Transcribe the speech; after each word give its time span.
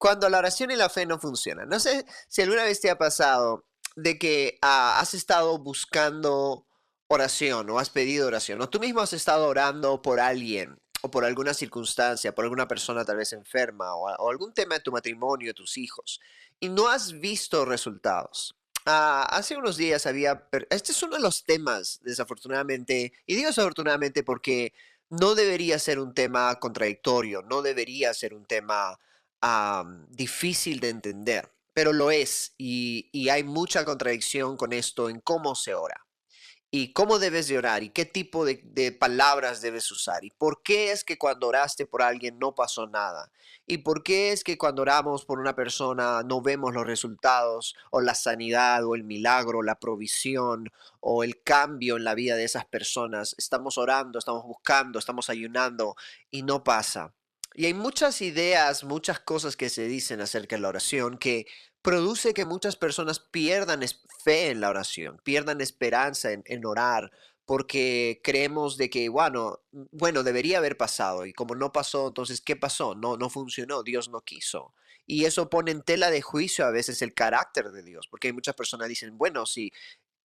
cuando 0.00 0.30
la 0.30 0.38
oración 0.38 0.70
y 0.70 0.76
la 0.76 0.88
fe 0.88 1.04
no 1.04 1.20
funcionan. 1.20 1.68
No 1.68 1.78
sé 1.78 2.06
si 2.26 2.40
alguna 2.40 2.64
vez 2.64 2.80
te 2.80 2.88
ha 2.88 2.96
pasado 2.96 3.66
de 3.96 4.18
que 4.18 4.58
ah, 4.62 4.98
has 4.98 5.12
estado 5.12 5.58
buscando 5.58 6.66
oración 7.06 7.68
o 7.68 7.78
has 7.78 7.90
pedido 7.90 8.26
oración, 8.26 8.62
o 8.62 8.70
tú 8.70 8.80
mismo 8.80 9.02
has 9.02 9.12
estado 9.12 9.46
orando 9.46 10.00
por 10.00 10.18
alguien 10.18 10.80
o 11.02 11.10
por 11.10 11.26
alguna 11.26 11.52
circunstancia, 11.52 12.34
por 12.34 12.46
alguna 12.46 12.66
persona 12.66 13.04
tal 13.04 13.18
vez 13.18 13.34
enferma 13.34 13.94
o, 13.94 14.30
algún 14.30 14.54
tema 14.54 14.76
de 14.76 14.80
tu 14.80 14.90
matrimonio, 14.90 15.52
tus 15.52 15.76
hijos, 15.76 16.18
y 16.58 16.70
no 16.70 16.88
has 16.88 17.20
visto 17.20 17.66
resultados. 17.66 18.56
Ah, 18.86 19.26
hace 19.30 19.58
unos 19.58 19.76
días 19.76 20.06
había, 20.06 20.48
este 20.70 20.92
es 20.92 21.02
uno 21.02 21.16
de 21.16 21.22
los 21.22 21.44
temas, 21.44 22.00
desafortunadamente, 22.02 23.12
y 23.26 23.34
digo 23.34 23.48
desafortunadamente 23.48 24.22
porque 24.22 24.72
no 25.10 25.34
debería 25.34 25.78
ser 25.78 25.98
un 25.98 26.14
tema 26.14 26.58
contradictorio, 26.58 27.42
no 27.42 27.60
debería 27.60 28.14
ser 28.14 28.32
un 28.32 28.46
tema 28.46 28.98
difícil 30.10 30.80
de 30.80 30.90
entender, 30.90 31.50
pero 31.72 31.92
lo 31.92 32.10
es, 32.10 32.54
y 32.58 33.28
hay 33.28 33.44
mucha 33.44 33.84
contradicción 33.84 34.56
con 34.56 34.72
esto 34.72 35.08
en 35.08 35.20
cómo 35.20 35.54
se 35.54 35.74
ora 35.74 36.06
y 36.72 36.92
cómo 36.92 37.18
debes 37.18 37.48
de 37.48 37.58
orar 37.58 37.82
y 37.82 37.90
qué 37.90 38.04
tipo 38.04 38.44
de, 38.44 38.96
palabras 38.98 39.60
debes 39.60 39.90
usar 39.90 40.24
y 40.24 40.30
por 40.30 40.62
qué 40.62 40.92
es 40.92 41.02
que 41.04 41.18
cuando 41.18 41.48
oraste 41.48 41.84
por 41.84 42.02
alguien 42.02 42.38
no 42.38 42.54
pasó 42.54 42.86
nada 42.86 43.32
y 43.66 43.78
por 43.78 44.04
qué 44.04 44.30
es 44.30 44.44
que 44.44 44.56
cuando 44.56 44.82
oramos 44.82 45.24
por 45.24 45.40
una 45.40 45.56
persona 45.56 46.22
no 46.22 46.40
vemos 46.42 46.72
los 46.72 46.86
resultados 46.86 47.74
o 47.90 48.00
la 48.00 48.14
sanidad 48.14 48.84
o 48.84 48.94
el 48.94 49.02
milagro, 49.02 49.62
la 49.62 49.80
provisión 49.80 50.70
o 51.00 51.24
el 51.24 51.42
cambio 51.42 51.96
en 51.96 52.04
la 52.04 52.14
vida 52.14 52.36
de 52.36 52.44
esas 52.44 52.66
personas. 52.66 53.34
Estamos 53.38 53.78
orando, 53.78 54.18
estamos 54.18 54.44
buscando, 54.44 54.98
estamos 54.98 55.28
ayunando 55.30 55.96
y 56.30 56.42
no 56.42 56.62
pasa. 56.62 57.14
Y 57.54 57.66
hay 57.66 57.74
muchas 57.74 58.22
ideas, 58.22 58.84
muchas 58.84 59.20
cosas 59.20 59.56
que 59.56 59.68
se 59.68 59.88
dicen 59.88 60.20
acerca 60.20 60.56
de 60.56 60.62
la 60.62 60.68
oración 60.68 61.18
que 61.18 61.46
produce 61.82 62.34
que 62.34 62.44
muchas 62.44 62.76
personas 62.76 63.20
pierdan 63.20 63.82
fe 64.22 64.50
en 64.50 64.60
la 64.60 64.70
oración, 64.70 65.20
pierdan 65.24 65.60
esperanza 65.60 66.30
en, 66.32 66.66
orar, 66.66 67.10
porque 67.46 68.20
creemos 68.22 68.76
de 68.76 68.90
que, 68.90 69.08
bueno, 69.08 69.60
bueno, 69.72 70.22
debería 70.22 70.58
haber 70.58 70.76
pasado 70.76 71.26
y 71.26 71.32
como 71.32 71.54
no 71.54 71.72
pasó, 71.72 72.08
entonces, 72.08 72.40
¿qué 72.40 72.54
pasó? 72.54 72.94
No, 72.94 73.16
no 73.16 73.30
funcionó, 73.30 73.82
Dios 73.82 74.08
no 74.10 74.20
quiso. 74.20 74.74
Y 75.06 75.24
eso 75.24 75.50
pone 75.50 75.72
en 75.72 75.82
tela 75.82 76.10
de 76.10 76.22
juicio 76.22 76.64
a 76.64 76.70
veces 76.70 77.02
el 77.02 77.14
carácter 77.14 77.72
de 77.72 77.82
Dios, 77.82 78.06
porque 78.08 78.28
hay 78.28 78.32
muchas 78.32 78.54
personas 78.54 78.84
que 78.86 78.90
dicen, 78.90 79.18
bueno, 79.18 79.44
si 79.46 79.72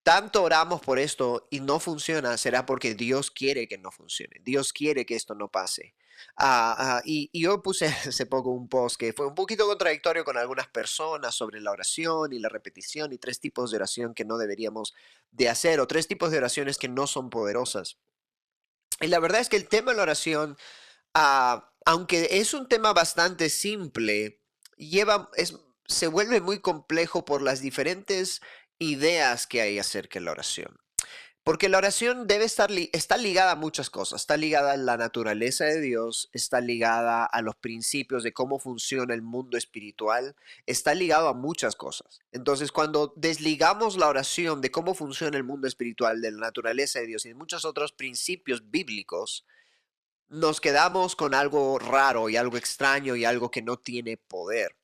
tanto 0.04 0.44
oramos 0.44 0.82
por 0.82 1.00
esto 1.00 1.48
y 1.50 1.62
no 1.62 1.80
funciona, 1.80 2.38
será 2.38 2.68
porque 2.68 2.94
Dios 2.94 3.32
quiere 3.32 3.68
que 3.68 3.80
no 3.80 3.92
funcione, 3.92 4.40
Dios 4.44 4.72
quiere 4.72 5.06
que 5.08 5.16
esto 5.16 5.34
no 5.34 5.48
pase. 5.48 5.96
Ah, 6.38 7.02
y, 7.06 7.30
yo 7.40 7.62
puse 7.62 7.86
hace 8.08 8.26
poco 8.26 8.52
un 8.52 8.68
post 8.68 8.98
que 8.98 9.14
fue 9.14 9.28
un 9.28 9.36
poquito 9.36 9.68
contradictorio 9.68 10.26
con 10.26 10.38
algunas 10.38 10.68
personas 10.68 11.36
sobre 11.36 11.62
la 11.62 11.72
oración 11.72 12.34
y 12.34 12.40
la 12.40 12.50
repetición 12.50 13.14
y 13.14 13.18
tres 13.18 13.40
tipos 13.40 13.72
de 13.72 13.78
oración 13.78 14.14
que 14.14 14.26
no 14.26 14.38
deberíamos 14.38 14.94
de 15.32 15.50
hacer 15.50 15.80
o 15.80 15.88
tres 15.88 16.08
tipos 16.08 16.32
de 16.32 16.38
oraciones 16.38 16.78
que 16.78 16.90
no 16.90 17.08
son 17.08 17.30
poderosas. 17.30 17.98
Y 19.02 19.08
la 19.08 19.20
verdad 19.20 19.42
es 19.42 19.50
que 19.50 19.58
el 19.58 19.68
tema 19.68 19.92
de 19.92 19.98
la 19.98 20.04
oración, 20.04 20.58
ah, 21.14 21.72
aunque 21.86 22.28
es 22.32 22.54
un 22.54 22.68
tema 22.68 22.94
bastante 22.94 23.50
simple, 23.50 24.42
lleva, 24.78 25.30
es, 25.36 25.58
se 25.88 26.08
vuelve 26.08 26.42
muy 26.42 26.60
complejo 26.60 27.26
por 27.26 27.42
las 27.42 27.62
diferentes 27.62 28.42
ideas 28.80 29.48
que 29.48 29.62
hay 29.62 29.80
acerca 29.80 30.20
de 30.20 30.26
la 30.26 30.32
oración. 30.32 30.85
Porque 31.46 31.70
la 31.70 31.78
oración 31.78 32.26
debe 32.26 32.44
estar 32.44 32.72
está 32.72 33.18
ligada 33.18 33.52
a 33.52 33.56
muchas 33.56 33.92
cosas. 33.92 34.22
Está 34.22 34.36
ligada 34.36 34.72
a 34.72 34.78
la 34.78 34.98
naturaleza 34.98 35.66
de 35.66 35.80
Dios, 35.80 36.28
está 36.34 36.60
ligada 36.60 37.24
a 37.24 37.42
los 37.44 37.56
principios 37.56 38.24
de 38.24 38.34
cómo 38.34 38.58
funciona 38.58 39.14
el 39.14 39.22
mundo 39.22 39.56
espiritual, 39.56 40.36
está 40.66 40.96
ligado 40.96 41.28
a 41.28 41.36
muchas 41.36 41.76
cosas. 41.76 42.20
Entonces, 42.32 42.72
cuando 42.72 43.14
desligamos 43.16 43.96
la 43.96 44.08
oración 44.08 44.60
de 44.60 44.72
cómo 44.72 44.96
funciona 44.96 45.38
el 45.38 45.44
mundo 45.44 45.68
espiritual, 45.68 46.20
de 46.20 46.32
la 46.32 46.40
naturaleza 46.40 47.00
de 47.00 47.06
Dios 47.06 47.26
y 47.26 47.30
de 47.30 47.36
muchos 47.36 47.64
otros 47.64 47.92
principios 47.92 48.72
bíblicos, 48.72 49.46
nos 50.28 50.60
quedamos 50.60 51.16
con 51.16 51.36
algo 51.36 51.78
raro 51.78 52.28
y 52.28 52.38
algo 52.38 52.58
extraño 52.58 53.16
y 53.16 53.24
algo 53.24 53.52
que 53.52 53.62
no 53.62 53.78
tiene 53.78 54.18
poder. 54.18 54.76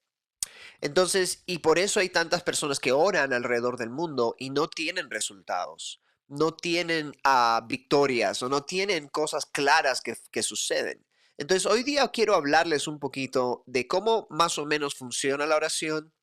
Entonces, 0.79 1.41
y 1.47 1.57
por 1.57 1.79
eso 1.79 1.99
hay 1.99 2.09
tantas 2.09 2.43
personas 2.43 2.79
que 2.79 2.91
oran 2.91 3.33
alrededor 3.33 3.77
del 3.77 3.89
mundo 3.89 4.35
y 4.37 4.51
no 4.51 4.67
tienen 4.67 5.09
resultados 5.09 6.01
no 6.31 6.53
tienen 6.53 7.13
ah, 7.25 7.61
victorias 7.67 8.41
o 8.41 8.47
no 8.47 8.63
tienen 8.63 9.09
cosas 9.09 9.45
claras 9.45 10.01
que, 10.01 10.43
suceden. 10.43 11.05
Entonces, 11.37 11.65
hoy 11.69 11.83
día 11.83 12.07
quiero 12.07 12.35
hablarles 12.35 12.87
un 12.87 12.99
poquito 12.99 13.63
de 13.67 13.85
cómo 13.85 14.27
más 14.29 14.57
o 14.57 14.65
menos 14.65 14.95
funciona 14.95 15.45
la 15.45 15.57
oración, 15.57 16.13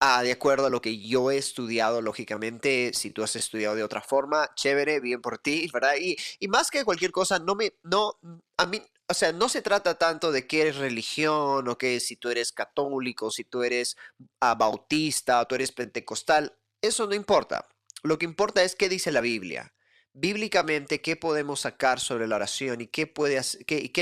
ah, 0.00 0.22
de 0.22 0.32
acuerdo 0.32 0.66
a 0.66 0.70
lo 0.70 0.80
que 0.80 0.98
yo 0.98 1.30
he 1.30 1.36
estudiado, 1.36 2.00
lógicamente, 2.00 2.92
si 2.94 3.10
tú 3.10 3.22
has 3.22 3.36
estudiado 3.36 3.76
de 3.76 3.84
otra 3.84 4.00
forma, 4.00 4.50
chévere, 4.54 4.98
bien 5.00 5.20
por 5.20 5.38
ti, 5.38 5.68
¿verdad? 5.72 5.94
Y, 6.00 6.16
más 6.48 6.70
que 6.70 6.84
cualquier 6.84 7.12
cosa, 7.12 7.38
no 7.38 7.54
me, 7.54 7.74
no, 7.82 8.18
a 8.56 8.64
mí, 8.64 8.82
o 9.08 9.14
sea, 9.14 9.32
no 9.32 9.50
se 9.50 9.60
trata 9.60 9.98
tanto 9.98 10.32
de 10.32 10.46
que 10.46 10.62
eres 10.62 10.76
religión 10.76 11.68
o 11.68 11.76
que 11.76 12.00
si 12.00 12.16
tú 12.16 12.30
eres 12.30 12.52
católico, 12.52 13.30
si 13.30 13.44
tú 13.44 13.62
eres 13.62 13.96
ah, 14.40 14.54
bautista 14.54 15.40
o 15.42 15.46
tú 15.46 15.54
eres 15.56 15.72
pentecostal, 15.72 16.56
eso 16.80 17.06
no 17.06 17.14
importa. 17.14 17.68
Lo 18.02 18.18
que 18.18 18.24
importa 18.24 18.62
es 18.62 18.74
qué 18.76 18.88
dice 18.88 19.12
la 19.12 19.20
Biblia. 19.20 19.74
Bíblicamente, 20.12 21.00
¿qué 21.00 21.14
podemos 21.14 21.60
sacar 21.60 22.00
sobre 22.00 22.26
la 22.26 22.34
oración 22.34 22.80
y 22.80 22.88
qué, 22.88 23.06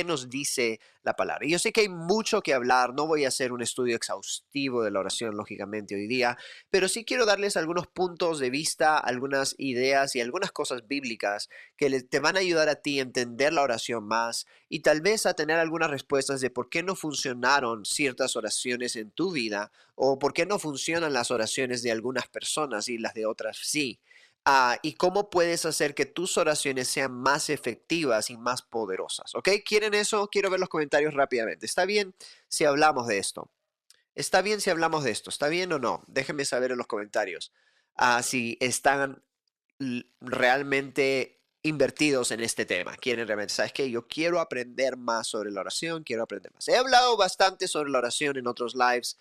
nos 0.05 0.31
dice 0.31 0.81
la 1.03 1.15
palabra? 1.15 1.47
yo 1.47 1.59
sé 1.59 1.71
que 1.71 1.83
hay 1.83 1.91
mucho 1.91 2.41
que 2.41 2.55
hablar, 2.55 2.95
no 2.95 3.07
voy 3.07 3.27
a 3.27 3.29
hacer 3.29 3.53
un 3.53 3.61
estudio 3.61 3.95
exhaustivo 3.95 4.83
de 4.83 4.91
la 4.91 5.01
oración, 5.01 5.37
lógicamente, 5.37 5.95
hoy 5.97 6.07
día, 6.07 6.39
pero 6.71 6.89
sí 6.89 7.05
quiero 7.05 7.27
darles 7.27 7.59
algunos 7.59 7.89
puntos 7.89 8.39
de 8.39 8.49
vista, 8.49 8.97
algunas 8.97 9.55
ideas 9.59 10.17
y 10.17 10.23
algunas 10.23 10.51
cosas 10.51 10.89
bíblicas 10.89 11.51
que 11.77 11.91
te 12.01 12.21
van 12.21 12.39
a 12.39 12.41
ayudar 12.41 12.71
a 12.71 12.77
ti 12.77 13.01
a 13.01 13.03
entender 13.03 13.53
la 13.53 13.61
oración 13.61 14.09
más 14.09 14.47
y 14.71 14.81
tal 14.81 15.03
vez 15.03 15.27
a 15.27 15.35
tener 15.35 15.59
algunas 15.59 15.91
respuestas 15.91 16.41
de 16.41 16.49
por 16.49 16.71
qué 16.71 16.83
no 16.83 16.97
funcionaron 16.97 17.85
ciertas 17.85 18.35
oraciones 18.35 18.97
en 18.97 19.11
tu 19.11 19.31
vida 19.31 19.73
o 19.95 20.19
por 20.19 20.33
qué 20.33 20.47
no 20.47 20.59
funcionan 20.59 21.13
las 21.13 21.31
oraciones 21.31 21.83
de 21.83 21.93
algunas 21.93 22.29
personas 22.29 22.89
y 22.89 22.97
las 22.97 23.13
de 23.13 23.27
otras 23.27 23.59
sí. 23.63 24.01
Ah, 24.51 24.79
y 24.81 24.95
cómo 24.95 25.29
puedes 25.29 25.67
hacer 25.67 25.95
que 25.95 26.07
tus 26.07 26.39
oraciones 26.39 26.89
sean 26.89 27.13
más 27.13 27.51
efectivas 27.51 28.31
y 28.31 28.39
más 28.39 28.63
poderosas. 28.63 29.35
¿Ok? 29.35 29.51
¿Quieren 29.63 29.93
eso? 29.93 30.27
Quiero 30.29 30.49
ver 30.49 30.59
los 30.59 30.71
comentarios 30.71 31.13
rápidamente. 31.13 31.67
¿Está 31.67 31.85
bien 31.85 32.15
si 32.49 32.65
hablamos 32.65 33.07
de 33.09 33.19
esto? 33.19 33.51
¿Está 34.15 34.41
bien 34.41 34.63
si 34.63 34.71
hablamos 34.71 35.05
de 35.05 35.11
esto? 35.11 35.29
¿Está 35.29 35.49
bien 35.49 35.71
o 35.75 35.79
no? 35.79 36.03
Déjenme 36.07 36.47
saber 36.47 36.71
en 36.71 36.79
los 36.79 36.87
comentarios 36.87 37.53
ah, 37.95 38.23
si 38.23 38.57
están 38.61 39.23
realmente 40.23 41.43
invertidos 41.61 42.31
en 42.31 42.41
este 42.41 42.65
tema. 42.65 42.97
Quieren 42.97 43.27
realmente, 43.27 43.53
¿sabes 43.53 43.75
qué? 43.75 43.91
Yo 43.91 44.09
quiero 44.09 44.41
aprender 44.41 44.97
más 44.97 45.27
sobre 45.27 45.51
la 45.51 45.61
oración, 45.61 46.05
quiero 46.05 46.23
aprender 46.23 46.55
más. 46.55 46.67
He 46.69 46.77
hablado 46.79 47.19
bastante 47.19 47.69
sobre 47.69 47.91
la 47.91 47.99
oración 47.99 48.39
en 48.39 48.47
otros 48.47 48.75
lives 48.75 49.19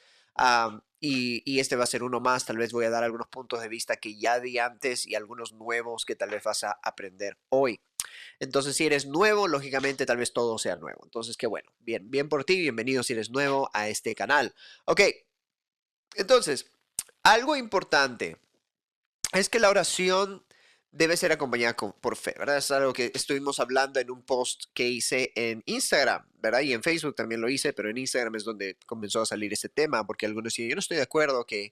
y, 1.00 1.60
este 1.60 1.76
va 1.76 1.84
a 1.84 1.88
ser 1.88 2.04
uno 2.04 2.20
más. 2.20 2.46
Tal 2.46 2.58
vez 2.58 2.72
voy 2.72 2.86
a 2.86 2.90
dar 2.90 3.04
algunos 3.04 3.28
puntos 3.28 3.62
de 3.62 3.68
vista 3.68 3.98
que 3.98 4.18
ya 4.18 4.40
di 4.40 4.58
antes 4.58 5.06
y 5.06 5.16
algunos 5.16 5.54
nuevos 5.54 6.06
que 6.06 6.16
tal 6.16 6.30
vez 6.30 6.44
vas 6.44 6.64
a 6.64 6.78
aprender 6.84 7.38
hoy. 7.50 7.80
Entonces, 8.40 8.76
si 8.76 8.86
eres 8.86 9.06
nuevo, 9.06 9.48
lógicamente 9.48 10.06
tal 10.06 10.18
vez 10.18 10.34
todo 10.34 10.58
sea 10.58 10.76
nuevo. 10.76 11.02
Entonces, 11.04 11.38
qué 11.38 11.48
bueno. 11.48 11.72
Bien, 11.80 12.10
bien 12.10 12.30
por 12.30 12.44
ti. 12.46 12.60
Bienvenido 12.60 13.04
si 13.04 13.14
eres 13.14 13.30
nuevo 13.30 13.70
a 13.74 13.90
este 13.90 14.16
canal. 14.16 14.54
Ok. 14.86 15.02
Entonces, 16.16 16.72
algo 17.24 17.56
importante 17.56 18.38
es 19.34 19.50
que 19.50 19.60
la 19.60 19.70
oración 19.70 20.47
debe 20.98 21.16
ser 21.16 21.32
acompañada 21.32 21.76
por 21.76 22.16
fe, 22.16 22.34
¿verdad? 22.38 22.58
Es 22.58 22.72
algo 22.72 22.92
que 22.92 23.12
estuvimos 23.14 23.60
hablando 23.60 24.00
en 24.00 24.10
un 24.10 24.24
post 24.24 24.66
que 24.74 24.88
hice 24.88 25.32
en 25.36 25.62
Instagram, 25.68 26.28
¿verdad? 26.42 26.62
Y 26.62 26.74
en 26.74 26.82
Facebook 26.82 27.16
también 27.16 27.40
lo 27.40 27.50
hice, 27.50 27.72
pero 27.72 27.90
en 27.90 27.98
Instagram 28.00 28.36
es 28.36 28.44
donde 28.44 28.78
comenzó 28.88 29.22
a 29.22 29.26
salir 29.28 29.54
ese 29.54 29.70
tema, 29.70 30.06
porque 30.08 30.26
algunos 30.26 30.54
decían, 30.54 30.70
yo 30.70 30.76
no 30.76 30.80
estoy 30.80 30.98
de 30.98 31.04
acuerdo 31.04 31.46
que, 31.46 31.72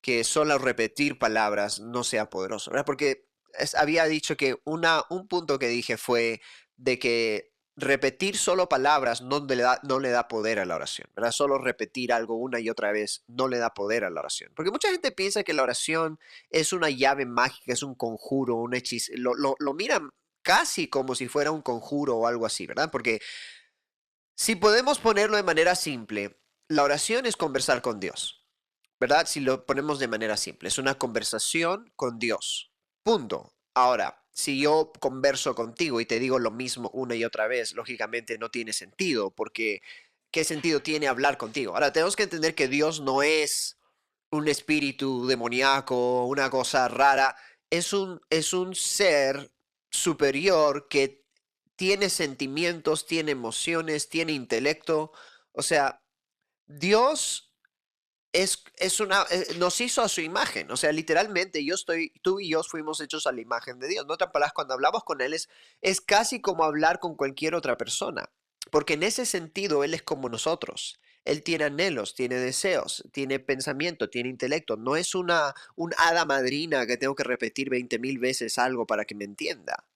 que 0.00 0.24
solo 0.24 0.58
repetir 0.58 1.18
palabras 1.20 1.78
no 1.78 2.02
sea 2.02 2.28
poderoso, 2.28 2.72
¿verdad? 2.72 2.84
Porque 2.84 3.28
había 3.76 4.06
dicho 4.06 4.36
que 4.36 4.56
una, 4.64 5.04
un 5.08 5.28
punto 5.28 5.60
que 5.60 5.68
dije 5.68 5.96
fue 5.96 6.40
de 6.76 6.98
que 6.98 7.53
repetir 7.76 8.36
solo 8.36 8.68
palabras 8.68 9.20
no 9.20 9.40
le, 9.40 9.56
da, 9.56 9.80
no 9.82 9.98
le 9.98 10.10
da 10.10 10.28
poder 10.28 10.60
a 10.60 10.64
la 10.64 10.76
oración, 10.76 11.08
¿verdad? 11.14 11.32
Solo 11.32 11.58
repetir 11.58 12.12
algo 12.12 12.36
una 12.36 12.60
y 12.60 12.70
otra 12.70 12.92
vez 12.92 13.24
no 13.26 13.48
le 13.48 13.58
da 13.58 13.74
poder 13.74 14.04
a 14.04 14.10
la 14.10 14.20
oración. 14.20 14.52
Porque 14.54 14.70
mucha 14.70 14.90
gente 14.90 15.10
piensa 15.10 15.42
que 15.42 15.54
la 15.54 15.62
oración 15.62 16.20
es 16.50 16.72
una 16.72 16.90
llave 16.90 17.26
mágica, 17.26 17.72
es 17.72 17.82
un 17.82 17.94
conjuro, 17.94 18.56
un 18.56 18.74
hechizo. 18.74 19.12
Lo, 19.16 19.56
lo, 19.58 19.74
miran 19.74 20.10
casi 20.42 20.88
como 20.88 21.14
si 21.14 21.26
fuera 21.26 21.50
un 21.50 21.62
conjuro 21.62 22.16
o 22.16 22.26
algo 22.26 22.46
así, 22.46 22.66
¿verdad? 22.66 22.90
Porque 22.90 23.20
si 24.36 24.54
podemos 24.54 24.98
ponerlo 24.98 25.36
de 25.36 25.42
manera 25.42 25.74
simple, 25.74 26.38
la 26.68 26.84
oración 26.84 27.26
es 27.26 27.36
conversar 27.36 27.82
con 27.82 27.98
Dios, 27.98 28.46
¿verdad? 29.00 29.26
Si 29.26 29.40
lo 29.40 29.66
ponemos 29.66 29.98
de 29.98 30.08
manera 30.08 30.36
simple, 30.36 30.68
es 30.68 30.78
una 30.78 30.94
conversación 30.94 31.92
con 31.96 32.18
Dios. 32.18 32.72
Punto. 33.02 33.52
Ahora, 33.74 34.23
si 34.34 34.60
yo 34.60 34.92
converso 35.00 35.54
contigo 35.54 36.00
y 36.00 36.06
te 36.06 36.18
digo 36.18 36.38
lo 36.38 36.50
mismo 36.50 36.90
una 36.92 37.14
y 37.14 37.24
otra 37.24 37.46
vez, 37.46 37.72
lógicamente 37.72 38.36
no 38.36 38.50
tiene 38.50 38.72
sentido 38.72 39.30
porque 39.30 39.80
¿qué 40.30 40.42
sentido 40.44 40.82
tiene 40.82 41.06
hablar 41.06 41.38
contigo? 41.38 41.74
Ahora, 41.74 41.92
tenemos 41.92 42.16
que 42.16 42.24
entender 42.24 42.56
que 42.56 42.66
Dios 42.66 43.00
no 43.00 43.22
es 43.22 43.78
un 44.30 44.48
espíritu 44.48 45.28
demoníaco, 45.28 46.26
una 46.26 46.50
cosa 46.50 46.88
rara, 46.88 47.36
es 47.70 47.92
un, 47.92 48.20
es 48.30 48.52
un 48.52 48.74
ser 48.74 49.52
superior 49.90 50.88
que 50.88 51.24
tiene 51.76 52.10
sentimientos, 52.10 53.06
tiene 53.06 53.30
emociones, 53.30 54.08
tiene 54.08 54.32
intelecto. 54.32 55.12
O 55.52 55.62
sea, 55.62 56.02
Dios 56.66 57.53
es, 58.34 58.64
es 58.78 58.98
una, 58.98 59.24
eh, 59.30 59.54
nos 59.58 59.80
hizo 59.80 60.02
a 60.02 60.08
su 60.08 60.20
imagen. 60.20 60.70
O 60.70 60.76
sea, 60.76 60.92
literalmente 60.92 61.64
yo 61.64 61.74
estoy, 61.74 62.12
tú 62.20 62.40
y 62.40 62.50
yo 62.50 62.62
fuimos 62.64 63.00
hechos 63.00 63.26
a 63.26 63.32
la 63.32 63.40
imagen 63.40 63.78
de 63.78 63.88
Dios. 63.88 64.06
No 64.06 64.16
te 64.16 64.26
palabras, 64.26 64.52
cuando 64.52 64.74
hablamos 64.74 65.04
con 65.04 65.20
Él 65.20 65.32
es, 65.32 65.48
es 65.80 66.00
casi 66.00 66.40
como 66.40 66.64
hablar 66.64 66.98
con 66.98 67.14
cualquier 67.14 67.54
otra 67.54 67.76
persona. 67.78 68.28
Porque 68.70 68.94
en 68.94 69.04
ese 69.04 69.24
sentido 69.24 69.84
Él 69.84 69.94
es 69.94 70.02
como 70.02 70.28
nosotros. 70.28 71.00
Él 71.24 71.42
tiene 71.42 71.64
anhelos, 71.64 72.14
tiene 72.14 72.34
deseos, 72.34 73.04
tiene 73.12 73.38
pensamiento, 73.38 74.10
tiene 74.10 74.28
intelecto. 74.28 74.76
No 74.76 74.96
es 74.96 75.14
una 75.14 75.54
un 75.76 75.94
hada 75.96 76.24
madrina 76.24 76.86
que 76.86 76.96
tengo 76.96 77.14
que 77.14 77.24
repetir 77.24 77.70
20 77.70 77.98
mil 78.00 78.18
veces 78.18 78.58
algo 78.58 78.84
para 78.86 79.04
que 79.04 79.14
me 79.14 79.24
entienda. 79.24 79.86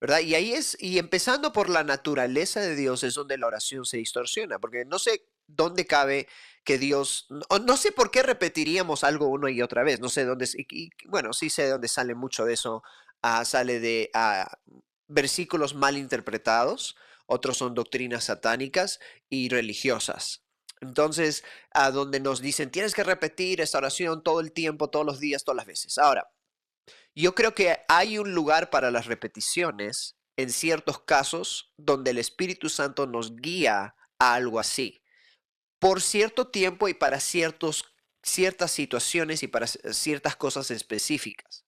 ¿verdad? 0.00 0.20
Y 0.20 0.34
ahí 0.36 0.52
es, 0.52 0.76
y 0.80 0.98
empezando 0.98 1.52
por 1.52 1.68
la 1.68 1.82
naturaleza 1.82 2.60
de 2.60 2.76
Dios 2.76 3.02
es 3.02 3.14
donde 3.14 3.36
la 3.36 3.48
oración 3.48 3.84
se 3.84 3.96
distorsiona, 3.96 4.60
porque 4.60 4.84
no 4.84 4.98
sé 5.00 5.24
dónde 5.48 5.86
cabe 5.86 6.28
que 6.68 6.76
Dios, 6.76 7.26
no, 7.30 7.76
sé 7.78 7.92
por 7.92 8.10
qué 8.10 8.22
repetiríamos 8.22 9.02
algo 9.02 9.28
una 9.28 9.50
y 9.50 9.62
otra 9.62 9.82
vez, 9.84 10.00
no 10.00 10.10
sé 10.10 10.26
dónde, 10.26 10.46
y, 10.54 10.90
bueno, 11.06 11.32
sí 11.32 11.48
sé 11.48 11.66
dónde 11.66 11.88
sale 11.88 12.14
mucho 12.14 12.44
de 12.44 12.52
eso, 12.52 12.82
ah, 13.22 13.42
sale 13.46 13.80
de 13.80 14.10
ah, 14.12 14.46
versículos 15.06 15.74
mal 15.74 15.96
interpretados, 15.96 16.94
otros 17.24 17.56
son 17.56 17.72
doctrinas 17.72 18.24
satánicas 18.24 19.00
y 19.30 19.48
religiosas. 19.48 20.44
Entonces, 20.82 21.42
a 21.70 21.90
donde 21.90 22.20
nos 22.20 22.42
dicen, 22.42 22.70
tienes 22.70 22.92
que 22.92 23.02
repetir 23.02 23.62
esta 23.62 23.78
oración 23.78 24.22
todo 24.22 24.40
el 24.40 24.52
tiempo, 24.52 24.90
todos 24.90 25.06
los 25.06 25.20
días, 25.20 25.44
todas 25.44 25.56
las 25.56 25.66
veces. 25.66 25.96
Ahora, 25.96 26.30
yo 27.14 27.34
creo 27.34 27.54
que 27.54 27.78
hay 27.88 28.18
un 28.18 28.34
lugar 28.34 28.68
para 28.68 28.90
las 28.90 29.06
repeticiones 29.06 30.18
en 30.36 30.50
ciertos 30.50 30.98
casos 30.98 31.72
donde 31.78 32.10
el 32.10 32.18
Espíritu 32.18 32.68
Santo 32.68 33.06
nos 33.06 33.36
guía 33.36 33.94
a 34.18 34.34
algo 34.34 34.60
así. 34.60 35.00
Por 35.78 36.00
cierto 36.00 36.48
tiempo 36.48 36.88
y 36.88 36.94
para 36.94 37.20
ciertos, 37.20 37.84
ciertas 38.22 38.70
situaciones 38.70 39.42
y 39.42 39.48
para 39.48 39.66
ciertas 39.66 40.36
cosas 40.36 40.70
específicas, 40.70 41.64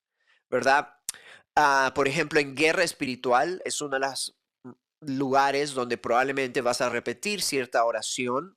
¿verdad? 0.51 0.95
Ah, 1.57 1.93
por 1.95 2.09
ejemplo, 2.09 2.41
en 2.41 2.55
guerra 2.55 2.83
espiritual 2.83 3.63
es 3.65 3.81
uno 3.81 3.95
de 3.95 4.01
los 4.01 4.37
mm, 4.65 4.71
lugares 5.01 5.75
donde 5.75 5.99
probablemente 5.99 6.61
vas 6.61 6.81
a 6.81 6.89
repetir 6.89 7.43
cierta 7.43 7.85
oración 7.85 8.57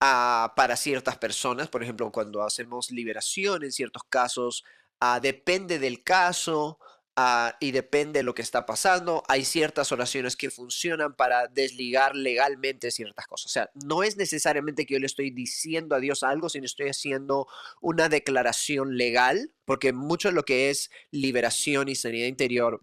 ah, 0.00 0.52
para 0.56 0.76
ciertas 0.76 1.18
personas. 1.18 1.68
Por 1.68 1.82
ejemplo, 1.82 2.10
cuando 2.12 2.42
hacemos 2.42 2.90
liberación 2.90 3.64
en 3.64 3.72
ciertos 3.72 4.02
casos, 4.08 4.64
Ah, 5.04 5.18
depende 5.18 5.80
del 5.80 6.04
caso 6.04 6.78
ah, 7.16 7.56
y 7.60 7.72
depende 7.72 8.20
de 8.20 8.22
lo 8.22 8.34
que 8.34 8.42
está 8.42 8.66
pasando. 8.66 9.22
Hay 9.28 9.44
ciertas 9.44 9.92
oraciones 9.92 10.36
que 10.36 10.50
funcionan 10.50 11.14
para 11.14 11.48
desligar 11.48 12.14
legalmente 12.14 12.90
ciertas 12.90 13.26
cosas. 13.26 13.46
O 13.46 13.48
sea, 13.48 13.70
no 13.74 14.02
es 14.02 14.16
necesariamente 14.16 14.86
que 14.86 14.94
yo 14.94 15.00
le 15.00 15.06
estoy 15.06 15.30
diciendo 15.30 15.94
a 15.94 16.00
Dios 16.00 16.22
algo, 16.22 16.48
sino 16.48 16.66
estoy 16.66 16.88
haciendo 16.88 17.46
una 17.80 18.08
declaración 18.08 18.96
legal, 18.96 19.52
porque 19.64 19.92
mucho 19.92 20.28
de 20.28 20.34
lo 20.34 20.44
que 20.44 20.70
es 20.70 20.90
liberación 21.10 21.88
y 21.88 21.94
sanidad 21.94 22.26
interior 22.26 22.82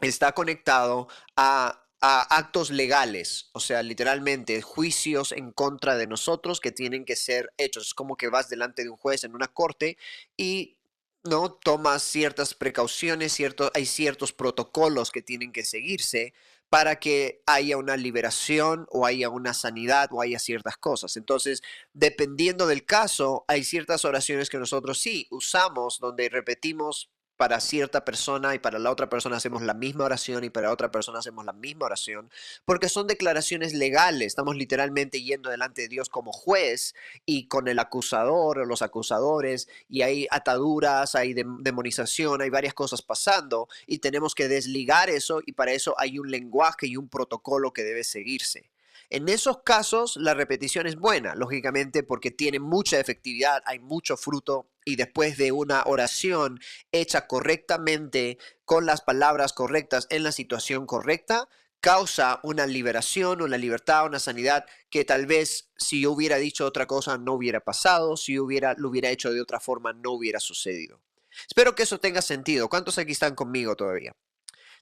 está 0.00 0.32
conectado 0.32 1.08
a 1.36 1.82
a 2.04 2.22
actos 2.36 2.70
legales, 2.70 3.48
o 3.52 3.60
sea, 3.60 3.80
literalmente 3.84 4.60
juicios 4.60 5.30
en 5.30 5.52
contra 5.52 5.96
de 5.96 6.08
nosotros 6.08 6.60
que 6.60 6.72
tienen 6.72 7.04
que 7.04 7.14
ser 7.14 7.52
hechos. 7.58 7.86
Es 7.86 7.94
como 7.94 8.16
que 8.16 8.28
vas 8.28 8.48
delante 8.48 8.82
de 8.82 8.90
un 8.90 8.96
juez 8.96 9.22
en 9.22 9.36
una 9.36 9.46
corte 9.46 9.96
y 10.36 10.76
¿no? 11.24 11.52
Tomas 11.52 12.02
ciertas 12.02 12.54
precauciones, 12.54 13.38
hay 13.74 13.86
ciertos 13.86 14.32
protocolos 14.32 15.10
que 15.10 15.22
tienen 15.22 15.52
que 15.52 15.64
seguirse 15.64 16.34
para 16.68 16.96
que 16.98 17.42
haya 17.46 17.76
una 17.76 17.98
liberación 17.98 18.86
o 18.90 19.04
haya 19.04 19.28
una 19.28 19.52
sanidad 19.52 20.08
o 20.10 20.22
haya 20.22 20.38
ciertas 20.38 20.78
cosas. 20.78 21.18
Entonces, 21.18 21.62
dependiendo 21.92 22.66
del 22.66 22.86
caso, 22.86 23.44
hay 23.46 23.62
ciertas 23.62 24.06
oraciones 24.06 24.48
que 24.48 24.56
nosotros 24.58 24.98
sí 24.98 25.26
usamos 25.30 25.98
donde 26.00 26.30
repetimos 26.30 27.10
para 27.42 27.58
cierta 27.58 28.04
persona 28.04 28.54
y 28.54 28.60
para 28.60 28.78
la 28.78 28.88
otra 28.92 29.08
persona 29.08 29.38
hacemos 29.38 29.62
la 29.62 29.74
misma 29.74 30.04
oración 30.04 30.44
y 30.44 30.50
para 30.50 30.70
otra 30.70 30.92
persona 30.92 31.18
hacemos 31.18 31.44
la 31.44 31.52
misma 31.52 31.86
oración, 31.86 32.30
porque 32.64 32.88
son 32.88 33.08
declaraciones 33.08 33.74
legales. 33.74 34.28
Estamos 34.28 34.54
literalmente 34.54 35.20
yendo 35.20 35.50
delante 35.50 35.82
de 35.82 35.88
Dios 35.88 36.08
como 36.08 36.30
juez 36.30 36.94
y 37.26 37.48
con 37.48 37.66
el 37.66 37.80
acusador 37.80 38.60
o 38.60 38.64
los 38.64 38.80
acusadores 38.80 39.66
y 39.88 40.02
hay 40.02 40.28
ataduras, 40.30 41.16
hay 41.16 41.34
demonización, 41.34 42.42
hay 42.42 42.50
varias 42.50 42.74
cosas 42.74 43.02
pasando 43.02 43.66
y 43.88 43.98
tenemos 43.98 44.36
que 44.36 44.46
desligar 44.46 45.10
eso 45.10 45.40
y 45.44 45.50
para 45.50 45.72
eso 45.72 45.96
hay 45.98 46.20
un 46.20 46.30
lenguaje 46.30 46.86
y 46.86 46.96
un 46.96 47.08
protocolo 47.08 47.72
que 47.72 47.82
debe 47.82 48.04
seguirse. 48.04 48.71
En 49.10 49.28
esos 49.28 49.62
casos, 49.62 50.16
la 50.16 50.34
repetición 50.34 50.86
es 50.86 50.96
buena, 50.96 51.34
lógicamente, 51.34 52.02
porque 52.02 52.30
tiene 52.30 52.58
mucha 52.58 52.98
efectividad, 52.98 53.62
hay 53.66 53.78
mucho 53.78 54.16
fruto 54.16 54.68
y 54.84 54.96
después 54.96 55.36
de 55.36 55.52
una 55.52 55.82
oración 55.84 56.58
hecha 56.90 57.26
correctamente, 57.26 58.38
con 58.64 58.86
las 58.86 59.00
palabras 59.02 59.52
correctas, 59.52 60.06
en 60.10 60.22
la 60.22 60.32
situación 60.32 60.86
correcta, 60.86 61.48
causa 61.80 62.38
una 62.44 62.64
liberación, 62.66 63.42
una 63.42 63.58
libertad, 63.58 64.06
una 64.06 64.20
sanidad 64.20 64.64
que 64.88 65.04
tal 65.04 65.26
vez 65.26 65.70
si 65.76 66.02
yo 66.02 66.12
hubiera 66.12 66.36
dicho 66.36 66.64
otra 66.64 66.86
cosa 66.86 67.18
no 67.18 67.34
hubiera 67.34 67.60
pasado, 67.60 68.16
si 68.16 68.38
hubiera, 68.38 68.74
lo 68.78 68.88
hubiera 68.88 69.10
hecho 69.10 69.32
de 69.32 69.42
otra 69.42 69.58
forma 69.60 69.92
no 69.92 70.12
hubiera 70.12 70.38
sucedido. 70.38 71.00
Espero 71.46 71.74
que 71.74 71.82
eso 71.82 71.98
tenga 71.98 72.22
sentido. 72.22 72.68
¿Cuántos 72.68 72.98
aquí 72.98 73.12
están 73.12 73.34
conmigo 73.34 73.74
todavía? 73.74 74.14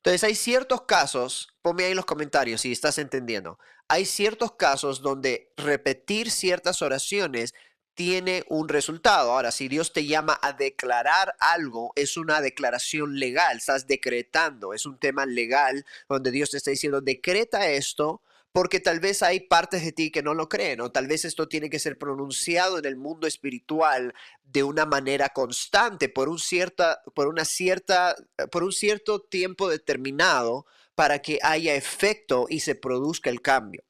Entonces 0.01 0.25
hay 0.25 0.35
ciertos 0.35 0.83
casos, 0.83 1.55
ponme 1.61 1.85
ahí 1.85 1.91
en 1.91 1.97
los 1.97 2.07
comentarios 2.07 2.63
si 2.63 2.73
estás 2.73 2.97
entendiendo, 2.97 3.59
hay 3.87 4.07
ciertos 4.07 4.53
casos 4.53 5.03
donde 5.03 5.53
repetir 5.59 6.31
ciertas 6.31 6.81
oraciones 6.81 7.55
tiene 7.93 8.45
un 8.49 8.71
resultado. 8.71 9.33
Ahora, 9.33 9.51
si 9.51 9.69
Dios 9.69 9.93
te 9.93 10.07
llama 10.07 10.39
a 10.41 10.55
declarar 10.55 11.35
algo, 11.39 11.93
es 11.97 12.17
una 12.17 12.41
declaración 12.41 13.19
legal, 13.19 13.59
estás 13.59 13.87
decretando, 13.87 14.73
es 14.73 14.87
un 14.87 14.99
tema 14.99 15.27
legal 15.27 15.85
donde 16.09 16.31
Dios 16.31 16.51
te 16.51 16.57
está 16.57 16.71
diciendo, 16.71 17.03
decreta 17.03 17.69
esto 17.69 18.23
porque 18.53 18.81
tal 18.81 19.01
vez 19.01 19.23
hay 19.23 19.41
partes 19.41 19.85
de 19.85 19.93
ti 19.93 20.11
que 20.11 20.23
no 20.23 20.35
lo 20.35 20.49
creen 20.49 20.81
o 20.81 20.91
tal 20.91 21.07
vez 21.07 21.25
esto 21.25 21.49
tiene 21.49 21.71
que 21.71 21.79
ser 21.79 21.99
pronunciado 21.99 22.79
en 22.79 22.85
el 22.85 22.97
mundo 22.97 23.27
espiritual 23.27 24.15
de 24.43 24.65
una 24.65 24.87
manera 24.87 25.29
constante 25.29 26.09
por 26.09 26.29
un 26.29 26.39
cierta 26.39 27.01
por 27.15 27.29
una 27.29 27.45
cierta 27.45 28.17
por 28.51 28.65
un 28.65 28.73
cierto 28.73 29.21
tiempo 29.21 29.69
determinado 29.69 30.67
para 30.95 31.21
que 31.21 31.39
haya 31.43 31.75
efecto 31.75 32.47
y 32.49 32.61
se 32.61 32.75
produzca 32.75 33.31
el 33.31 33.41
cambio. 33.41 33.85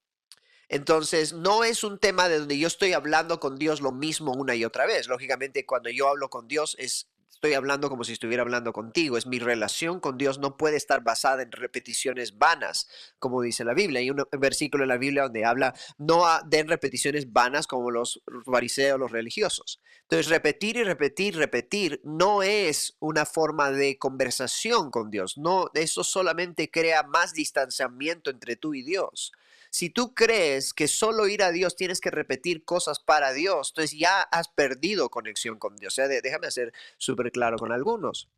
Entonces, 0.69 1.33
no 1.33 1.65
es 1.65 1.83
un 1.83 1.99
tema 1.99 2.29
de 2.29 2.39
donde 2.39 2.57
yo 2.57 2.69
estoy 2.69 2.93
hablando 2.93 3.41
con 3.41 3.59
Dios 3.59 3.81
lo 3.81 3.91
mismo 3.91 4.31
una 4.33 4.55
y 4.55 4.65
otra 4.65 4.87
vez. 4.87 5.09
Lógicamente, 5.09 5.67
cuando 5.67 5.91
yo 5.91 6.07
hablo 6.07 6.31
con 6.31 6.47
Dios 6.47 6.77
es 6.79 7.09
estoy 7.41 7.55
hablando 7.55 7.89
como 7.89 8.05
si 8.05 8.13
estuviera 8.13 8.43
hablando 8.43 8.71
contigo. 8.75 9.17
Es 9.17 9.27
mi 9.27 9.39
relación 9.39 9.99
con 9.99 10.19
Dios 10.19 10.39
no 10.39 10.59
puede 10.59 10.77
estar 10.77 11.03
basada 11.03 11.43
en 11.43 11.51
repeticiones 11.51 12.37
vanas, 12.37 12.87
como 13.19 13.41
dice 13.41 13.65
la 13.65 13.73
Biblia. 13.73 14.01
Hay 14.01 14.11
un 14.11 14.23
versículo 14.39 14.85
en 14.85 14.89
la 14.89 14.99
Biblia 14.99 15.23
donde 15.23 15.47
habla, 15.47 15.75
no 15.97 16.27
den 16.45 16.69
repeticiones 16.69 17.33
vanas 17.33 17.67
como 17.67 17.91
los 17.91 18.23
fariseos, 18.45 19.01
los 19.01 19.11
religiosos. 19.11 19.81
Entonces, 20.03 20.29
repetir 20.29 20.77
y 20.77 20.85
repetir, 20.85 21.35
repetir 21.37 22.03
no 22.05 22.43
es 22.43 22.97
una 23.01 23.25
forma 23.25 23.71
de 23.71 23.97
conversación 23.97 24.91
con 24.91 25.11
Dios. 25.11 25.39
No, 25.39 25.71
eso 25.73 26.05
solamente 26.05 26.71
crea 26.71 27.05
más 27.05 27.33
distanciamiento 27.33 28.29
entre 28.29 28.57
tú 28.57 28.75
y 28.75 28.83
Dios. 28.83 29.33
Si 29.71 29.89
tú 29.89 30.15
crees 30.15 30.75
que 30.75 30.89
solo 30.89 31.29
ir 31.29 31.43
a 31.43 31.53
Dios 31.53 31.77
tienes 31.77 32.01
que 32.01 32.11
repetir 32.11 32.65
cosas 32.65 32.99
para 32.99 33.33
Dios, 33.33 33.71
entonces 33.71 33.99
ya 33.99 34.21
has 34.23 34.49
perdido 34.49 35.11
conexión 35.11 35.59
con 35.59 35.77
Dios. 35.77 35.95
O 35.95 35.97
sea, 35.97 36.09
déjame 36.09 36.51
ser 36.51 36.73
súper 36.99 37.31
claro 37.31 37.57
con 37.57 37.73
algunos. 37.73 38.29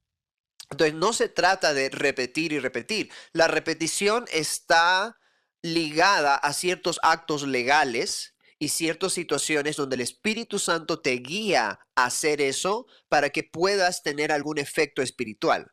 Entonces, 0.70 0.94
no 0.94 1.12
se 1.12 1.28
trata 1.28 1.74
de 1.74 1.90
repetir 1.90 2.52
y 2.52 2.58
repetir. 2.58 3.10
La 3.32 3.48
repetición 3.48 4.26
está 4.32 5.18
ligada 5.62 6.34
a 6.34 6.52
ciertos 6.52 6.98
actos 7.02 7.46
legales 7.46 8.34
y 8.58 8.68
ciertas 8.68 9.12
situaciones 9.12 9.76
donde 9.76 9.96
el 9.96 10.02
Espíritu 10.02 10.58
Santo 10.58 11.00
te 11.00 11.12
guía 11.12 11.80
a 11.96 12.04
hacer 12.04 12.40
eso 12.40 12.86
para 13.08 13.30
que 13.30 13.42
puedas 13.42 14.02
tener 14.02 14.32
algún 14.32 14.58
efecto 14.58 15.02
espiritual. 15.02 15.72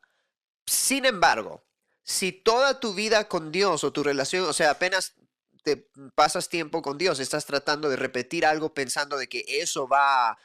Sin 0.66 1.04
embargo, 1.04 1.64
si 2.02 2.32
toda 2.32 2.80
tu 2.80 2.94
vida 2.94 3.28
con 3.28 3.52
Dios 3.52 3.84
o 3.84 3.92
tu 3.92 4.02
relación, 4.02 4.44
o 4.44 4.52
sea, 4.52 4.70
apenas 4.70 5.14
te 5.62 5.88
pasas 6.14 6.48
tiempo 6.48 6.82
con 6.82 6.98
Dios, 6.98 7.20
estás 7.20 7.46
tratando 7.46 7.88
de 7.88 7.96
repetir 7.96 8.46
algo 8.46 8.74
pensando 8.74 9.16
de 9.16 9.28
que 9.28 9.44
eso 9.46 9.88
va, 9.88 10.38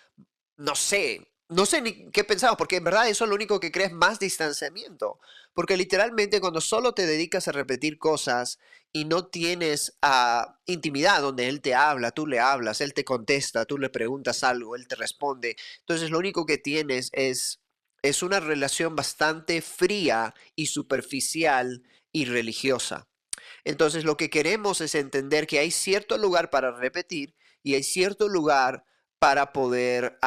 no 0.57 0.75
sé, 0.75 1.35
no 1.49 1.65
sé 1.65 1.81
ni 1.81 2.09
qué 2.11 2.23
pensaba, 2.23 2.57
porque 2.57 2.77
en 2.77 2.83
verdad 2.83 3.07
eso 3.07 3.25
lo 3.25 3.35
único 3.35 3.59
que 3.59 3.71
crea 3.71 3.87
es 3.87 3.93
más 3.93 4.19
distanciamiento. 4.19 5.19
Porque 5.53 5.77
literalmente 5.77 6.41
cuando 6.41 6.59
solo 6.59 6.93
te 6.93 7.05
dedicas 7.05 7.47
a 7.47 7.51
repetir 7.51 7.99
cosas 7.99 8.59
y 8.91 9.05
no 9.05 9.27
tienes 9.27 9.97
ah, 10.01 10.59
intimidad 10.65 11.21
donde 11.21 11.47
Él 11.47 11.61
te 11.61 11.75
habla, 11.75 12.11
tú 12.11 12.25
le 12.25 12.39
hablas, 12.39 12.81
Él 12.81 12.93
te 12.93 13.05
contesta, 13.05 13.65
tú 13.65 13.77
le 13.77 13.89
preguntas 13.89 14.43
algo, 14.43 14.75
Él 14.75 14.87
te 14.87 14.95
responde. 14.95 15.55
Entonces 15.81 16.09
lo 16.09 16.17
único 16.17 16.45
que 16.45 16.57
tienes 16.57 17.09
es, 17.13 17.61
es 18.01 18.23
una 18.23 18.39
relación 18.39 18.95
bastante 18.95 19.61
fría 19.61 20.33
y 20.55 20.67
superficial 20.67 21.83
y 22.11 22.25
religiosa. 22.25 23.07
Entonces 23.63 24.03
lo 24.03 24.17
que 24.17 24.29
queremos 24.29 24.81
es 24.81 24.95
entender 24.95 25.47
que 25.47 25.59
hay 25.59 25.71
cierto 25.71 26.17
lugar 26.17 26.49
para 26.49 26.71
repetir 26.71 27.35
y 27.63 27.75
hay 27.75 27.83
cierto 27.83 28.29
lugar 28.29 28.85
para 29.19 29.53
poder 29.53 30.17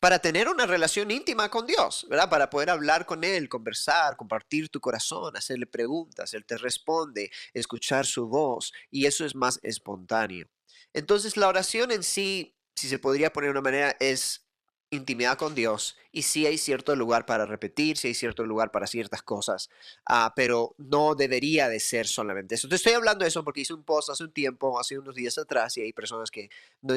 para 0.00 0.18
tener 0.18 0.48
una 0.48 0.66
relación 0.66 1.10
íntima 1.10 1.50
con 1.50 1.66
Dios, 1.66 2.06
¿verdad? 2.08 2.28
Para 2.28 2.50
poder 2.50 2.70
hablar 2.70 3.06
con 3.06 3.24
Él, 3.24 3.48
conversar, 3.48 4.16
compartir 4.16 4.68
tu 4.68 4.78
corazón, 4.78 5.36
hacerle 5.36 5.66
preguntas, 5.66 6.34
Él 6.34 6.44
te 6.44 6.58
responde, 6.58 7.30
escuchar 7.54 8.06
su 8.06 8.28
voz, 8.28 8.72
y 8.90 9.06
eso 9.06 9.24
es 9.24 9.34
más 9.34 9.58
espontáneo. 9.62 10.48
Entonces 10.92 11.36
la 11.36 11.48
oración 11.48 11.90
en 11.90 12.02
sí, 12.02 12.56
si 12.76 12.88
se 12.88 12.98
podría 12.98 13.32
poner 13.32 13.48
de 13.48 13.52
una 13.52 13.62
manera, 13.62 13.96
es 13.98 14.45
intimidad 14.90 15.36
con 15.36 15.54
Dios 15.54 15.96
y 16.12 16.22
sí 16.22 16.46
hay 16.46 16.58
cierto 16.58 16.94
lugar 16.94 17.26
para 17.26 17.44
repetir, 17.44 17.96
sí 17.96 18.08
hay 18.08 18.14
cierto 18.14 18.44
lugar 18.44 18.70
para 18.70 18.86
ciertas 18.86 19.22
cosas, 19.22 19.68
ah, 20.06 20.32
pero 20.36 20.74
no 20.78 21.14
debería 21.14 21.68
de 21.68 21.80
ser 21.80 22.06
solamente 22.06 22.54
eso. 22.54 22.68
Te 22.68 22.76
estoy 22.76 22.92
hablando 22.92 23.24
de 23.24 23.28
eso 23.28 23.44
porque 23.44 23.62
hice 23.62 23.74
un 23.74 23.82
post 23.82 24.10
hace 24.10 24.24
un 24.24 24.32
tiempo, 24.32 24.78
hace 24.78 24.98
unos 24.98 25.14
días 25.14 25.36
atrás, 25.38 25.76
y 25.76 25.82
hay 25.82 25.92
personas 25.92 26.30
que 26.30 26.48
no, 26.82 26.94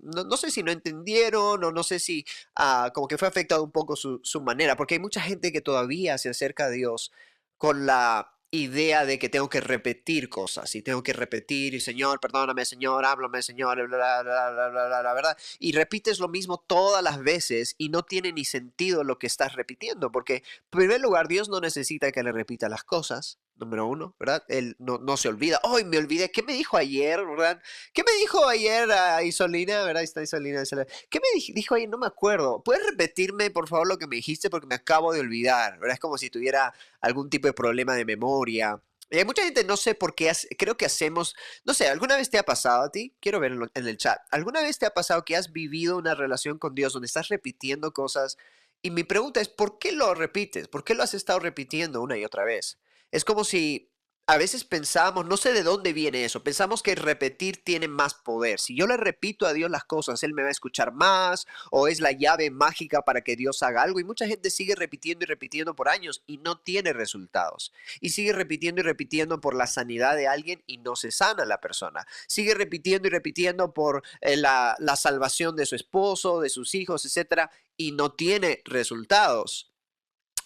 no, 0.00 0.24
no 0.24 0.36
sé 0.36 0.50
si 0.50 0.62
no 0.62 0.72
entendieron 0.72 1.62
o 1.62 1.70
no 1.72 1.82
sé 1.82 1.98
si 1.98 2.24
ah, 2.56 2.90
como 2.94 3.08
que 3.08 3.18
fue 3.18 3.28
afectado 3.28 3.62
un 3.62 3.72
poco 3.72 3.96
su, 3.96 4.20
su 4.22 4.40
manera, 4.40 4.76
porque 4.76 4.94
hay 4.94 5.00
mucha 5.00 5.20
gente 5.20 5.52
que 5.52 5.60
todavía 5.60 6.18
se 6.18 6.30
acerca 6.30 6.66
a 6.66 6.70
Dios 6.70 7.12
con 7.56 7.86
la 7.86 8.39
idea 8.50 9.04
de 9.04 9.18
que 9.18 9.28
tengo 9.28 9.48
que 9.48 9.60
repetir 9.60 10.28
cosas 10.28 10.74
y 10.74 10.82
tengo 10.82 11.02
que 11.02 11.12
repetir, 11.12 11.74
y 11.74 11.80
Señor, 11.80 12.20
perdóname, 12.20 12.64
Señor, 12.64 13.04
háblame, 13.04 13.42
Señor, 13.42 13.76
bla, 13.88 14.22
bla, 14.22 14.50
bla, 14.50 14.68
bla, 14.68 15.02
la 15.02 15.14
verdad. 15.14 15.36
Y 15.58 15.72
repites 15.72 16.18
lo 16.18 16.28
mismo 16.28 16.58
todas 16.58 17.02
las 17.02 17.22
veces 17.22 17.74
y 17.78 17.88
no 17.90 18.02
tiene 18.02 18.32
ni 18.32 18.44
sentido 18.44 19.04
lo 19.04 19.18
que 19.18 19.26
estás 19.26 19.54
repitiendo, 19.54 20.10
porque 20.10 20.36
en 20.36 20.70
primer 20.70 21.00
lugar, 21.00 21.28
Dios 21.28 21.48
no 21.48 21.60
necesita 21.60 22.10
que 22.12 22.22
le 22.22 22.32
repita 22.32 22.68
las 22.68 22.84
cosas 22.84 23.38
número 23.60 23.86
uno, 23.86 24.16
¿verdad? 24.18 24.42
Él 24.48 24.74
no, 24.78 24.98
no 24.98 25.16
se 25.16 25.28
olvida. 25.28 25.60
¡Ay, 25.62 25.84
me 25.84 25.98
olvidé! 25.98 26.30
¿Qué 26.32 26.42
me 26.42 26.54
dijo 26.54 26.76
ayer, 26.76 27.24
verdad? 27.24 27.62
¿Qué 27.92 28.02
me 28.02 28.12
dijo 28.18 28.48
ayer 28.48 28.90
a 28.90 29.22
Isolina, 29.22 29.84
verdad? 29.84 30.02
Está 30.02 30.22
Isolina. 30.22 30.62
¿Qué 31.08 31.20
me 31.20 31.54
dijo 31.54 31.74
ayer? 31.74 31.88
No 31.88 31.98
me 31.98 32.06
acuerdo. 32.06 32.62
¿Puedes 32.64 32.84
repetirme, 32.84 33.50
por 33.50 33.68
favor, 33.68 33.86
lo 33.86 33.98
que 33.98 34.06
me 34.06 34.16
dijiste? 34.16 34.50
Porque 34.50 34.66
me 34.66 34.74
acabo 34.74 35.12
de 35.12 35.20
olvidar, 35.20 35.78
¿verdad? 35.78 35.94
Es 35.94 36.00
como 36.00 36.18
si 36.18 36.30
tuviera 36.30 36.74
algún 37.00 37.30
tipo 37.30 37.46
de 37.46 37.52
problema 37.52 37.94
de 37.94 38.04
memoria. 38.04 38.82
hay 39.10 39.24
mucha 39.24 39.44
gente, 39.44 39.64
no 39.64 39.76
sé 39.76 39.94
por 39.94 40.14
qué, 40.14 40.32
creo 40.58 40.76
que 40.76 40.86
hacemos, 40.86 41.36
no 41.64 41.74
sé, 41.74 41.88
¿alguna 41.88 42.16
vez 42.16 42.30
te 42.30 42.38
ha 42.38 42.42
pasado 42.44 42.82
a 42.82 42.90
ti? 42.90 43.14
Quiero 43.20 43.40
verlo 43.40 43.68
en 43.74 43.86
el 43.86 43.96
chat. 43.96 44.18
¿Alguna 44.30 44.62
vez 44.62 44.78
te 44.78 44.86
ha 44.86 44.94
pasado 44.94 45.24
que 45.24 45.36
has 45.36 45.52
vivido 45.52 45.98
una 45.98 46.14
relación 46.14 46.58
con 46.58 46.74
Dios 46.74 46.92
donde 46.92 47.06
estás 47.06 47.28
repitiendo 47.28 47.92
cosas? 47.92 48.36
Y 48.82 48.90
mi 48.90 49.04
pregunta 49.04 49.40
es, 49.40 49.48
¿por 49.48 49.78
qué 49.78 49.92
lo 49.92 50.14
repites? 50.14 50.68
¿Por 50.68 50.84
qué 50.84 50.94
lo 50.94 51.02
has 51.02 51.14
estado 51.14 51.38
repitiendo 51.38 52.00
una 52.00 52.16
y 52.16 52.24
otra 52.24 52.44
vez? 52.44 52.78
Es 53.10 53.24
como 53.24 53.44
si 53.44 53.90
a 54.30 54.36
veces 54.36 54.62
pensamos, 54.62 55.26
no 55.26 55.36
sé 55.36 55.52
de 55.52 55.64
dónde 55.64 55.92
viene 55.92 56.24
eso, 56.24 56.44
pensamos 56.44 56.84
que 56.84 56.94
repetir 56.94 57.64
tiene 57.64 57.88
más 57.88 58.14
poder. 58.14 58.60
Si 58.60 58.76
yo 58.76 58.86
le 58.86 58.96
repito 58.96 59.44
a 59.44 59.52
Dios 59.52 59.68
las 59.68 59.82
cosas, 59.82 60.22
Él 60.22 60.34
me 60.34 60.42
va 60.42 60.48
a 60.48 60.52
escuchar 60.52 60.92
más 60.92 61.48
o 61.72 61.88
es 61.88 61.98
la 61.98 62.12
llave 62.12 62.48
mágica 62.52 63.02
para 63.02 63.22
que 63.22 63.34
Dios 63.34 63.60
haga 63.64 63.82
algo. 63.82 63.98
Y 63.98 64.04
mucha 64.04 64.28
gente 64.28 64.50
sigue 64.50 64.76
repitiendo 64.76 65.24
y 65.24 65.26
repitiendo 65.26 65.74
por 65.74 65.88
años 65.88 66.22
y 66.28 66.38
no 66.38 66.60
tiene 66.60 66.92
resultados. 66.92 67.72
Y 68.00 68.10
sigue 68.10 68.32
repitiendo 68.32 68.80
y 68.80 68.84
repitiendo 68.84 69.40
por 69.40 69.56
la 69.56 69.66
sanidad 69.66 70.14
de 70.14 70.28
alguien 70.28 70.62
y 70.64 70.78
no 70.78 70.94
se 70.94 71.10
sana 71.10 71.44
la 71.44 71.60
persona. 71.60 72.06
Sigue 72.28 72.54
repitiendo 72.54 73.08
y 73.08 73.10
repitiendo 73.10 73.74
por 73.74 74.04
eh, 74.20 74.36
la, 74.36 74.76
la 74.78 74.94
salvación 74.94 75.56
de 75.56 75.66
su 75.66 75.74
esposo, 75.74 76.40
de 76.40 76.50
sus 76.50 76.76
hijos, 76.76 77.04
etcétera, 77.04 77.50
y 77.76 77.90
no 77.90 78.12
tiene 78.12 78.62
resultados 78.64 79.69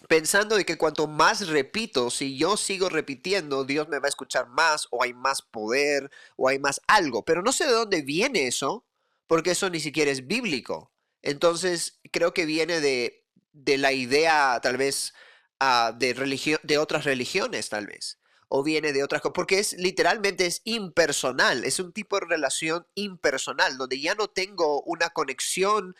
pensando 0.07 0.55
de 0.55 0.65
que 0.65 0.77
cuanto 0.77 1.07
más 1.07 1.47
repito, 1.47 2.09
si 2.09 2.37
yo 2.37 2.57
sigo 2.57 2.89
repitiendo, 2.89 3.65
Dios 3.65 3.87
me 3.87 3.99
va 3.99 4.07
a 4.07 4.09
escuchar 4.09 4.47
más 4.47 4.87
o 4.91 5.03
hay 5.03 5.13
más 5.13 5.41
poder 5.41 6.11
o 6.35 6.47
hay 6.47 6.59
más 6.59 6.81
algo. 6.87 7.23
Pero 7.25 7.41
no 7.41 7.51
sé 7.51 7.65
de 7.65 7.71
dónde 7.71 8.01
viene 8.01 8.47
eso, 8.47 8.85
porque 9.27 9.51
eso 9.51 9.69
ni 9.69 9.79
siquiera 9.79 10.11
es 10.11 10.27
bíblico. 10.27 10.91
Entonces, 11.21 11.99
creo 12.11 12.33
que 12.33 12.45
viene 12.45 12.81
de, 12.81 13.25
de 13.53 13.77
la 13.77 13.93
idea 13.93 14.59
tal 14.61 14.77
vez 14.77 15.13
ah, 15.59 15.93
de, 15.97 16.13
religión, 16.13 16.59
de 16.63 16.77
otras 16.77 17.05
religiones, 17.05 17.69
tal 17.69 17.87
vez. 17.87 18.19
O 18.47 18.63
viene 18.63 18.93
de 18.93 19.03
otras 19.03 19.21
cosas, 19.21 19.33
porque 19.33 19.59
es 19.59 19.73
literalmente 19.73 20.45
es 20.45 20.61
impersonal, 20.65 21.65
es 21.65 21.79
un 21.79 21.91
tipo 21.91 22.19
de 22.19 22.27
relación 22.27 22.85
impersonal, 22.93 23.77
donde 23.77 23.99
ya 23.99 24.13
no 24.13 24.27
tengo 24.27 24.83
una 24.83 25.09
conexión 25.09 25.95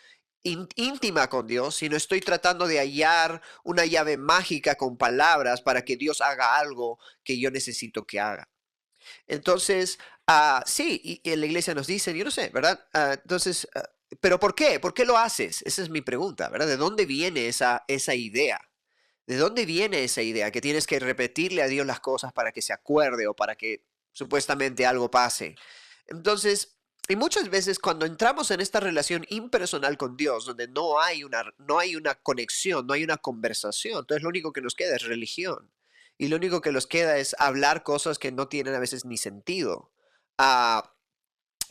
íntima 0.46 1.28
con 1.28 1.46
Dios, 1.46 1.74
sino 1.76 1.96
estoy 1.96 2.20
tratando 2.20 2.66
de 2.66 2.78
hallar 2.78 3.42
una 3.64 3.84
llave 3.84 4.16
mágica 4.16 4.76
con 4.76 4.96
palabras 4.96 5.62
para 5.62 5.84
que 5.84 5.96
Dios 5.96 6.20
haga 6.20 6.56
algo 6.56 6.98
que 7.24 7.38
yo 7.38 7.50
necesito 7.50 8.06
que 8.06 8.20
haga. 8.20 8.48
Entonces, 9.26 9.98
uh, 10.28 10.60
sí, 10.64 11.00
y, 11.02 11.30
en 11.30 11.40
la 11.40 11.46
iglesia 11.46 11.74
nos 11.74 11.86
dicen, 11.86 12.16
yo 12.16 12.24
no 12.24 12.30
sé, 12.30 12.50
¿verdad? 12.50 12.86
Ah, 12.92 13.16
entonces, 13.22 13.68
ah, 13.74 13.88
¿pero 14.20 14.38
por 14.38 14.54
qué? 14.54 14.80
¿Por 14.80 14.94
qué 14.94 15.04
lo 15.04 15.18
haces? 15.18 15.62
Esa 15.62 15.82
es 15.82 15.90
mi 15.90 16.00
pregunta, 16.00 16.48
¿verdad? 16.48 16.66
¿De 16.66 16.76
dónde 16.76 17.06
viene 17.06 17.48
esa, 17.48 17.84
esa 17.88 18.14
idea? 18.14 18.60
¿De 19.26 19.36
dónde 19.36 19.66
viene 19.66 20.04
esa 20.04 20.22
idea? 20.22 20.50
Que 20.50 20.60
tienes 20.60 20.86
que 20.86 21.00
repetirle 21.00 21.62
a 21.62 21.68
Dios 21.68 21.86
las 21.86 22.00
cosas 22.00 22.32
para 22.32 22.52
que 22.52 22.62
se 22.62 22.72
acuerde 22.72 23.26
o 23.26 23.34
para 23.34 23.56
que 23.56 23.84
supuestamente 24.12 24.86
algo 24.86 25.10
pase. 25.10 25.56
Entonces, 26.06 26.75
y 27.08 27.16
muchas 27.16 27.50
veces 27.50 27.78
cuando 27.78 28.06
entramos 28.06 28.50
en 28.50 28.60
esta 28.60 28.80
relación 28.80 29.24
impersonal 29.28 29.96
con 29.96 30.16
Dios, 30.16 30.46
donde 30.46 30.68
no 30.68 31.00
hay 31.00 31.24
una, 31.24 31.54
no 31.58 31.78
hay 31.78 31.96
una 31.96 32.14
conexión, 32.14 32.86
no 32.86 32.94
hay 32.94 33.04
una 33.04 33.16
conversación, 33.16 34.00
entonces 34.00 34.22
lo 34.22 34.28
único 34.28 34.52
que 34.52 34.60
nos 34.60 34.74
queda 34.74 34.96
es 34.96 35.02
religión. 35.02 35.70
Y 36.18 36.28
lo 36.28 36.36
único 36.36 36.60
que 36.62 36.72
nos 36.72 36.86
queda 36.86 37.18
es 37.18 37.36
hablar 37.38 37.82
cosas 37.82 38.18
que 38.18 38.32
no 38.32 38.48
tienen 38.48 38.74
a 38.74 38.78
veces 38.78 39.04
ni 39.04 39.18
sentido. 39.18 39.92
Ah, 40.38 40.94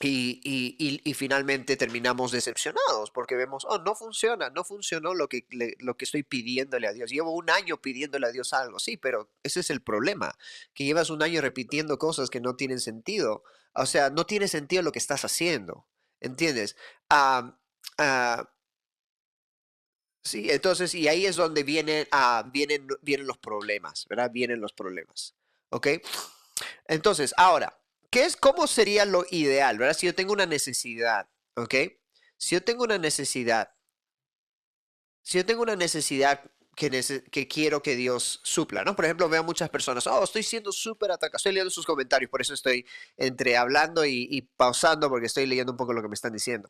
y, 0.02 0.42
y, 0.44 1.02
y, 1.10 1.14
finalmente 1.14 1.78
terminamos 1.78 2.32
decepcionados 2.34 3.12
porque 3.12 3.36
vemos, 3.36 3.66
oh, 3.70 3.78
no 3.80 3.96
funciona, 3.96 4.50
no 4.50 4.66
funcionó 4.66 5.14
lo 5.14 5.30
que, 5.30 5.48
lo 5.80 5.96
que 5.96 6.04
estoy 6.04 6.24
pidiéndole 6.24 6.88
a 6.88 6.94
Dios. 6.94 7.10
Llevo 7.10 7.32
un 7.32 7.50
año 7.50 7.82
pidiéndole 7.82 8.28
a 8.28 8.32
Dios 8.32 8.52
algo, 8.52 8.78
sí, 8.78 8.98
pero 8.98 9.30
ese 9.42 9.62
es 9.62 9.70
el 9.70 9.82
problema, 9.82 10.38
que 10.74 10.84
llevas 10.84 11.10
un 11.10 11.24
año 11.24 11.40
repitiendo 11.40 11.98
cosas 11.98 12.30
que 12.30 12.42
no 12.42 12.58
tienen 12.58 12.82
sentido. 12.82 13.44
O 13.76 13.86
sea, 13.86 14.10
no 14.10 14.26
tiene 14.26 14.48
sentido 14.48 14.82
lo 14.82 14.92
que 14.92 15.00
estás 15.00 15.26
haciendo, 15.26 15.88
¿entiendes? 16.20 16.76
Ah, 17.10 17.58
ah, 17.98 18.50
sí, 20.24 20.50
entonces, 20.50 20.96
y 20.96 21.08
ahí 21.08 21.26
es 21.26 21.36
donde 21.36 21.64
vienen, 21.64 22.08
vienen, 22.52 22.88
vienen 23.02 23.28
los 23.28 23.38
problemas, 23.38 24.06
¿verdad? 24.10 24.32
Vienen 24.32 24.62
los 24.62 24.74
problemas, 24.74 25.36
¿ok? 25.70 25.88
Entonces, 26.88 27.34
ahora, 27.38 27.78
¿Qué 28.16 28.24
es, 28.24 28.38
cómo 28.38 28.66
sería 28.66 29.04
lo 29.04 29.26
ideal, 29.30 29.78
verdad? 29.78 29.94
Si 29.94 30.06
yo 30.06 30.16
tengo 30.16 30.32
una 30.32 30.46
necesidad, 30.46 31.28
¿ok? 31.56 31.76
Si 32.38 32.56
yo 32.56 32.64
tengo 32.64 32.86
una 32.86 32.98
necesidad, 32.98 33.76
si 35.22 35.38
yo 35.38 35.46
tengo 35.46 35.64
una 35.64 35.76
necesidad 35.76 36.50
que, 36.76 37.24
que 37.32 37.48
quiero 37.48 37.82
que 37.82 37.96
Dios 37.96 38.42
supla, 38.44 38.84
¿no? 38.84 38.96
Por 38.96 39.06
ejemplo, 39.06 39.30
veo 39.30 39.44
muchas 39.44 39.70
personas, 39.70 40.06
oh, 40.08 40.24
estoy 40.24 40.44
siendo 40.44 40.72
súper 40.72 41.12
atacado, 41.12 41.38
estoy 41.38 41.54
leyendo 41.54 41.72
sus 41.72 41.86
comentarios, 41.86 42.30
por 42.30 42.42
eso 42.42 42.54
estoy 42.54 42.86
entre 43.18 43.58
hablando 43.58 44.06
y, 44.06 44.42
pausando 44.58 45.10
porque 45.10 45.28
estoy 45.28 45.46
leyendo 45.46 45.72
un 45.72 45.78
poco 45.78 45.94
lo 45.94 46.02
que 46.02 46.10
me 46.10 46.16
están 46.16 46.34
diciendo. 46.34 46.70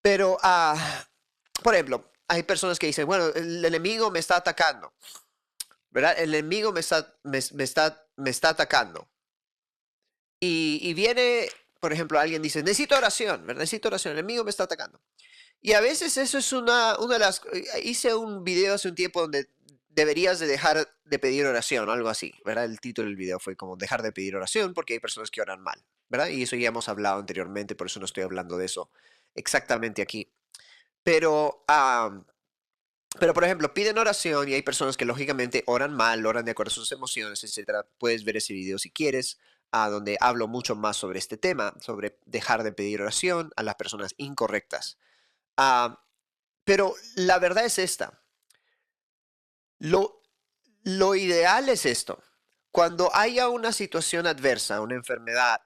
Pero, 0.00 0.38
ah, 0.42 1.06
por 1.62 1.74
ejemplo, 1.74 2.10
hay 2.28 2.42
personas 2.42 2.78
que 2.78 2.86
dicen, 2.86 3.06
bueno, 3.06 3.26
el 3.34 3.64
enemigo 3.64 4.10
me 4.10 4.18
está 4.18 4.36
atacando, 4.36 4.92
¿verdad? 5.90 6.18
El 6.18 6.34
enemigo 6.34 6.72
me 6.72 6.80
está, 6.80 7.14
me 7.22 7.38
está, 7.38 8.06
me 8.16 8.30
está 8.30 8.50
atacando. 8.50 9.08
Y, 10.44 10.92
viene, 10.94 11.48
por 11.78 11.92
ejemplo, 11.92 12.18
alguien 12.18 12.42
dice, 12.42 12.64
necesito 12.64 12.96
oración, 12.96 13.46
necesito 13.46 13.86
oración, 13.86 14.12
el 14.12 14.18
enemigo 14.18 14.42
me 14.42 14.50
está 14.50 14.64
atacando. 14.64 15.00
Y 15.62 15.74
a 15.74 15.80
veces 15.80 16.16
eso 16.16 16.38
es 16.38 16.52
una, 16.52 16.98
una 16.98 17.14
de 17.14 17.20
las... 17.20 17.40
Eh, 17.52 17.64
hice 17.84 18.14
un 18.14 18.42
video 18.42 18.74
hace 18.74 18.88
un 18.88 18.96
tiempo 18.96 19.20
donde 19.22 19.48
deberías 19.88 20.40
de 20.40 20.46
dejar 20.48 20.92
de 21.04 21.18
pedir 21.18 21.46
oración, 21.46 21.88
algo 21.88 22.08
así, 22.08 22.34
¿verdad? 22.44 22.64
El 22.64 22.80
título 22.80 23.06
del 23.06 23.16
video 23.16 23.38
fue 23.38 23.56
como 23.56 23.76
dejar 23.76 24.02
de 24.02 24.10
pedir 24.10 24.34
oración 24.34 24.74
porque 24.74 24.94
hay 24.94 25.00
personas 25.00 25.30
que 25.30 25.40
oran 25.40 25.62
mal, 25.62 25.84
¿verdad? 26.08 26.28
Y 26.28 26.42
eso 26.42 26.56
ya 26.56 26.68
hemos 26.68 26.88
hablado 26.88 27.20
anteriormente, 27.20 27.76
por 27.76 27.86
eso 27.86 28.00
no 28.00 28.06
estoy 28.06 28.24
hablando 28.24 28.56
de 28.56 28.66
eso 28.66 28.90
exactamente 29.34 30.02
aquí. 30.02 30.32
Pero, 31.04 31.64
pero 33.18 33.34
por 33.34 33.44
ejemplo, 33.44 33.74
piden 33.74 33.98
oración 33.98 34.48
y 34.48 34.54
hay 34.54 34.62
personas 34.62 34.96
que 34.96 35.04
lógicamente 35.04 35.62
oran 35.66 35.94
mal, 35.94 36.24
oran 36.26 36.44
de 36.44 36.52
acuerdo 36.52 36.70
a 36.70 36.74
sus 36.74 36.90
emociones, 36.92 37.44
etc. 37.44 37.86
Puedes 37.98 38.24
ver 38.24 38.38
ese 38.38 38.52
video 38.52 38.78
si 38.78 38.90
quieres 38.90 39.38
a 39.70 39.88
donde 39.88 40.16
hablo 40.20 40.48
mucho 40.48 40.74
más 40.74 40.96
sobre 40.96 41.18
este 41.18 41.36
tema, 41.36 41.74
sobre 41.80 42.18
dejar 42.26 42.62
de 42.62 42.72
pedir 42.72 43.00
oración 43.00 43.50
a 43.56 43.62
las 43.62 43.74
personas 43.76 44.14
incorrectas. 44.16 44.98
Ah, 45.56 46.04
pero 46.64 46.94
la 47.16 47.38
verdad 47.38 47.64
es 47.64 47.78
esta. 47.78 48.22
Lo, 49.78 50.22
lo 50.84 51.14
ideal 51.14 51.68
es 51.68 51.86
esto. 51.86 52.22
Cuando 52.70 53.14
haya 53.14 53.48
una 53.48 53.72
situación 53.72 54.26
adversa, 54.26 54.80
una 54.80 54.94
enfermedad, 54.94 55.60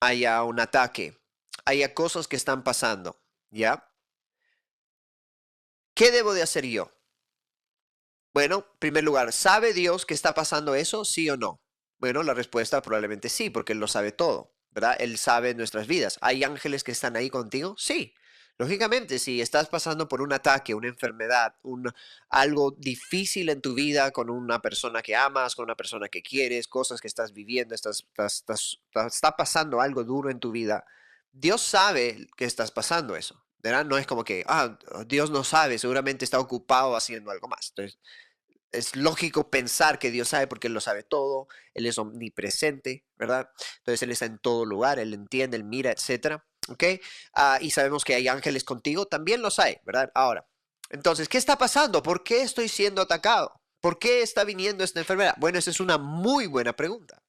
haya 0.00 0.42
un 0.42 0.58
ataque, 0.60 1.18
haya 1.64 1.94
cosas 1.94 2.26
que 2.26 2.36
están 2.36 2.64
pasando, 2.64 3.22
¿ya? 3.50 3.86
¿Qué 5.94 6.10
debo 6.10 6.34
de 6.34 6.42
hacer 6.42 6.66
yo? 6.66 6.90
Bueno, 8.32 8.66
en 8.72 8.78
primer 8.78 9.04
lugar, 9.04 9.32
¿sabe 9.32 9.72
Dios 9.72 10.06
que 10.06 10.14
está 10.14 10.34
pasando 10.34 10.74
eso? 10.74 11.04
¿Sí 11.04 11.28
o 11.30 11.36
no? 11.36 11.60
Bueno, 11.98 12.22
la 12.22 12.34
respuesta 12.34 12.80
probablemente 12.80 13.28
sí, 13.28 13.50
porque 13.50 13.72
Él 13.72 13.80
lo 13.80 13.88
sabe 13.88 14.12
todo, 14.12 14.54
¿verdad? 14.70 14.96
Él 15.00 15.18
sabe 15.18 15.54
nuestras 15.54 15.86
vidas. 15.86 16.18
¿Hay 16.22 16.44
ángeles 16.44 16.82
que 16.84 16.92
están 16.92 17.16
ahí 17.16 17.28
contigo? 17.28 17.74
Sí. 17.76 18.14
Lógicamente, 18.60 19.18
si 19.18 19.40
estás 19.40 19.70
pasando 19.70 20.06
por 20.06 20.20
un 20.20 20.34
ataque, 20.34 20.74
una 20.74 20.88
enfermedad, 20.88 21.54
un, 21.62 21.90
algo 22.28 22.72
difícil 22.72 23.48
en 23.48 23.62
tu 23.62 23.72
vida 23.72 24.10
con 24.10 24.28
una 24.28 24.60
persona 24.60 25.00
que 25.00 25.16
amas, 25.16 25.54
con 25.54 25.64
una 25.64 25.76
persona 25.76 26.10
que 26.10 26.22
quieres, 26.22 26.68
cosas 26.68 27.00
que 27.00 27.08
estás 27.08 27.32
viviendo, 27.32 27.74
estás, 27.74 28.06
está 29.06 29.34
pasando 29.34 29.80
algo 29.80 30.04
duro 30.04 30.28
en 30.28 30.40
tu 30.40 30.50
vida, 30.50 30.84
Dios 31.32 31.62
sabe 31.62 32.26
que 32.36 32.44
estás 32.44 32.70
pasando 32.70 33.16
eso. 33.16 33.42
¿verdad? 33.62 33.86
No 33.86 33.96
es 33.96 34.06
como 34.06 34.24
que, 34.24 34.44
ah, 34.46 34.78
Dios 35.06 35.30
no 35.30 35.42
sabe, 35.42 35.78
seguramente 35.78 36.26
está 36.26 36.38
ocupado 36.38 36.96
haciendo 36.96 37.30
algo 37.30 37.48
más. 37.48 37.70
Entonces, 37.70 37.98
es 38.72 38.94
lógico 38.94 39.48
pensar 39.48 39.98
que 39.98 40.10
Dios 40.10 40.28
sabe 40.28 40.46
porque 40.46 40.66
Él 40.66 40.74
lo 40.74 40.82
sabe 40.82 41.02
todo, 41.02 41.48
Él 41.72 41.86
es 41.86 41.96
omnipresente, 41.96 43.06
¿verdad? 43.16 43.48
Entonces 43.78 44.02
Él 44.02 44.10
está 44.10 44.26
en 44.26 44.38
todo 44.38 44.66
lugar, 44.66 44.98
Él 44.98 45.14
entiende, 45.14 45.56
Él 45.56 45.64
mira, 45.64 45.92
etcétera, 45.92 46.44
¿ok? 46.70 46.84
Ah, 47.34 47.58
y 47.60 47.70
sabemos 47.70 48.04
que 48.04 48.14
hay 48.14 48.28
ángeles 48.28 48.64
contigo, 48.64 49.06
también 49.06 49.42
los 49.42 49.58
hay, 49.58 49.78
¿verdad? 49.84 50.10
Ahora, 50.14 50.46
entonces, 50.90 51.28
¿qué 51.28 51.38
está 51.38 51.58
pasando? 51.58 52.02
¿Por 52.02 52.24
qué 52.24 52.42
estoy 52.42 52.68
siendo 52.68 53.02
atacado? 53.02 53.60
¿Por 53.80 53.98
qué 53.98 54.22
está 54.22 54.44
viniendo 54.44 54.84
esta 54.84 55.00
enfermedad? 55.00 55.34
Bueno, 55.38 55.58
esa 55.58 55.70
es 55.70 55.80
una 55.80 55.98
muy 55.98 56.46
buena 56.46 56.74
pregunta. 56.74 57.22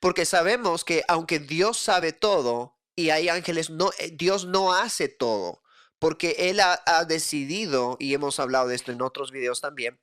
Porque 0.00 0.24
sabemos 0.24 0.84
que 0.84 1.04
aunque 1.08 1.38
Dios 1.38 1.78
sabe 1.78 2.12
todo 2.12 2.78
y 2.96 3.10
hay 3.10 3.28
ángeles, 3.28 3.70
no, 3.70 3.90
eh, 3.98 4.10
Dios 4.12 4.46
no 4.46 4.74
hace 4.74 5.08
todo. 5.08 5.62
Porque 5.98 6.36
Él 6.38 6.60
ha, 6.60 6.80
ha 6.86 7.04
decidido, 7.04 7.96
y 7.98 8.14
hemos 8.14 8.40
hablado 8.40 8.68
de 8.68 8.76
esto 8.76 8.92
en 8.92 9.02
otros 9.02 9.30
videos 9.30 9.60
también, 9.60 10.00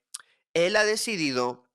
él 0.55 0.77
ha 0.77 0.85
decidido 0.85 1.65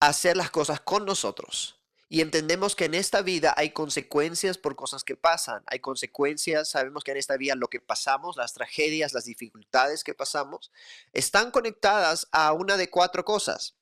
hacer 0.00 0.36
las 0.36 0.50
cosas 0.50 0.80
con 0.80 1.06
nosotros. 1.06 1.80
Y 2.14 2.20
entendemos 2.20 2.76
que 2.76 2.84
en 2.84 2.94
esta 2.94 3.22
vida 3.22 3.54
hay 3.56 3.70
consecuencias 3.70 4.56
por 4.56 4.76
cosas 4.76 5.02
que 5.02 5.16
pasan. 5.16 5.64
Hay 5.66 5.80
consecuencias, 5.80 6.70
sabemos 6.70 7.02
que 7.02 7.10
en 7.10 7.16
esta 7.16 7.36
vida 7.36 7.56
lo 7.56 7.66
que 7.66 7.80
pasamos, 7.80 8.36
las 8.36 8.54
tragedias, 8.54 9.12
las 9.12 9.24
dificultades 9.24 10.04
que 10.04 10.14
pasamos, 10.14 10.70
están 11.12 11.50
conectadas 11.50 12.28
a 12.30 12.52
una 12.52 12.76
de 12.76 12.88
cuatro 12.88 13.24
cosas. 13.24 13.74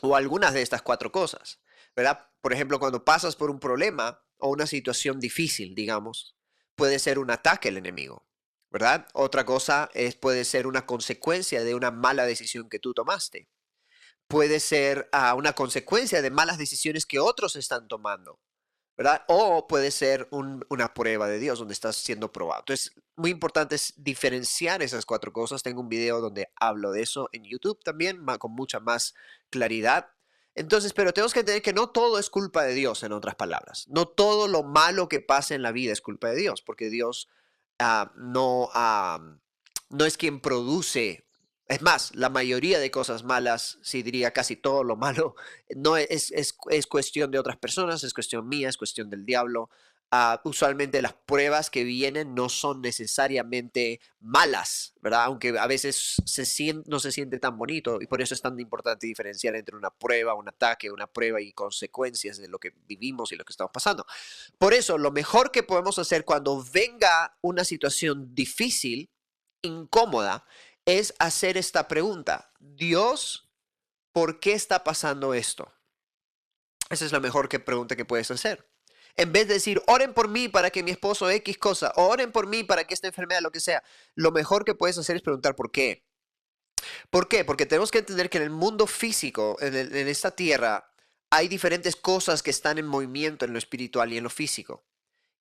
O 0.00 0.16
algunas 0.16 0.54
de 0.54 0.62
estas 0.62 0.82
cuatro 0.82 1.12
cosas. 1.12 1.60
¿Verdad? 1.94 2.26
Por 2.40 2.52
ejemplo, 2.52 2.80
cuando 2.80 3.04
pasas 3.04 3.36
por 3.36 3.48
un 3.48 3.60
problema 3.60 4.20
o 4.38 4.48
una 4.48 4.66
situación 4.66 5.20
difícil, 5.20 5.76
digamos, 5.76 6.34
puede 6.74 6.98
ser 6.98 7.20
un 7.20 7.30
ataque 7.30 7.68
al 7.68 7.76
enemigo. 7.76 8.26
¿Verdad? 8.72 9.06
Otra 9.12 9.46
cosa 9.46 9.88
es, 9.94 10.16
puede 10.16 10.44
ser 10.44 10.66
una 10.66 10.84
consecuencia 10.84 11.62
de 11.62 11.76
una 11.76 11.92
mala 11.92 12.26
decisión 12.26 12.68
que 12.68 12.80
tú 12.80 12.92
tomaste 12.92 13.51
puede 14.32 14.60
ser 14.60 15.10
ah, 15.12 15.34
una 15.34 15.52
consecuencia 15.52 16.22
de 16.22 16.30
malas 16.30 16.56
decisiones 16.56 17.04
que 17.04 17.18
otros 17.18 17.54
están 17.54 17.86
tomando, 17.86 18.40
¿verdad? 18.96 19.24
O 19.28 19.66
puede 19.68 19.90
ser 19.90 20.26
una 20.30 20.94
prueba 20.94 21.28
de 21.28 21.38
Dios 21.38 21.58
donde 21.58 21.74
estás 21.74 21.96
siendo 21.96 22.32
probado. 22.32 22.62
Entonces, 22.62 22.94
muy 23.14 23.30
importante 23.30 23.74
es 23.74 23.92
diferenciar 23.98 24.82
esas 24.82 25.04
cuatro 25.04 25.34
cosas. 25.34 25.62
Tengo 25.62 25.82
un 25.82 25.90
video 25.90 26.22
donde 26.22 26.48
hablo 26.56 26.92
de 26.92 27.02
eso 27.02 27.28
en 27.32 27.44
YouTube 27.44 27.78
también, 27.84 28.24
con 28.38 28.52
mucha 28.52 28.80
más 28.80 29.12
claridad. 29.50 30.08
Entonces, 30.54 30.94
pero 30.94 31.12
tenemos 31.12 31.34
que 31.34 31.40
entender 31.40 31.60
que 31.60 31.74
no 31.74 31.90
todo 31.90 32.18
es 32.18 32.30
culpa 32.30 32.62
de 32.62 32.72
Dios, 32.72 33.02
en 33.02 33.12
otras 33.12 33.34
palabras. 33.34 33.86
No 33.88 34.08
todo 34.08 34.48
lo 34.48 34.62
malo 34.62 35.10
que 35.10 35.20
pasa 35.20 35.54
en 35.54 35.60
la 35.60 35.72
vida 35.72 35.92
es 35.92 36.00
culpa 36.00 36.28
de 36.28 36.36
Dios, 36.36 36.62
porque 36.62 36.88
Dios 36.88 37.28
ah, 37.78 38.10
no, 38.16 38.70
ah, 38.72 39.36
no 39.90 40.06
es 40.06 40.16
quien 40.16 40.40
produce 40.40 41.26
es 41.72 41.80
más, 41.80 42.14
la 42.14 42.28
mayoría 42.28 42.78
de 42.78 42.90
cosas 42.90 43.24
malas, 43.24 43.78
sí 43.82 44.02
diría 44.02 44.32
casi 44.32 44.56
todo 44.56 44.84
lo 44.84 44.96
malo, 44.96 45.36
no 45.76 45.96
es, 45.96 46.30
es, 46.30 46.86
cuestión 46.86 47.30
de 47.30 47.38
otras 47.38 47.56
personas, 47.56 48.04
es 48.04 48.12
cuestión 48.12 48.48
mía, 48.48 48.68
es 48.68 48.76
cuestión 48.76 49.08
del 49.08 49.24
diablo. 49.24 49.70
Ah, 50.14 50.42
usualmente 50.44 51.00
las 51.00 51.14
pruebas 51.14 51.70
que 51.70 51.84
vienen 51.84 52.34
no 52.34 52.50
son 52.50 52.82
necesariamente 52.82 53.98
malas, 54.20 54.92
¿verdad? 55.00 55.24
Aunque 55.24 55.58
a 55.58 55.66
veces 55.66 56.16
se 56.26 56.44
siente, 56.44 56.90
no 56.90 57.00
se 57.00 57.10
siente 57.10 57.38
tan 57.38 57.56
bonito 57.56 57.98
y 57.98 58.06
por 58.06 58.20
eso 58.20 58.34
es 58.34 58.42
tan 58.42 58.60
importante 58.60 59.06
diferenciar 59.06 59.56
entre 59.56 59.74
una 59.74 59.88
prueba, 59.88 60.34
un 60.34 60.50
ataque, 60.50 60.90
una 60.90 61.06
prueba 61.06 61.40
y 61.40 61.54
consecuencias 61.54 62.36
de 62.36 62.48
lo 62.48 62.58
que 62.58 62.74
vivimos 62.86 63.32
y 63.32 63.36
lo 63.36 63.44
que 63.46 63.52
estamos 63.54 63.70
pasando. 63.72 64.04
Por 64.58 64.74
eso, 64.74 64.98
lo 64.98 65.12
mejor 65.12 65.50
que 65.50 65.62
podemos 65.62 65.98
hacer 65.98 66.26
cuando 66.26 66.62
venga 66.62 67.38
una 67.40 67.64
situación 67.64 68.34
difícil, 68.34 69.08
incómoda, 69.62 70.44
es 70.86 71.14
hacer 71.18 71.56
esta 71.56 71.88
pregunta. 71.88 72.52
Dios, 72.58 73.50
¿por 74.12 74.40
qué 74.40 74.52
está 74.52 74.84
pasando 74.84 75.34
esto? 75.34 75.72
Esa 76.90 77.04
es 77.04 77.12
la 77.12 77.20
mejor 77.20 77.48
pregunta 77.48 77.96
que 77.96 78.04
puedes 78.04 78.30
hacer. 78.30 78.68
En 79.16 79.32
vez 79.32 79.46
de 79.46 79.54
decir, 79.54 79.82
oren 79.86 80.14
por 80.14 80.28
mí 80.28 80.48
para 80.48 80.70
que 80.70 80.82
mi 80.82 80.90
esposo 80.90 81.28
X 81.30 81.58
cosa, 81.58 81.92
oren 81.96 82.32
por 82.32 82.46
mí 82.46 82.64
para 82.64 82.84
que 82.84 82.94
esta 82.94 83.08
enfermedad, 83.08 83.42
lo 83.42 83.50
que 83.50 83.60
sea, 83.60 83.82
lo 84.14 84.30
mejor 84.30 84.64
que 84.64 84.74
puedes 84.74 84.96
hacer 84.98 85.16
es 85.16 85.22
preguntar 85.22 85.54
por 85.54 85.70
qué. 85.70 86.06
¿Por 87.10 87.28
qué? 87.28 87.44
Porque 87.44 87.66
tenemos 87.66 87.90
que 87.90 87.98
entender 87.98 88.30
que 88.30 88.38
en 88.38 88.44
el 88.44 88.50
mundo 88.50 88.86
físico, 88.86 89.56
en, 89.60 89.74
en 89.74 90.08
esta 90.08 90.30
tierra, 90.30 90.90
hay 91.30 91.48
diferentes 91.48 91.94
cosas 91.94 92.42
que 92.42 92.50
están 92.50 92.78
en 92.78 92.86
movimiento 92.86 93.44
en 93.44 93.52
lo 93.52 93.58
espiritual 93.58 94.12
y 94.12 94.18
en 94.18 94.24
lo 94.24 94.30
físico. 94.30 94.84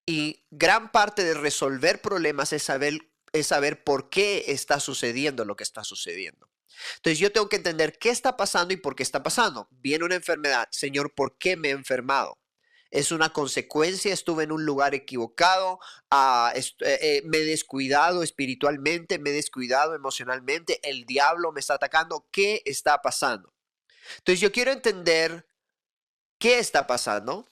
Y 0.05 0.45
gran 0.51 0.91
parte 0.91 1.23
de 1.23 1.33
resolver 1.33 2.01
problemas 2.01 2.53
es 2.53 2.63
saber 2.63 3.10
es 3.33 3.47
saber 3.47 3.83
por 3.83 4.09
qué 4.09 4.45
está 4.47 4.79
sucediendo 4.79 5.45
lo 5.45 5.55
que 5.55 5.63
está 5.63 5.83
sucediendo. 5.83 6.49
Entonces 6.97 7.19
yo 7.19 7.31
tengo 7.31 7.49
que 7.49 7.57
entender 7.57 7.97
qué 7.97 8.09
está 8.09 8.37
pasando 8.37 8.73
y 8.73 8.77
por 8.77 8.95
qué 8.95 9.03
está 9.03 9.23
pasando. 9.23 9.67
Viene 9.71 10.05
una 10.05 10.15
enfermedad, 10.15 10.67
Señor, 10.71 11.13
¿por 11.13 11.37
qué 11.37 11.55
me 11.55 11.69
he 11.69 11.71
enfermado? 11.71 12.39
Es 12.89 13.13
una 13.13 13.31
consecuencia, 13.31 14.13
estuve 14.13 14.43
en 14.43 14.51
un 14.51 14.65
lugar 14.65 14.93
equivocado, 14.93 15.79
ah, 16.09 16.51
eh, 16.55 16.63
eh, 16.81 17.21
me 17.23 17.37
he 17.37 17.45
descuidado 17.45 18.21
espiritualmente, 18.21 19.17
me 19.17 19.29
he 19.29 19.33
descuidado 19.33 19.95
emocionalmente, 19.95 20.81
el 20.83 21.05
diablo 21.05 21.53
me 21.53 21.61
está 21.61 21.75
atacando, 21.75 22.27
¿qué 22.31 22.61
está 22.65 23.01
pasando? 23.01 23.53
Entonces 24.17 24.41
yo 24.41 24.51
quiero 24.51 24.71
entender 24.71 25.47
qué 26.37 26.59
está 26.59 26.85
pasando 26.85 27.47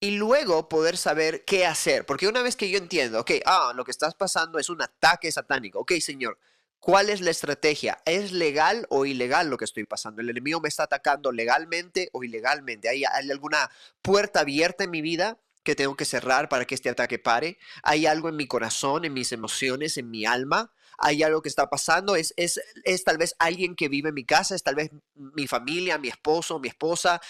y 0.00 0.12
luego 0.12 0.68
poder 0.68 0.96
saber 0.96 1.44
qué 1.44 1.66
hacer. 1.66 2.06
Porque 2.06 2.26
una 2.26 2.42
vez 2.42 2.56
que 2.56 2.70
yo 2.70 2.78
entiendo, 2.78 3.20
ok, 3.20 3.32
ah, 3.44 3.72
lo 3.76 3.84
que 3.84 3.90
estás 3.90 4.14
pasando 4.14 4.58
es 4.58 4.70
un 4.70 4.82
ataque 4.82 5.30
satánico, 5.30 5.80
ok, 5.80 5.92
Señor, 6.00 6.38
¿cuál 6.80 7.10
es 7.10 7.20
la 7.20 7.30
estrategia? 7.30 7.98
¿Es 8.06 8.32
legal 8.32 8.86
o 8.88 9.04
ilegal 9.04 9.50
lo 9.50 9.58
que 9.58 9.66
estoy 9.66 9.84
pasando? 9.84 10.22
¿El 10.22 10.30
enemigo 10.30 10.60
me 10.60 10.68
está 10.68 10.84
atacando 10.84 11.30
legalmente 11.30 12.08
o 12.12 12.24
ilegalmente? 12.24 12.88
¿Hay, 12.88 13.04
hay 13.04 13.30
alguna 13.30 13.70
puerta 14.02 14.40
abierta 14.40 14.84
en 14.84 14.90
mi 14.90 15.02
vida? 15.02 15.38
que 15.62 15.74
tengo 15.74 15.94
que 15.94 16.06
cerrar 16.06 16.48
para 16.48 16.64
que 16.64 16.74
este 16.74 16.88
ataque 16.88 17.18
pare? 17.18 17.58
¿Hay 17.82 18.06
algo 18.06 18.30
en 18.30 18.36
mi 18.36 18.46
corazón, 18.46 19.04
en 19.04 19.12
mis 19.12 19.30
emociones, 19.30 19.98
en 19.98 20.10
mi 20.10 20.24
alma? 20.24 20.72
¿Hay 20.96 21.22
algo 21.22 21.42
que 21.42 21.50
está 21.50 21.68
pasando? 21.68 22.16
¿Es, 22.16 22.32
es, 22.38 22.60
es 22.84 23.04
tal 23.04 23.18
vez 23.18 23.34
alguien 23.38 23.76
que 23.76 23.88
vive 23.88 24.08
en 24.08 24.14
mi 24.14 24.24
casa? 24.24 24.54
¿Es 24.54 24.62
tal 24.62 24.74
vez 24.74 24.90
mi 25.14 25.46
familia, 25.46 25.98
mi 25.98 26.08
esposo, 26.08 26.58
mi 26.58 26.68
esposa? 26.68 27.20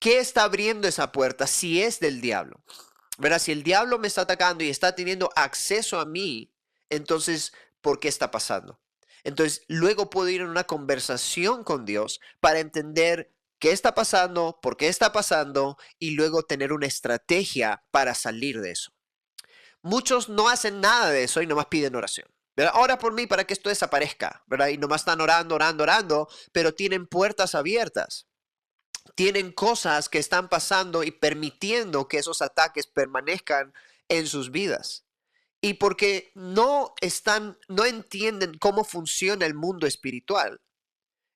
¿Qué 0.00 0.18
está 0.18 0.44
abriendo 0.44 0.88
esa 0.88 1.12
puerta 1.12 1.46
si 1.46 1.82
es 1.82 2.00
del 2.00 2.22
diablo? 2.22 2.64
Verá, 3.18 3.38
si 3.38 3.52
el 3.52 3.62
diablo 3.62 3.98
me 3.98 4.08
está 4.08 4.22
atacando 4.22 4.64
y 4.64 4.70
está 4.70 4.94
teniendo 4.94 5.30
acceso 5.36 6.00
a 6.00 6.06
mí, 6.06 6.54
entonces, 6.88 7.52
¿por 7.82 8.00
qué 8.00 8.08
está 8.08 8.30
pasando? 8.30 8.80
Entonces, 9.24 9.62
luego 9.68 10.08
puedo 10.08 10.30
ir 10.30 10.40
en 10.40 10.48
una 10.48 10.64
conversación 10.64 11.64
con 11.64 11.84
Dios 11.84 12.18
para 12.40 12.60
entender 12.60 13.30
qué 13.58 13.72
está 13.72 13.94
pasando, 13.94 14.58
por 14.62 14.78
qué 14.78 14.88
está 14.88 15.12
pasando 15.12 15.76
y 15.98 16.12
luego 16.12 16.44
tener 16.44 16.72
una 16.72 16.86
estrategia 16.86 17.84
para 17.90 18.14
salir 18.14 18.62
de 18.62 18.70
eso. 18.70 18.92
Muchos 19.82 20.30
no 20.30 20.48
hacen 20.48 20.80
nada 20.80 21.10
de 21.10 21.24
eso 21.24 21.42
y 21.42 21.46
nomás 21.46 21.66
piden 21.66 21.94
oración. 21.94 22.26
¿verdad? 22.56 22.72
Ora 22.76 22.98
por 22.98 23.12
mí 23.12 23.26
para 23.26 23.44
que 23.44 23.52
esto 23.52 23.68
desaparezca, 23.68 24.44
¿verdad? 24.46 24.68
Y 24.68 24.78
nomás 24.78 25.02
están 25.02 25.20
orando, 25.20 25.56
orando, 25.56 25.82
orando, 25.82 26.28
pero 26.52 26.74
tienen 26.74 27.06
puertas 27.06 27.54
abiertas 27.54 28.29
tienen 29.14 29.52
cosas 29.52 30.08
que 30.08 30.18
están 30.18 30.48
pasando 30.48 31.04
y 31.04 31.10
permitiendo 31.10 32.08
que 32.08 32.18
esos 32.18 32.42
ataques 32.42 32.86
permanezcan 32.86 33.72
en 34.08 34.26
sus 34.26 34.50
vidas. 34.50 35.04
Y 35.60 35.74
porque 35.74 36.32
no 36.34 36.94
están, 37.00 37.58
no 37.68 37.84
entienden 37.84 38.56
cómo 38.58 38.84
funciona 38.84 39.46
el 39.46 39.54
mundo 39.54 39.86
espiritual. 39.86 40.60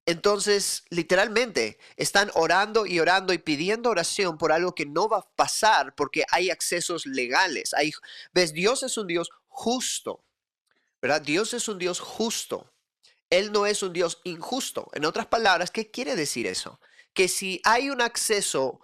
Entonces, 0.07 0.85
literalmente, 0.91 1.79
están 1.97 2.31
orando 2.35 2.85
y 2.85 3.01
orando 3.01 3.33
y 3.33 3.39
pidiendo 3.39 3.91
oración 3.91 4.37
por 4.37 4.53
algo 4.53 4.75
que 4.75 4.85
no 4.85 5.09
va 5.09 5.19
a 5.19 5.31
pasar 5.35 5.95
porque 5.95 6.25
hay 6.31 6.51
accesos 6.51 7.07
legales. 7.07 7.73
Hay, 7.73 7.93
¿Ves? 8.33 8.53
Dios 8.53 8.83
es 8.83 8.99
un 8.99 9.07
Dios 9.07 9.31
justo, 9.49 10.25
¿verdad? 11.01 11.23
Dios 11.23 11.55
es 11.55 11.69
un 11.69 11.79
Dios 11.79 12.01
justo. 12.01 12.71
Él 13.31 13.51
no 13.51 13.67
es 13.67 13.83
un 13.83 13.95
Dios 13.95 14.21
injusto. 14.25 14.91
En 14.93 15.07
otras 15.07 15.27
palabras, 15.27 15.71
¿qué 15.71 15.91
quiere 15.91 16.17
decir 16.17 16.47
eso? 16.47 16.81
Que 17.15 17.29
si 17.29 17.61
hay 17.65 17.91
un 17.91 18.03
acceso 18.03 18.81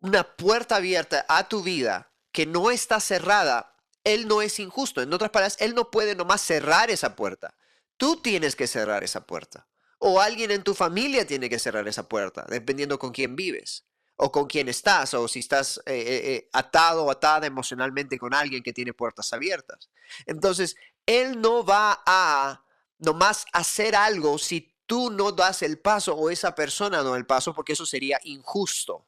una 0.00 0.36
puerta 0.36 0.76
abierta 0.76 1.24
a 1.28 1.48
tu 1.48 1.62
vida 1.62 2.12
que 2.32 2.46
no 2.46 2.70
está 2.70 3.00
cerrada, 3.00 3.74
Él 4.04 4.28
no 4.28 4.42
es 4.42 4.58
injusto. 4.60 5.02
En 5.02 5.12
otras 5.12 5.30
palabras, 5.30 5.56
Él 5.60 5.74
no 5.74 5.90
puede 5.90 6.14
nomás 6.14 6.42
cerrar 6.42 6.90
esa 6.90 7.16
puerta. 7.16 7.54
Tú 7.96 8.20
tienes 8.20 8.56
que 8.56 8.66
cerrar 8.66 9.04
esa 9.04 9.26
puerta. 9.26 9.66
O 9.98 10.20
alguien 10.20 10.50
en 10.50 10.62
tu 10.62 10.74
familia 10.74 11.26
tiene 11.26 11.48
que 11.48 11.58
cerrar 11.58 11.88
esa 11.88 12.08
puerta, 12.08 12.44
dependiendo 12.48 12.98
con 12.98 13.12
quién 13.12 13.34
vives 13.34 13.86
o 14.18 14.32
con 14.32 14.46
quién 14.46 14.68
estás, 14.68 15.12
o 15.12 15.28
si 15.28 15.40
estás 15.40 15.78
eh, 15.84 15.92
eh, 15.94 16.34
eh, 16.34 16.50
atado 16.54 17.04
o 17.04 17.10
atada 17.10 17.46
emocionalmente 17.46 18.18
con 18.18 18.32
alguien 18.32 18.62
que 18.62 18.72
tiene 18.72 18.94
puertas 18.94 19.32
abiertas. 19.32 19.90
Entonces, 20.24 20.76
Él 21.04 21.40
no 21.40 21.64
va 21.64 22.02
a 22.06 22.64
nomás 22.98 23.44
hacer 23.52 23.94
algo 23.94 24.38
si 24.38 24.75
tú 24.86 25.10
no 25.10 25.32
das 25.32 25.62
el 25.62 25.78
paso 25.78 26.14
o 26.14 26.30
esa 26.30 26.54
persona 26.54 27.02
no 27.02 27.10
da 27.10 27.18
el 27.18 27.26
paso, 27.26 27.54
porque 27.54 27.74
eso 27.74 27.86
sería 27.86 28.18
injusto. 28.24 29.06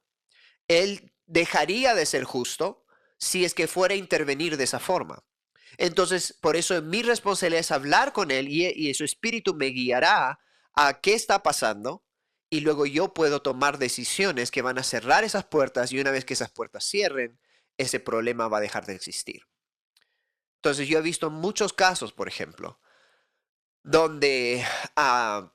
Él 0.66 1.12
dejaría 1.26 1.94
de 1.94 2.06
ser 2.06 2.24
justo 2.24 2.84
si 3.16 3.44
es 3.44 3.54
que 3.54 3.66
fuera 3.66 3.94
a 3.94 3.98
intervenir 3.98 4.56
de 4.56 4.64
esa 4.64 4.78
forma. 4.78 5.24
Entonces, 5.76 6.36
por 6.40 6.56
eso 6.56 6.80
mi 6.82 7.02
responsabilidad 7.02 7.60
es 7.60 7.70
hablar 7.70 8.12
con 8.12 8.30
Él 8.30 8.48
y, 8.48 8.66
y 8.66 8.94
su 8.94 9.04
espíritu 9.04 9.54
me 9.54 9.66
guiará 9.66 10.40
a 10.74 11.00
qué 11.00 11.14
está 11.14 11.42
pasando 11.42 12.04
y 12.50 12.60
luego 12.60 12.86
yo 12.86 13.12
puedo 13.12 13.42
tomar 13.42 13.78
decisiones 13.78 14.50
que 14.50 14.62
van 14.62 14.78
a 14.78 14.82
cerrar 14.82 15.24
esas 15.24 15.44
puertas 15.44 15.92
y 15.92 16.00
una 16.00 16.10
vez 16.10 16.24
que 16.24 16.34
esas 16.34 16.50
puertas 16.50 16.84
cierren, 16.84 17.38
ese 17.76 18.00
problema 18.00 18.48
va 18.48 18.58
a 18.58 18.62
dejar 18.62 18.86
de 18.86 18.94
existir. 18.94 19.42
Entonces 20.56 20.88
yo 20.88 20.98
he 20.98 21.02
visto 21.02 21.30
muchos 21.30 21.72
casos, 21.72 22.12
por 22.12 22.26
ejemplo, 22.26 22.80
donde, 23.82 24.64
ah, 24.96 25.52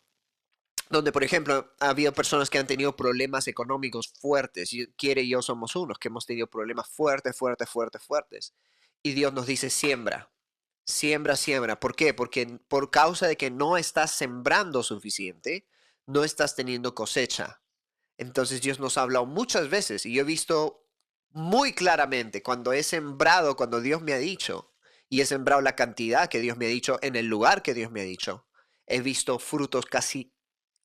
donde 0.93 1.11
por 1.11 1.23
ejemplo, 1.23 1.73
ha 1.79 1.89
habido 1.89 2.13
personas 2.13 2.49
que 2.49 2.57
han 2.57 2.67
tenido 2.67 2.95
problemas 2.95 3.47
económicos 3.47 4.13
fuertes, 4.19 4.71
y 4.73 4.87
Quiere 4.93 5.23
y 5.23 5.29
yo 5.29 5.41
somos 5.41 5.75
unos 5.75 5.97
que 5.99 6.07
hemos 6.07 6.25
tenido 6.25 6.47
problemas 6.47 6.87
fuertes, 6.87 7.35
fuertes, 7.37 7.69
fuertes, 7.69 8.01
fuertes. 8.01 8.53
Y 9.01 9.13
Dios 9.13 9.33
nos 9.33 9.45
dice, 9.45 9.69
siembra, 9.69 10.31
siembra, 10.85 11.35
siembra. 11.35 11.79
¿Por 11.79 11.95
qué? 11.95 12.13
Porque 12.13 12.59
por 12.67 12.91
causa 12.91 13.27
de 13.27 13.37
que 13.37 13.51
no 13.51 13.77
estás 13.77 14.11
sembrando 14.11 14.83
suficiente, 14.83 15.67
no 16.05 16.23
estás 16.23 16.55
teniendo 16.55 16.95
cosecha. 16.95 17.61
Entonces 18.17 18.61
Dios 18.61 18.79
nos 18.79 18.97
ha 18.97 19.01
hablado 19.01 19.25
muchas 19.25 19.69
veces 19.69 20.05
y 20.05 20.13
yo 20.13 20.21
he 20.21 20.25
visto 20.25 20.87
muy 21.31 21.73
claramente 21.73 22.43
cuando 22.43 22.73
he 22.73 22.83
sembrado, 22.83 23.55
cuando 23.55 23.81
Dios 23.81 24.01
me 24.01 24.13
ha 24.13 24.17
dicho, 24.19 24.71
y 25.09 25.21
he 25.21 25.25
sembrado 25.25 25.61
la 25.61 25.75
cantidad 25.75 26.29
que 26.29 26.39
Dios 26.39 26.57
me 26.57 26.65
ha 26.65 26.69
dicho 26.69 26.99
en 27.01 27.15
el 27.15 27.25
lugar 27.25 27.61
que 27.63 27.73
Dios 27.73 27.91
me 27.91 28.01
ha 28.01 28.05
dicho, 28.05 28.47
he 28.85 29.01
visto 29.01 29.39
frutos 29.39 29.85
casi 29.85 30.33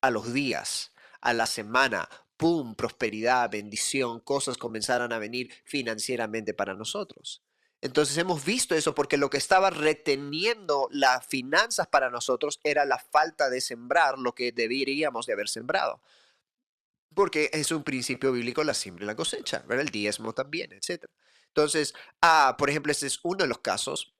a 0.01 0.09
los 0.11 0.33
días, 0.33 0.91
a 1.21 1.33
la 1.33 1.45
semana, 1.45 2.09
¡pum!, 2.37 2.75
prosperidad, 2.75 3.49
bendición, 3.49 4.19
cosas 4.19 4.57
comenzaron 4.57 5.11
a 5.13 5.19
venir 5.19 5.53
financieramente 5.65 6.53
para 6.53 6.73
nosotros. 6.73 7.43
Entonces 7.81 8.17
hemos 8.17 8.43
visto 8.43 8.75
eso 8.75 8.93
porque 8.93 9.17
lo 9.17 9.29
que 9.29 9.37
estaba 9.37 9.69
reteniendo 9.69 10.89
las 10.91 11.25
finanzas 11.25 11.87
para 11.87 12.09
nosotros 12.09 12.59
era 12.63 12.85
la 12.85 12.99
falta 12.99 13.49
de 13.49 13.61
sembrar 13.61 14.19
lo 14.19 14.35
que 14.35 14.51
deberíamos 14.51 15.25
de 15.25 15.33
haber 15.33 15.47
sembrado. 15.47 16.01
Porque 17.13 17.49
es 17.53 17.71
un 17.71 17.83
principio 17.83 18.31
bíblico 18.31 18.63
la 18.63 18.73
siembra 18.73 19.03
y 19.03 19.07
la 19.07 19.15
cosecha, 19.15 19.59
¿verdad? 19.67 19.85
El 19.85 19.91
diezmo 19.91 20.33
también, 20.33 20.73
etc. 20.73 21.05
Entonces, 21.47 21.93
ah, 22.21 22.55
por 22.57 22.69
ejemplo, 22.69 22.91
este 22.91 23.07
es 23.07 23.19
uno 23.23 23.43
de 23.43 23.47
los 23.47 23.59
casos. 23.59 24.13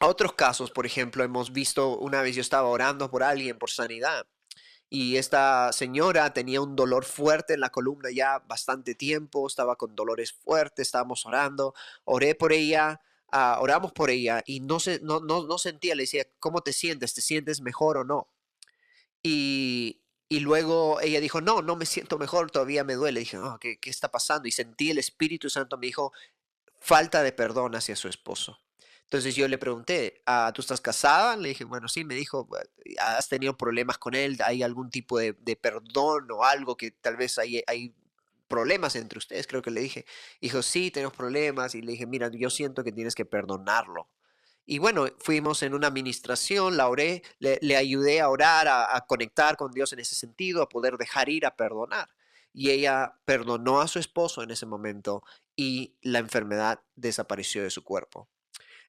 Otros 0.00 0.34
casos, 0.34 0.70
por 0.70 0.86
ejemplo, 0.86 1.24
hemos 1.24 1.52
visto, 1.52 1.98
una 1.98 2.22
vez 2.22 2.36
yo 2.36 2.40
estaba 2.40 2.68
orando 2.68 3.10
por 3.10 3.24
alguien 3.24 3.58
por 3.58 3.70
sanidad 3.70 4.26
y 4.90 5.16
esta 5.16 5.72
señora 5.72 6.32
tenía 6.32 6.60
un 6.60 6.74
dolor 6.74 7.04
fuerte 7.04 7.54
en 7.54 7.60
la 7.60 7.70
columna 7.70 8.10
ya 8.10 8.38
bastante 8.40 8.94
tiempo, 8.94 9.46
estaba 9.46 9.76
con 9.76 9.94
dolores 9.94 10.32
fuertes, 10.32 10.88
estábamos 10.88 11.26
orando, 11.26 11.74
oré 12.04 12.34
por 12.34 12.52
ella, 12.52 13.00
ah, 13.30 13.58
oramos 13.60 13.92
por 13.92 14.10
ella 14.10 14.42
y 14.46 14.60
no, 14.60 14.80
se, 14.80 15.00
no, 15.00 15.20
no, 15.20 15.46
no 15.46 15.58
sentía, 15.58 15.94
le 15.94 16.04
decía, 16.04 16.26
¿cómo 16.38 16.62
te 16.62 16.72
sientes? 16.72 17.14
¿Te 17.14 17.20
sientes 17.20 17.60
mejor 17.60 17.98
o 17.98 18.04
no? 18.04 18.28
Y, 19.22 20.02
y 20.28 20.40
luego 20.40 21.00
ella 21.00 21.20
dijo, 21.20 21.40
no, 21.40 21.62
no 21.62 21.76
me 21.76 21.86
siento 21.86 22.18
mejor, 22.18 22.50
todavía 22.50 22.84
me 22.84 22.94
duele. 22.94 23.20
Dije, 23.20 23.38
oh, 23.38 23.58
¿qué, 23.60 23.78
¿qué 23.78 23.90
está 23.90 24.10
pasando? 24.10 24.48
Y 24.48 24.52
sentí 24.52 24.90
el 24.90 24.98
Espíritu 24.98 25.50
Santo 25.50 25.76
me 25.76 25.86
dijo, 25.86 26.12
falta 26.80 27.22
de 27.22 27.32
perdón 27.32 27.74
hacia 27.74 27.96
su 27.96 28.08
esposo. 28.08 28.58
Entonces 29.08 29.34
yo 29.34 29.48
le 29.48 29.56
pregunté, 29.56 30.20
ah, 30.26 30.52
¿tú 30.54 30.60
estás 30.60 30.82
casada? 30.82 31.34
Le 31.34 31.48
dije, 31.48 31.64
bueno, 31.64 31.88
sí, 31.88 32.04
me 32.04 32.14
dijo, 32.14 32.46
¿has 32.98 33.26
tenido 33.26 33.56
problemas 33.56 33.96
con 33.96 34.14
él? 34.14 34.36
¿Hay 34.44 34.62
algún 34.62 34.90
tipo 34.90 35.18
de, 35.18 35.32
perdón 35.58 36.30
o 36.30 36.44
algo 36.44 36.76
que 36.76 36.90
tal 36.90 37.16
vez 37.16 37.38
hay, 37.38 37.94
problemas 38.48 38.96
entre 38.96 39.18
ustedes? 39.18 39.46
Creo 39.46 39.62
que 39.62 39.70
le 39.70 39.80
dije. 39.80 40.04
Dijo, 40.42 40.60
sí, 40.60 40.90
tenemos 40.90 41.16
problemas. 41.16 41.74
Y 41.74 41.80
le 41.80 41.92
dije, 41.92 42.06
mira, 42.06 42.30
yo 42.30 42.50
siento 42.50 42.84
que 42.84 42.92
tienes 42.92 43.14
que 43.14 43.24
perdonarlo. 43.24 44.10
Y 44.66 44.78
bueno, 44.78 45.06
fuimos 45.20 45.62
en 45.62 45.72
una 45.72 45.86
administración, 45.86 46.76
la 46.76 46.88
oré, 46.88 47.22
le, 47.38 47.76
ayudé 47.76 48.20
a 48.20 48.28
orar, 48.28 48.68
a, 48.68 48.94
a, 48.94 49.06
conectar 49.06 49.56
con 49.56 49.72
Dios 49.72 49.94
en 49.94 50.00
ese 50.00 50.16
sentido, 50.16 50.62
a 50.62 50.68
poder 50.68 50.98
dejar 50.98 51.30
ir, 51.30 51.46
a 51.46 51.56
perdonar. 51.56 52.10
Y 52.52 52.70
ella 52.72 53.14
perdonó 53.24 53.80
a 53.80 53.88
su 53.88 53.98
esposo 53.98 54.42
en 54.42 54.50
ese 54.50 54.66
momento 54.66 55.22
y 55.56 55.96
la 56.02 56.18
enfermedad 56.18 56.82
desapareció 56.94 57.62
de 57.62 57.70
su 57.70 57.82
cuerpo. 57.82 58.28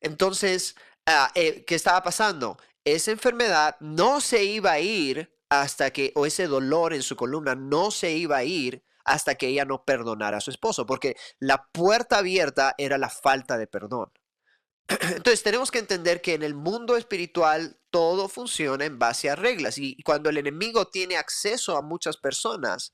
Entonces, 0.02 0.76
ah, 1.06 1.32
eh, 1.36 1.64
¿qué 1.66 1.76
estaba 1.76 2.04
pasando? 2.04 2.58
Esa 2.84 3.12
enfermedad 3.12 3.78
no 3.80 4.22
se 4.22 4.44
iba 4.44 4.72
a 4.72 4.80
ir 4.80 5.36
hasta 5.50 5.92
que, 5.92 6.12
o 6.16 6.26
ese 6.26 6.48
dolor 6.48 6.94
en 6.94 7.02
su 7.04 7.16
columna 7.16 7.56
no 7.56 7.92
se 7.92 8.12
iba 8.12 8.38
a 8.38 8.44
ir 8.44 8.84
hasta 9.04 9.36
que 9.36 9.48
ella 9.48 9.66
no 9.66 9.84
perdonara 9.86 10.38
a 10.38 10.42
su 10.42 10.52
esposo, 10.52 10.86
porque 10.86 11.16
la 11.40 11.68
puerta 11.72 12.20
abierta 12.20 12.76
era 12.78 12.98
la 12.98 13.10
falta 13.10 13.58
de 13.58 13.68
perdón. 13.68 14.12
Entonces 14.88 15.44
tenemos 15.44 15.72
que 15.72 15.80
entender 15.80 16.22
que 16.22 16.36
en 16.36 16.44
el 16.44 16.54
mundo 16.54 16.96
espiritual 16.96 17.80
todo 17.90 18.30
funciona 18.30 18.86
en 18.86 19.00
base 19.00 19.30
a 19.30 19.36
reglas 19.36 19.78
y 19.80 20.02
cuando 20.04 20.30
el 20.30 20.38
enemigo 20.38 20.88
tiene 20.88 21.18
acceso 21.18 21.76
a 21.76 21.82
muchas 21.82 22.18
personas, 22.18 22.94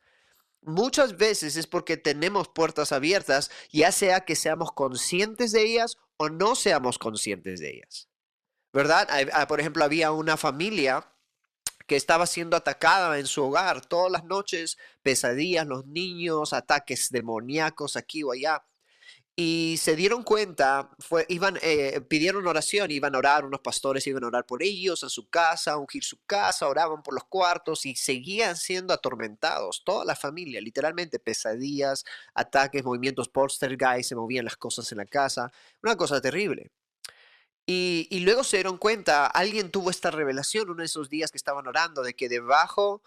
muchas 0.62 1.18
veces 1.18 1.58
es 1.58 1.68
porque 1.68 1.98
tenemos 1.98 2.48
puertas 2.50 2.91
abiertas, 2.91 3.52
ya 3.72 3.91
sea 3.91 4.22
que 4.22 4.36
seamos 4.36 4.72
conscientes 4.72 5.52
de 5.52 5.63
ellas 5.63 5.98
o 6.17 6.30
no 6.30 6.56
seamos 6.56 6.97
conscientes 6.97 7.60
de 7.60 7.71
ellas. 7.71 8.10
¿Verdad? 8.73 9.08
Ah, 9.34 9.47
por 9.47 9.60
ejemplo, 9.60 9.84
había 9.84 10.12
una 10.12 10.38
familia 10.38 11.10
que 11.88 11.95
estaba 11.95 12.25
siendo 12.25 12.58
atacada 12.58 13.17
en 13.19 13.28
su 13.28 13.43
hogar 13.43 13.86
todas 13.86 14.12
las 14.12 14.25
noches, 14.25 14.78
pesadillas, 15.01 15.67
los 15.67 15.86
niños, 15.86 16.51
ataques 16.51 17.10
demoníacos 17.10 17.95
aquí 17.95 18.23
o 18.23 18.32
allá 18.32 18.65
y 19.38 19.76
se 19.82 19.98
dieron 19.98 20.24
cuenta, 20.24 20.89
fue, 20.98 21.26
iban, 21.28 21.58
eh, 21.62 22.00
pidieron 22.08 22.48
oración, 22.48 22.89
iban 22.89 23.15
a 23.15 23.17
orar, 23.17 23.43
unos 23.43 23.60
pastores 23.60 24.08
iban 24.08 24.24
a 24.24 24.28
orar 24.28 24.45
por 24.45 24.63
ellos, 24.63 25.04
en 25.04 25.10
su 25.10 25.28
casa, 25.30 25.74
a 25.74 25.78
ungir 25.78 26.06
su 26.06 26.17
casa, 26.26 26.69
oraban 26.69 27.04
por 27.04 27.13
los 27.13 27.26
cuartos 27.26 27.86
y 27.86 27.95
seguían 27.95 28.56
siendo 28.56 28.93
atormentados, 28.93 29.84
toda 29.84 30.06
la 30.06 30.15
familia, 30.15 30.62
literalmente 30.62 31.19
pesadillas, 31.19 32.06
ataques, 32.34 32.86
movimientos 32.86 33.28
poltergeist, 33.28 34.10
se 34.10 34.15
movían 34.15 34.45
las 34.45 34.56
cosas 34.56 34.89
en 34.93 35.00
la 35.00 35.06
casa, 35.06 35.52
una 35.84 35.98
cosa 35.98 36.21
terrible. 36.21 36.71
Y, 37.65 38.08
y 38.12 38.19
luego 38.21 38.43
se 38.43 38.58
dieron 38.58 38.78
cuenta, 38.78 39.26
alguien 39.26 39.71
tuvo 39.71 39.89
esta 39.89 40.12
revelación 40.12 40.69
uno 40.69 40.80
de 40.80 40.86
esos 40.86 41.10
días 41.10 41.32
que 41.32 41.38
estaban 41.38 41.67
orando, 41.67 42.04
de 42.04 42.13
que 42.15 42.30
debajo 42.30 43.02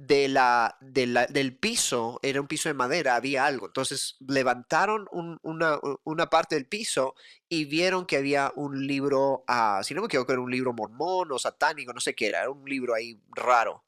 de 0.00 0.28
la, 0.28 0.78
del 0.80 1.58
piso, 1.58 2.20
era 2.22 2.40
un 2.40 2.46
piso 2.46 2.70
de 2.70 2.74
madera, 2.74 3.16
había 3.16 3.44
algo. 3.44 3.66
Entonces 3.66 4.16
levantaron 4.26 5.06
una, 5.12 5.78
una, 6.04 6.30
parte 6.30 6.54
del 6.54 6.66
piso 6.66 7.14
y 7.50 7.66
vieron 7.66 8.06
que 8.06 8.16
había 8.16 8.50
un 8.56 8.86
libro, 8.86 9.44
uh, 9.46 9.82
si 9.82 9.92
no 9.92 10.00
me 10.00 10.06
equivoco, 10.06 10.32
era 10.32 10.40
un 10.40 10.50
libro 10.50 10.72
mormón 10.72 11.30
o 11.32 11.38
satánico, 11.38 11.92
no 11.92 12.00
sé 12.00 12.14
qué 12.14 12.28
era, 12.28 12.40
era 12.40 12.50
un 12.50 12.64
libro 12.64 12.94
ahí 12.94 13.20
raro. 13.36 13.84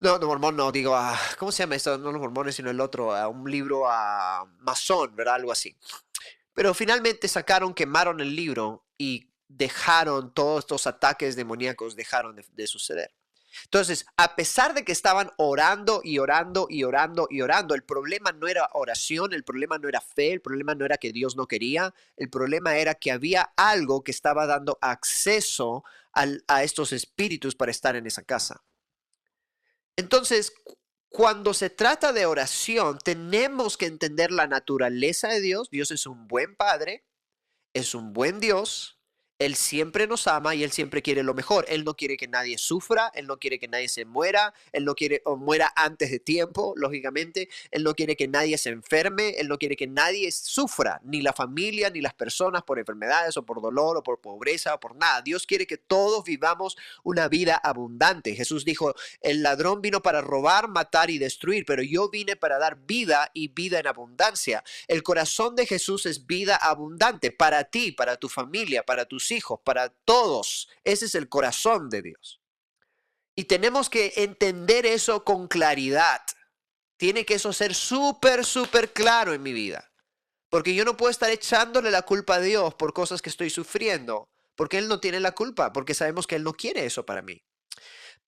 No, 0.00 0.18
no, 0.18 0.26
mormón 0.26 0.56
no, 0.56 0.72
digo, 0.72 0.92
uh, 0.98 1.14
¿cómo 1.38 1.52
se 1.52 1.64
llama 1.64 1.76
esto? 1.76 1.98
No 1.98 2.10
los 2.10 2.20
mormones, 2.20 2.54
sino 2.54 2.70
el 2.70 2.80
otro, 2.80 3.10
un 3.28 3.50
libro 3.50 3.86
a 3.86 4.46
masón, 4.60 5.14
¿verdad? 5.14 5.34
Algo 5.34 5.52
así. 5.52 5.76
Pero 6.54 6.72
finalmente 6.72 7.28
sacaron, 7.28 7.74
quemaron 7.74 8.20
el 8.20 8.34
libro 8.34 8.86
y 8.96 9.30
dejaron 9.48 10.32
todos 10.32 10.60
estos 10.60 10.86
ataques 10.86 11.36
demoníacos, 11.36 11.94
dejaron 11.94 12.40
de 12.54 12.66
suceder. 12.66 13.12
Entonces, 13.64 14.06
a 14.16 14.36
pesar 14.36 14.74
de 14.74 14.84
que 14.84 14.92
estaban 14.92 15.30
orando 15.36 16.00
y 16.02 16.18
orando 16.18 16.66
y 16.68 16.84
orando 16.84 17.26
y 17.30 17.40
orando, 17.40 17.74
el 17.74 17.84
problema 17.84 18.32
no 18.32 18.48
era 18.48 18.68
oración, 18.72 19.32
el 19.32 19.44
problema 19.44 19.78
no 19.78 19.88
era 19.88 20.00
fe, 20.00 20.32
el 20.32 20.40
problema 20.40 20.74
no 20.74 20.84
era 20.84 20.98
que 20.98 21.12
Dios 21.12 21.36
no 21.36 21.46
quería, 21.46 21.94
el 22.16 22.30
problema 22.30 22.76
era 22.76 22.94
que 22.94 23.12
había 23.12 23.52
algo 23.56 24.02
que 24.02 24.10
estaba 24.10 24.46
dando 24.46 24.78
acceso 24.80 25.84
a 26.12 26.62
estos 26.62 26.92
espíritus 26.92 27.54
para 27.54 27.70
estar 27.70 27.96
en 27.96 28.06
esa 28.06 28.22
casa. 28.22 28.62
Entonces, 29.96 30.52
cuando 31.08 31.54
se 31.54 31.70
trata 31.70 32.12
de 32.12 32.26
oración, 32.26 32.98
tenemos 32.98 33.76
que 33.76 33.86
entender 33.86 34.32
la 34.32 34.48
naturaleza 34.48 35.28
de 35.28 35.40
Dios. 35.40 35.70
Dios 35.70 35.92
es 35.92 36.06
un 36.06 36.26
buen 36.26 36.56
Padre, 36.56 37.04
es 37.72 37.94
un 37.94 38.12
buen 38.12 38.40
Dios, 38.40 38.93
Él 39.38 39.56
siempre 39.56 40.06
nos 40.06 40.28
ama 40.28 40.54
y 40.54 40.62
Él 40.62 40.70
siempre 40.70 41.02
quiere 41.02 41.24
lo 41.24 41.34
mejor. 41.34 41.64
Él 41.68 41.84
no 41.84 41.94
quiere 41.94 42.16
que 42.16 42.28
nadie 42.28 42.56
sufra, 42.56 43.10
Él 43.14 43.26
no 43.26 43.38
quiere 43.38 43.58
que 43.58 43.66
nadie 43.66 43.88
se 43.88 44.04
muera, 44.04 44.54
Él 44.72 44.84
no 44.84 44.94
quiere 44.94 45.22
o 45.24 45.36
muera 45.36 45.72
antes 45.74 46.10
de 46.12 46.20
tiempo, 46.20 46.72
lógicamente. 46.76 47.48
Él 47.72 47.82
no 47.82 47.94
quiere 47.94 48.14
que 48.14 48.28
nadie 48.28 48.56
se 48.58 48.70
enferme, 48.70 49.30
Él 49.30 49.48
no 49.48 49.58
quiere 49.58 49.74
que 49.74 49.88
nadie 49.88 50.30
sufra, 50.30 51.00
ni 51.02 51.20
la 51.20 51.32
familia, 51.32 51.90
ni 51.90 52.00
las 52.00 52.14
personas 52.14 52.62
por 52.62 52.78
enfermedades 52.78 53.36
o 53.36 53.44
por 53.44 53.60
dolor 53.60 53.96
o 53.96 54.02
por 54.04 54.20
pobreza 54.20 54.74
o 54.74 54.80
por 54.80 54.94
nada. 54.94 55.20
Dios 55.22 55.46
quiere 55.46 55.66
que 55.66 55.78
todos 55.78 56.22
vivamos 56.22 56.76
una 57.02 57.26
vida 57.26 57.56
abundante. 57.56 58.36
Jesús 58.36 58.64
dijo, 58.64 58.94
el 59.20 59.42
ladrón 59.42 59.82
vino 59.82 60.00
para 60.00 60.20
robar, 60.20 60.68
matar 60.68 61.10
y 61.10 61.18
destruir, 61.18 61.64
pero 61.66 61.82
yo 61.82 62.08
vine 62.08 62.36
para 62.36 62.58
dar 62.58 62.78
vida 62.86 63.32
y 63.34 63.48
vida 63.48 63.80
en 63.80 63.88
abundancia. 63.88 64.62
El 64.86 65.02
corazón 65.02 65.56
de 65.56 65.66
Jesús 65.66 66.06
es 66.06 66.24
vida 66.26 66.54
abundante 66.54 67.32
para 67.32 67.64
ti, 67.64 67.90
para 67.90 68.16
tu 68.16 68.28
familia, 68.28 68.84
para 68.84 69.06
tus 69.06 69.23
hijos, 69.30 69.60
para 69.64 69.90
todos. 69.90 70.68
Ese 70.84 71.06
es 71.06 71.14
el 71.14 71.28
corazón 71.28 71.88
de 71.90 72.02
Dios. 72.02 72.40
Y 73.34 73.44
tenemos 73.44 73.90
que 73.90 74.12
entender 74.16 74.86
eso 74.86 75.24
con 75.24 75.48
claridad. 75.48 76.22
Tiene 76.96 77.24
que 77.24 77.34
eso 77.34 77.52
ser 77.52 77.74
súper, 77.74 78.44
súper 78.44 78.92
claro 78.92 79.34
en 79.34 79.42
mi 79.42 79.52
vida. 79.52 79.90
Porque 80.48 80.74
yo 80.74 80.84
no 80.84 80.96
puedo 80.96 81.10
estar 81.10 81.30
echándole 81.30 81.90
la 81.90 82.02
culpa 82.02 82.36
a 82.36 82.40
Dios 82.40 82.74
por 82.74 82.92
cosas 82.92 83.20
que 83.22 83.30
estoy 83.30 83.50
sufriendo, 83.50 84.30
porque 84.54 84.78
Él 84.78 84.86
no 84.86 85.00
tiene 85.00 85.18
la 85.18 85.32
culpa, 85.32 85.72
porque 85.72 85.94
sabemos 85.94 86.28
que 86.28 86.36
Él 86.36 86.44
no 86.44 86.52
quiere 86.52 86.84
eso 86.84 87.04
para 87.04 87.22
mí. 87.22 87.42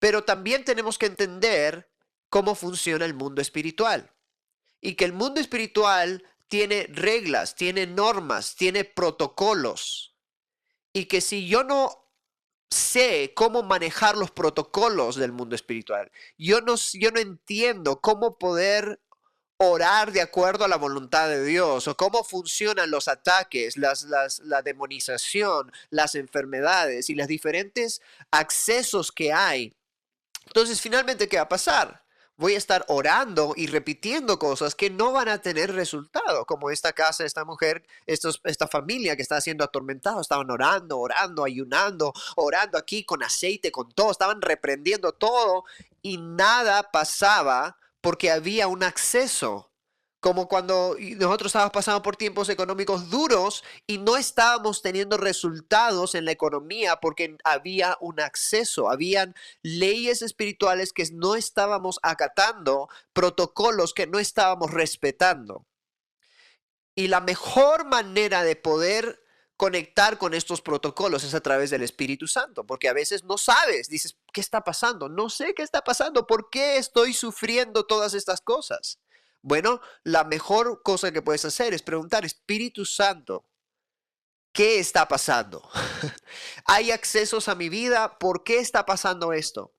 Pero 0.01 0.25
también 0.25 0.65
tenemos 0.65 0.99
que 0.99 1.07
entender 1.07 1.89
cómo 2.29 2.57
funciona 2.57 3.05
el 3.05 3.15
mundo 3.15 3.41
espiritual. 3.41 4.13
Y 4.81 4.95
que 4.95 5.05
el 5.05 5.13
mundo 5.13 5.41
espiritual 5.41 6.25
tiene 6.49 6.89
reglas, 6.91 7.55
tiene 7.55 7.87
normas, 7.87 8.57
tiene 8.57 8.85
protocolos 8.85 10.16
y 10.97 11.05
que 11.05 11.21
si 11.21 11.47
yo 11.47 11.63
no 11.63 12.09
sé 12.71 13.35
cómo 13.37 13.63
manejar 13.63 14.17
los 14.17 14.31
protocolos 14.31 15.17
del 15.17 15.31
mundo 15.31 15.55
espiritual, 15.55 16.11
yo 16.39 16.63
no, 16.63 16.77
yo 16.95 17.11
no 17.11 17.21
entiendo 17.21 18.01
cómo 18.01 18.39
poder 18.39 18.99
orar 19.59 20.11
de 20.11 20.23
acuerdo 20.23 20.65
a 20.65 20.69
la 20.69 20.79
voluntad 20.79 21.29
de 21.29 21.45
Dios 21.45 21.87
o 21.87 21.99
cómo 21.99 22.25
funcionan 22.25 22.91
los 22.91 23.09
ataques, 23.09 23.77
las, 23.77 24.05
la 24.41 24.63
demonización, 24.63 25.71
las 25.91 26.15
enfermedades 26.15 27.11
y 27.11 27.15
los 27.15 27.27
diferentes 27.27 28.01
accesos 28.31 29.13
que 29.13 29.35
hay. 29.35 29.75
Entonces, 30.47 30.81
finalmente, 30.81 31.29
¿qué 31.29 31.37
va 31.37 31.43
a 31.43 31.49
pasar? 31.51 32.06
Voy 32.37 32.55
a 32.55 32.59
estar 32.59 32.85
orando 32.89 33.55
y 33.57 33.67
repitiendo 33.67 34.39
cosas 34.39 34.75
que 34.75 34.91
no 34.91 35.13
van 35.13 35.29
a 35.29 35.39
tener 35.39 35.73
resultado, 35.73 36.45
como 36.45 36.71
esta 36.71 36.93
casa, 36.93 37.25
esta 37.25 37.45
mujer, 37.45 37.85
esta 38.07 38.69
familia 38.69 39.17
que 39.17 39.23
está 39.23 39.41
siendo 39.41 39.65
atormentada, 39.65 40.21
estaban 40.21 40.51
orando, 40.51 40.99
orando, 40.99 41.45
ayunando, 41.45 42.13
orando 42.37 42.79
aquí 42.79 43.05
con 43.05 43.23
aceite, 43.23 43.73
con 43.73 43.91
todo, 43.93 44.11
estaban 44.11 44.43
reprendiendo 44.43 45.13
todo 45.13 45.65
y 46.03 46.19
nada 46.19 46.91
pasaba 46.91 47.77
porque 48.01 48.31
había 48.31 48.69
un 48.69 48.83
acceso 48.83 49.71
como 50.21 50.49
cuando 50.49 50.97
nosotros 51.17 51.51
estábamos 51.51 51.73
pasando 51.73 52.03
por 52.03 52.17
tiempos 52.17 52.49
económicos 52.49 53.11
duros 53.11 53.63
y 53.87 53.99
no 53.99 54.17
estábamos 54.17 54.83
teniendo 54.83 55.17
resultados 55.17 56.15
en 56.15 56.25
la 56.25 56.33
economía 56.33 56.97
porque 56.97 57.37
había 57.45 57.97
un 58.01 58.21
acceso, 58.21 58.91
habían 58.91 59.35
leyes 59.63 60.23
espirituales 60.23 60.93
que 60.93 61.05
no 61.13 61.37
estábamos 61.37 61.99
acatando, 62.03 62.89
protocolos 63.13 63.95
que 63.95 64.07
no 64.07 64.19
estábamos 64.19 64.71
respetando. 64.71 65.67
Y 66.95 67.09
la 67.09 67.21
mejor 67.21 67.85
manera 67.85 68.43
de 68.43 68.57
poder 68.57 69.23
conectar 69.57 70.19
con 70.19 70.35
estos 70.35 70.61
protocolos 70.61 71.25
es 71.25 71.35
a 71.35 71.41
través 71.41 71.71
del 71.71 71.83
Espíritu 71.83 72.27
Santo, 72.27 72.65
porque 72.65 72.89
a 72.89 72.93
veces 72.93 73.25
no 73.25 73.39
sabes, 73.39 73.89
dices, 73.89 74.17
¿qué 74.33 74.41
está 74.41 74.63
pasando? 74.63 75.09
No 75.09 75.31
sé 75.31 75.55
qué 75.55 75.63
está 75.63 75.83
pasando, 75.83 76.27
¿por 76.27 76.51
qué 76.51 76.79
estoy 76.79 77.13
sufriendo 77.13 77.87
todas 77.87 78.15
estas 78.15 78.41
cosas? 78.41 78.99
Bueno, 79.47 79.81
la 80.03 80.25
mejor 80.25 80.83
cosa 80.83 81.13
que 81.13 81.23
puedes 81.23 81.45
hacer 81.45 81.73
es 81.73 81.81
preguntar, 81.81 82.25
Espíritu 82.25 82.85
Santo, 82.85 83.45
¿qué 84.53 84.81
está 84.81 85.07
pasando? 85.07 85.71
¿Hay 86.65 86.91
accesos 86.91 87.47
a 87.47 87.55
mi 87.55 87.69
vida? 87.69 88.19
¿Por 88.19 88.43
qué 88.43 88.59
está 88.59 88.85
pasando 88.85 89.33
esto? 89.33 89.73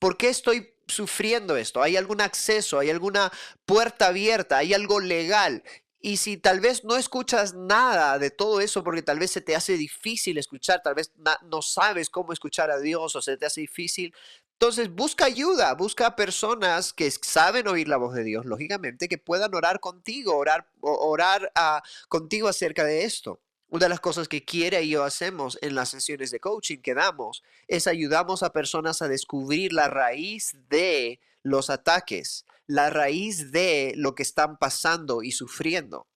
¿Por 0.00 0.16
qué 0.16 0.30
estoy 0.30 0.74
sufriendo 0.88 1.56
esto? 1.56 1.80
¿Hay 1.80 1.96
algún 1.96 2.20
acceso? 2.20 2.80
¿Hay 2.80 2.90
alguna 2.90 3.30
puerta 3.64 4.08
abierta? 4.08 4.58
¿Hay 4.58 4.74
algo 4.74 4.98
legal? 4.98 5.62
Y 6.00 6.16
si 6.16 6.36
tal 6.36 6.58
vez 6.58 6.82
no 6.82 6.96
escuchas 6.96 7.54
nada 7.54 8.18
de 8.18 8.32
todo 8.32 8.60
eso 8.60 8.82
porque 8.82 9.02
tal 9.02 9.20
vez 9.20 9.30
se 9.30 9.40
te 9.40 9.54
hace 9.54 9.74
difícil 9.74 10.38
escuchar, 10.38 10.82
tal 10.82 10.96
vez 10.96 11.12
no 11.42 11.62
sabes 11.62 12.10
cómo 12.10 12.32
escuchar 12.32 12.72
a 12.72 12.80
Dios 12.80 13.14
o 13.14 13.22
se 13.22 13.36
te 13.36 13.46
hace 13.46 13.60
difícil, 13.60 14.12
entonces 14.60 14.92
busca 14.92 15.24
ayuda, 15.24 15.72
busca 15.74 16.16
personas 16.16 16.92
que 16.92 17.08
saben 17.12 17.68
oír 17.68 17.86
la 17.86 17.96
voz 17.96 18.12
de 18.12 18.24
Dios, 18.24 18.44
lógicamente, 18.44 19.06
que 19.06 19.16
puedan 19.16 19.54
orar 19.54 19.78
contigo, 19.78 20.36
orar, 20.36 20.68
orar 20.80 21.52
ah, 21.54 21.80
contigo 22.08 22.48
acerca 22.48 22.82
de 22.82 23.04
esto. 23.04 23.40
Una 23.68 23.84
de 23.84 23.90
las 23.90 24.00
cosas 24.00 24.26
que 24.26 24.44
quiere 24.44 24.82
y 24.82 24.88
yo 24.88 25.04
hacemos 25.04 25.60
en 25.62 25.76
las 25.76 25.90
sesiones 25.90 26.32
de 26.32 26.40
coaching 26.40 26.78
que 26.78 26.94
damos 26.94 27.44
es 27.68 27.86
ayudamos 27.86 28.42
a 28.42 28.52
personas 28.52 29.00
a 29.00 29.06
descubrir 29.06 29.72
la 29.72 29.86
raíz 29.86 30.56
de 30.68 31.20
los 31.44 31.70
ataques, 31.70 32.44
la 32.66 32.90
raíz 32.90 33.52
de 33.52 33.92
lo 33.94 34.16
que 34.16 34.24
están 34.24 34.58
pasando 34.58 35.22
y 35.22 35.30
sufriendo. 35.30 36.08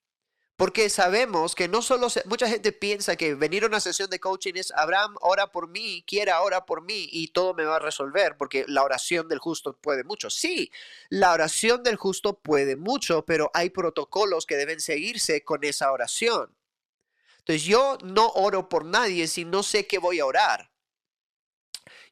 Porque 0.62 0.88
sabemos 0.90 1.56
que 1.56 1.66
no 1.66 1.82
solo, 1.82 2.06
mucha 2.26 2.46
gente 2.46 2.70
piensa 2.70 3.16
que 3.16 3.34
venir 3.34 3.64
a 3.64 3.66
una 3.66 3.80
sesión 3.80 4.08
de 4.10 4.20
coaching 4.20 4.52
es, 4.54 4.70
Abraham, 4.70 5.16
ora 5.20 5.50
por 5.50 5.66
mí, 5.66 6.04
quiera, 6.06 6.40
ora 6.40 6.66
por 6.66 6.82
mí 6.82 7.08
y 7.10 7.32
todo 7.32 7.52
me 7.52 7.64
va 7.64 7.74
a 7.74 7.80
resolver, 7.80 8.36
porque 8.36 8.64
la 8.68 8.84
oración 8.84 9.26
del 9.28 9.40
justo 9.40 9.76
puede 9.76 10.04
mucho. 10.04 10.30
Sí, 10.30 10.70
la 11.08 11.32
oración 11.32 11.82
del 11.82 11.96
justo 11.96 12.38
puede 12.38 12.76
mucho, 12.76 13.24
pero 13.24 13.50
hay 13.54 13.70
protocolos 13.70 14.46
que 14.46 14.54
deben 14.54 14.80
seguirse 14.80 15.42
con 15.42 15.64
esa 15.64 15.90
oración. 15.90 16.56
Entonces 17.38 17.64
yo 17.64 17.98
no 18.04 18.28
oro 18.28 18.68
por 18.68 18.84
nadie 18.84 19.26
si 19.26 19.44
no 19.44 19.64
sé 19.64 19.88
qué 19.88 19.98
voy 19.98 20.20
a 20.20 20.26
orar. 20.26 20.70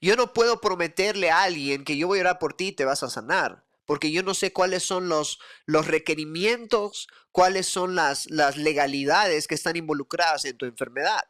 Yo 0.01 0.17
no 0.17 0.33
puedo 0.33 0.61
prometerle 0.61 1.31
a 1.31 1.43
alguien 1.43 1.85
que 1.85 1.97
yo 1.97 2.09
voy 2.09 2.19
a 2.19 2.23
orar 2.23 2.41
por 2.41 2.55
ti 2.55 2.67
y 2.67 2.73
te 2.73 2.85
vas 2.85 3.05
a 3.05 3.11
sanar 3.11 3.70
porque 3.91 4.13
yo 4.13 4.23
no 4.23 4.35
sé 4.35 4.53
cuáles 4.53 4.85
son 4.85 5.09
los, 5.09 5.41
los 5.67 5.89
requerimientos, 5.89 7.09
cuáles 7.33 7.67
son 7.67 7.97
las, 7.97 8.31
las 8.31 8.57
legalidades 8.57 9.49
que 9.49 9.57
están 9.57 9.75
involucradas 9.75 10.45
en 10.45 10.57
tu 10.57 10.65
enfermedad. 10.65 11.25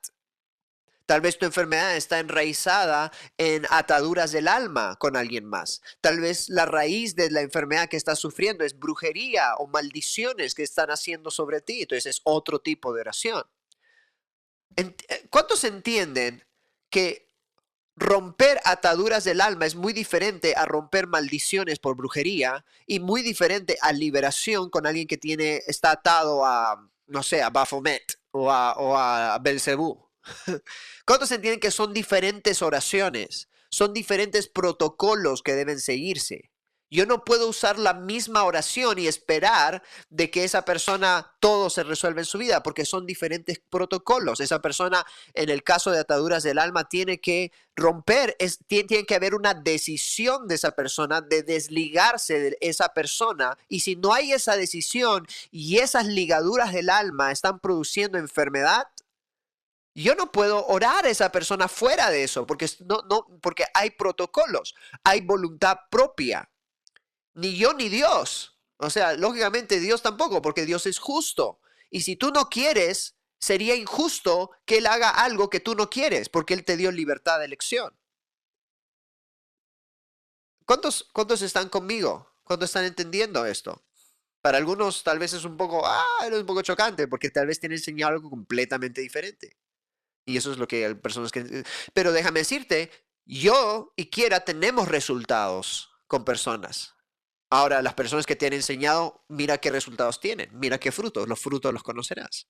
Tal 1.06 1.22
vez 1.22 1.38
tu 1.38 1.46
enfermedad 1.46 1.96
está 1.96 2.18
enraizada 2.18 3.12
en 3.38 3.66
ataduras 3.70 4.30
del 4.32 4.46
alma 4.46 4.96
con 4.96 5.16
alguien 5.16 5.46
más. 5.46 5.80
Tal 6.02 6.20
vez 6.20 6.50
la 6.50 6.66
raíz 6.66 7.16
de 7.16 7.30
la 7.30 7.40
enfermedad 7.40 7.88
que 7.88 7.96
estás 7.96 8.18
sufriendo 8.18 8.62
es 8.62 8.78
brujería 8.78 9.54
o 9.56 9.66
maldiciones 9.66 10.54
que 10.54 10.62
están 10.62 10.90
haciendo 10.90 11.30
sobre 11.30 11.62
ti. 11.62 11.80
Entonces 11.80 12.04
es 12.04 12.20
otro 12.24 12.58
tipo 12.58 12.92
de 12.92 13.00
oración. 13.00 13.42
Eh, 14.76 14.94
¿Cuántos 15.30 15.64
entienden 15.64 16.44
que 16.90 17.29
romper 17.96 18.60
ataduras 18.64 19.24
del 19.24 19.40
alma 19.40 19.66
es 19.66 19.74
muy 19.74 19.92
diferente 19.92 20.54
a 20.56 20.64
romper 20.64 21.06
maldiciones 21.06 21.78
por 21.78 21.96
brujería 21.96 22.64
y 22.86 23.00
muy 23.00 23.22
diferente 23.22 23.76
a 23.82 23.92
liberación 23.92 24.70
con 24.70 24.86
alguien 24.86 25.06
que 25.06 25.18
tiene, 25.18 25.62
está 25.66 25.92
atado 25.92 26.44
a, 26.46 26.88
no 27.06 27.22
sé, 27.22 27.42
a 27.42 27.50
Baphomet 27.50 28.18
o 28.30 28.50
a, 28.50 28.72
o 28.74 28.96
a 28.96 29.38
Belcebú. 29.38 30.08
¿Cuántos 31.06 31.30
entienden 31.32 31.60
que 31.60 31.70
son 31.70 31.92
diferentes 31.92 32.62
oraciones? 32.62 33.48
Son 33.70 33.92
diferentes 33.92 34.48
protocolos 34.48 35.42
que 35.42 35.54
deben 35.54 35.80
seguirse. 35.80 36.49
Yo 36.92 37.06
no 37.06 37.24
puedo 37.24 37.48
usar 37.48 37.78
la 37.78 37.94
misma 37.94 38.42
oración 38.42 38.98
y 38.98 39.06
esperar 39.06 39.80
de 40.08 40.28
que 40.28 40.42
esa 40.42 40.64
persona 40.64 41.32
todo 41.38 41.70
se 41.70 41.84
resuelva 41.84 42.20
en 42.20 42.24
su 42.24 42.36
vida, 42.38 42.64
porque 42.64 42.84
son 42.84 43.06
diferentes 43.06 43.60
protocolos. 43.60 44.40
Esa 44.40 44.60
persona, 44.60 45.06
en 45.34 45.50
el 45.50 45.62
caso 45.62 45.92
de 45.92 46.00
ataduras 46.00 46.42
del 46.42 46.58
alma, 46.58 46.88
tiene 46.88 47.20
que 47.20 47.52
romper, 47.76 48.36
tiene, 48.66 48.88
tiene, 48.88 49.06
que 49.06 49.14
haber 49.14 49.36
una 49.36 49.54
decisión 49.54 50.48
de 50.48 50.56
esa 50.56 50.72
persona 50.72 51.20
de 51.20 51.44
desligarse 51.44 52.40
de 52.40 52.58
esa 52.60 52.92
persona. 52.92 53.56
Y 53.68 53.80
si 53.80 53.94
no 53.94 54.12
hay 54.12 54.32
esa 54.32 54.56
decisión 54.56 55.28
y 55.52 55.78
esas 55.78 56.06
ligaduras 56.06 56.72
del 56.72 56.90
alma 56.90 57.30
están 57.30 57.60
produciendo 57.60 58.18
enfermedad, 58.18 58.88
yo 59.94 60.16
no 60.16 60.32
puedo 60.32 60.66
orar 60.66 61.06
a 61.06 61.10
esa 61.10 61.30
persona 61.30 61.68
fuera 61.68 62.10
de 62.10 62.24
eso, 62.24 62.46
porque, 62.46 62.68
no, 62.80 63.26
porque 63.40 63.64
hay 63.74 63.90
protocolos, 63.90 64.74
hay 65.04 65.20
voluntad 65.20 65.78
propia 65.88 66.48
ni 67.40 67.56
yo 67.56 67.72
ni 67.72 67.88
Dios. 67.88 68.58
O 68.76 68.90
sea, 68.90 69.14
lógicamente 69.14 69.80
Dios 69.80 70.02
tampoco, 70.02 70.40
porque 70.42 70.66
Dios 70.66 70.86
es 70.86 70.98
justo. 70.98 71.60
Y 71.90 72.02
si 72.02 72.16
tú 72.16 72.30
no 72.30 72.48
quieres, 72.48 73.16
sería 73.38 73.74
injusto 73.74 74.50
que 74.64 74.78
Él 74.78 74.86
haga 74.86 75.10
algo 75.10 75.50
que 75.50 75.60
tú 75.60 75.74
no 75.74 75.90
quieres, 75.90 76.28
porque 76.28 76.54
Él 76.54 76.64
te 76.64 76.76
dio 76.76 76.92
libertad 76.92 77.38
de 77.38 77.46
elección. 77.46 77.96
¿Cuántos, 80.66 81.08
cuántos 81.12 81.42
están 81.42 81.68
conmigo? 81.68 82.30
¿Cuántos 82.44 82.68
están 82.68 82.84
entendiendo 82.84 83.44
esto? 83.44 83.82
Para 84.42 84.58
algunos 84.58 85.02
tal 85.02 85.18
vez 85.18 85.32
es 85.32 85.44
un 85.44 85.56
poco, 85.56 85.86
ah, 85.86 86.26
es 86.26 86.32
un 86.32 86.46
poco 86.46 86.62
chocante, 86.62 87.08
porque 87.08 87.30
tal 87.30 87.46
vez 87.46 87.58
te 87.58 87.66
enseñado 87.66 88.12
algo 88.12 88.30
completamente 88.30 89.00
diferente. 89.00 89.56
Y 90.24 90.36
eso 90.36 90.52
es 90.52 90.58
lo 90.58 90.68
que 90.68 90.86
hay 90.86 90.94
personas 90.94 91.32
que... 91.32 91.64
Pero 91.92 92.12
déjame 92.12 92.40
decirte, 92.40 92.90
yo 93.24 93.92
y 93.96 94.06
Kiera 94.06 94.40
tenemos 94.40 94.88
resultados 94.88 95.90
con 96.06 96.24
personas. 96.24 96.94
Ahora, 97.50 97.82
las 97.82 97.94
personas 97.94 98.26
que 98.26 98.36
te 98.36 98.46
han 98.46 98.52
enseñado, 98.52 99.24
mira 99.28 99.58
qué 99.58 99.70
resultados 99.70 100.20
tienen, 100.20 100.48
mira 100.52 100.78
qué 100.78 100.92
frutos, 100.92 101.28
los 101.28 101.40
frutos 101.40 101.72
los 101.72 101.82
conocerás. 101.82 102.46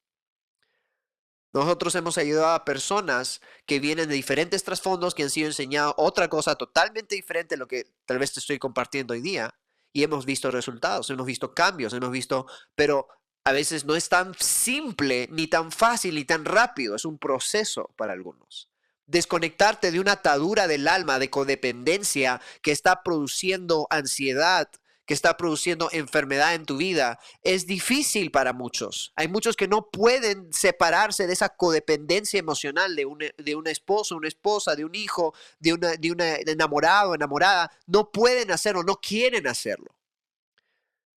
Nosotros 1.53 1.95
hemos 1.95 2.17
ayudado 2.19 2.51
a 2.51 2.65
personas 2.65 3.41
que 3.67 3.81
vienen 3.81 4.09
de 4.09 4.15
diferentes 4.15 4.63
trasfondos, 4.63 5.15
que 5.15 5.25
han 5.25 5.31
sido 5.31 5.49
enseñados 5.49 5.95
otra 5.97 6.29
cosa 6.29 6.55
totalmente 6.55 7.17
diferente 7.17 7.55
a 7.55 7.59
lo 7.59 7.67
que 7.67 7.87
tal 8.05 8.19
vez 8.19 8.33
te 8.33 8.41
estoy 8.41 8.59
compartiendo 8.59 9.15
hoy 9.15 9.23
día, 9.23 9.59
y 9.93 10.05
hemos 10.05 10.27
visto 10.27 10.51
resultados, 10.51 11.11
hemos 11.11 11.27
visto 11.27 11.55
cambios, 11.55 11.93
hemos 11.93 12.11
visto, 12.11 12.47
pero 12.75 13.09
a 13.43 13.53
veces 13.53 13.85
no 13.85 13.97
es 13.97 14.09
tan 14.09 14.35
simple, 14.39 15.29
ni 15.33 15.47
tan 15.47 15.73
fácil, 15.73 16.15
ni 16.15 16.25
tan 16.25 16.45
rápido, 16.45 16.95
es 16.95 17.05
un 17.05 17.19
proceso 17.19 17.93
para 17.97 18.13
algunos. 18.13 18.69
Desconectarte 19.07 19.91
de 19.91 19.99
una 19.99 20.13
atadura 20.13 20.69
del 20.69 20.87
alma 20.87 21.19
de 21.19 21.31
codependencia 21.31 22.41
que 22.63 22.71
está 22.71 23.03
produciendo 23.03 23.89
ansiedad, 23.91 24.71
que 25.11 25.15
está 25.15 25.37
produciendo 25.37 25.89
enfermedad 25.91 26.55
en 26.55 26.65
tu 26.65 26.77
vida, 26.77 27.19
es 27.43 27.67
difícil 27.67 28.31
para 28.31 28.53
muchos. 28.53 29.13
Hay 29.17 29.27
muchos 29.27 29.57
que 29.57 29.67
no 29.67 29.91
pueden 29.91 30.53
separarse 30.53 31.27
de 31.27 31.33
esa 31.33 31.49
codependencia 31.49 32.39
emocional 32.39 32.95
de 32.95 33.07
un, 33.07 33.19
de 33.19 33.57
un 33.57 33.67
esposo, 33.67 34.15
una 34.15 34.29
esposa, 34.29 34.77
de 34.77 34.85
un 34.85 34.95
hijo, 34.95 35.35
de 35.59 35.73
una, 35.73 35.97
de 35.97 36.13
una 36.13 36.37
enamorado, 36.37 37.17
enamorada. 37.17 37.73
No 37.89 38.13
pueden 38.13 38.53
hacerlo, 38.53 38.85
no 38.85 39.01
quieren 39.01 39.49
hacerlo. 39.49 39.97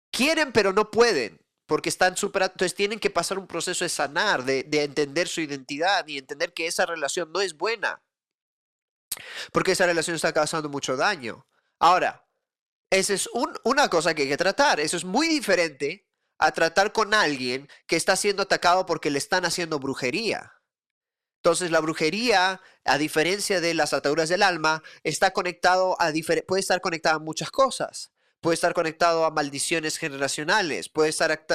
Quieren, 0.09 0.53
pero 0.53 0.71
no 0.71 0.89
pueden 0.89 1.41
porque 1.65 1.89
están 1.89 2.15
superados, 2.15 2.53
entonces 2.53 2.75
tienen 2.75 2.99
que 2.99 3.09
pasar 3.09 3.37
un 3.39 3.47
proceso 3.47 3.83
de 3.83 3.89
sanar, 3.89 4.45
de, 4.45 4.63
de, 4.63 4.83
entender 4.83 5.27
su 5.27 5.41
identidad 5.41 6.07
y 6.07 6.17
entender 6.17 6.53
que 6.53 6.67
esa 6.67 6.85
relación 6.85 7.29
no 7.33 7.41
es 7.41 7.57
buena, 7.57 8.01
porque 9.51 9.73
esa 9.73 9.85
relación 9.85 10.15
está 10.15 10.31
causando 10.31 10.69
mucho 10.69 10.95
daño. 10.95 11.45
Ahora, 11.77 12.25
esa 12.91 13.13
es 13.13 13.29
una 13.63 13.87
cosa 13.87 14.13
que 14.13 14.23
hay 14.23 14.27
que 14.27 14.37
tratar. 14.37 14.79
Eso 14.79 14.97
es 14.97 15.05
muy 15.05 15.27
diferente 15.27 16.07
a 16.37 16.51
tratar 16.51 16.91
con 16.91 17.13
alguien 17.13 17.69
que 17.87 17.95
está 17.95 18.15
siendo 18.17 18.43
atacado 18.43 18.85
porque 18.85 19.09
le 19.09 19.17
están 19.17 19.45
haciendo 19.45 19.79
brujería. 19.79 20.53
Entonces 21.37 21.71
la 21.71 21.79
brujería, 21.79 22.61
a 22.83 22.97
diferencia 22.97 23.61
de 23.61 23.73
las 23.73 23.93
ataduras 23.93 24.27
del 24.27 24.43
alma, 24.43 24.83
está 25.03 25.31
conectado 25.31 25.95
a 25.99 26.11
puede 26.45 26.59
estar 26.59 26.81
conectada 26.81 27.15
a 27.15 27.19
muchas 27.19 27.49
cosas. 27.49 28.11
Puede 28.41 28.55
estar 28.55 28.73
conectado 28.73 29.23
a 29.23 29.31
maldiciones 29.31 29.97
generacionales, 29.97 30.89
puede 30.89 31.09
estar 31.09 31.45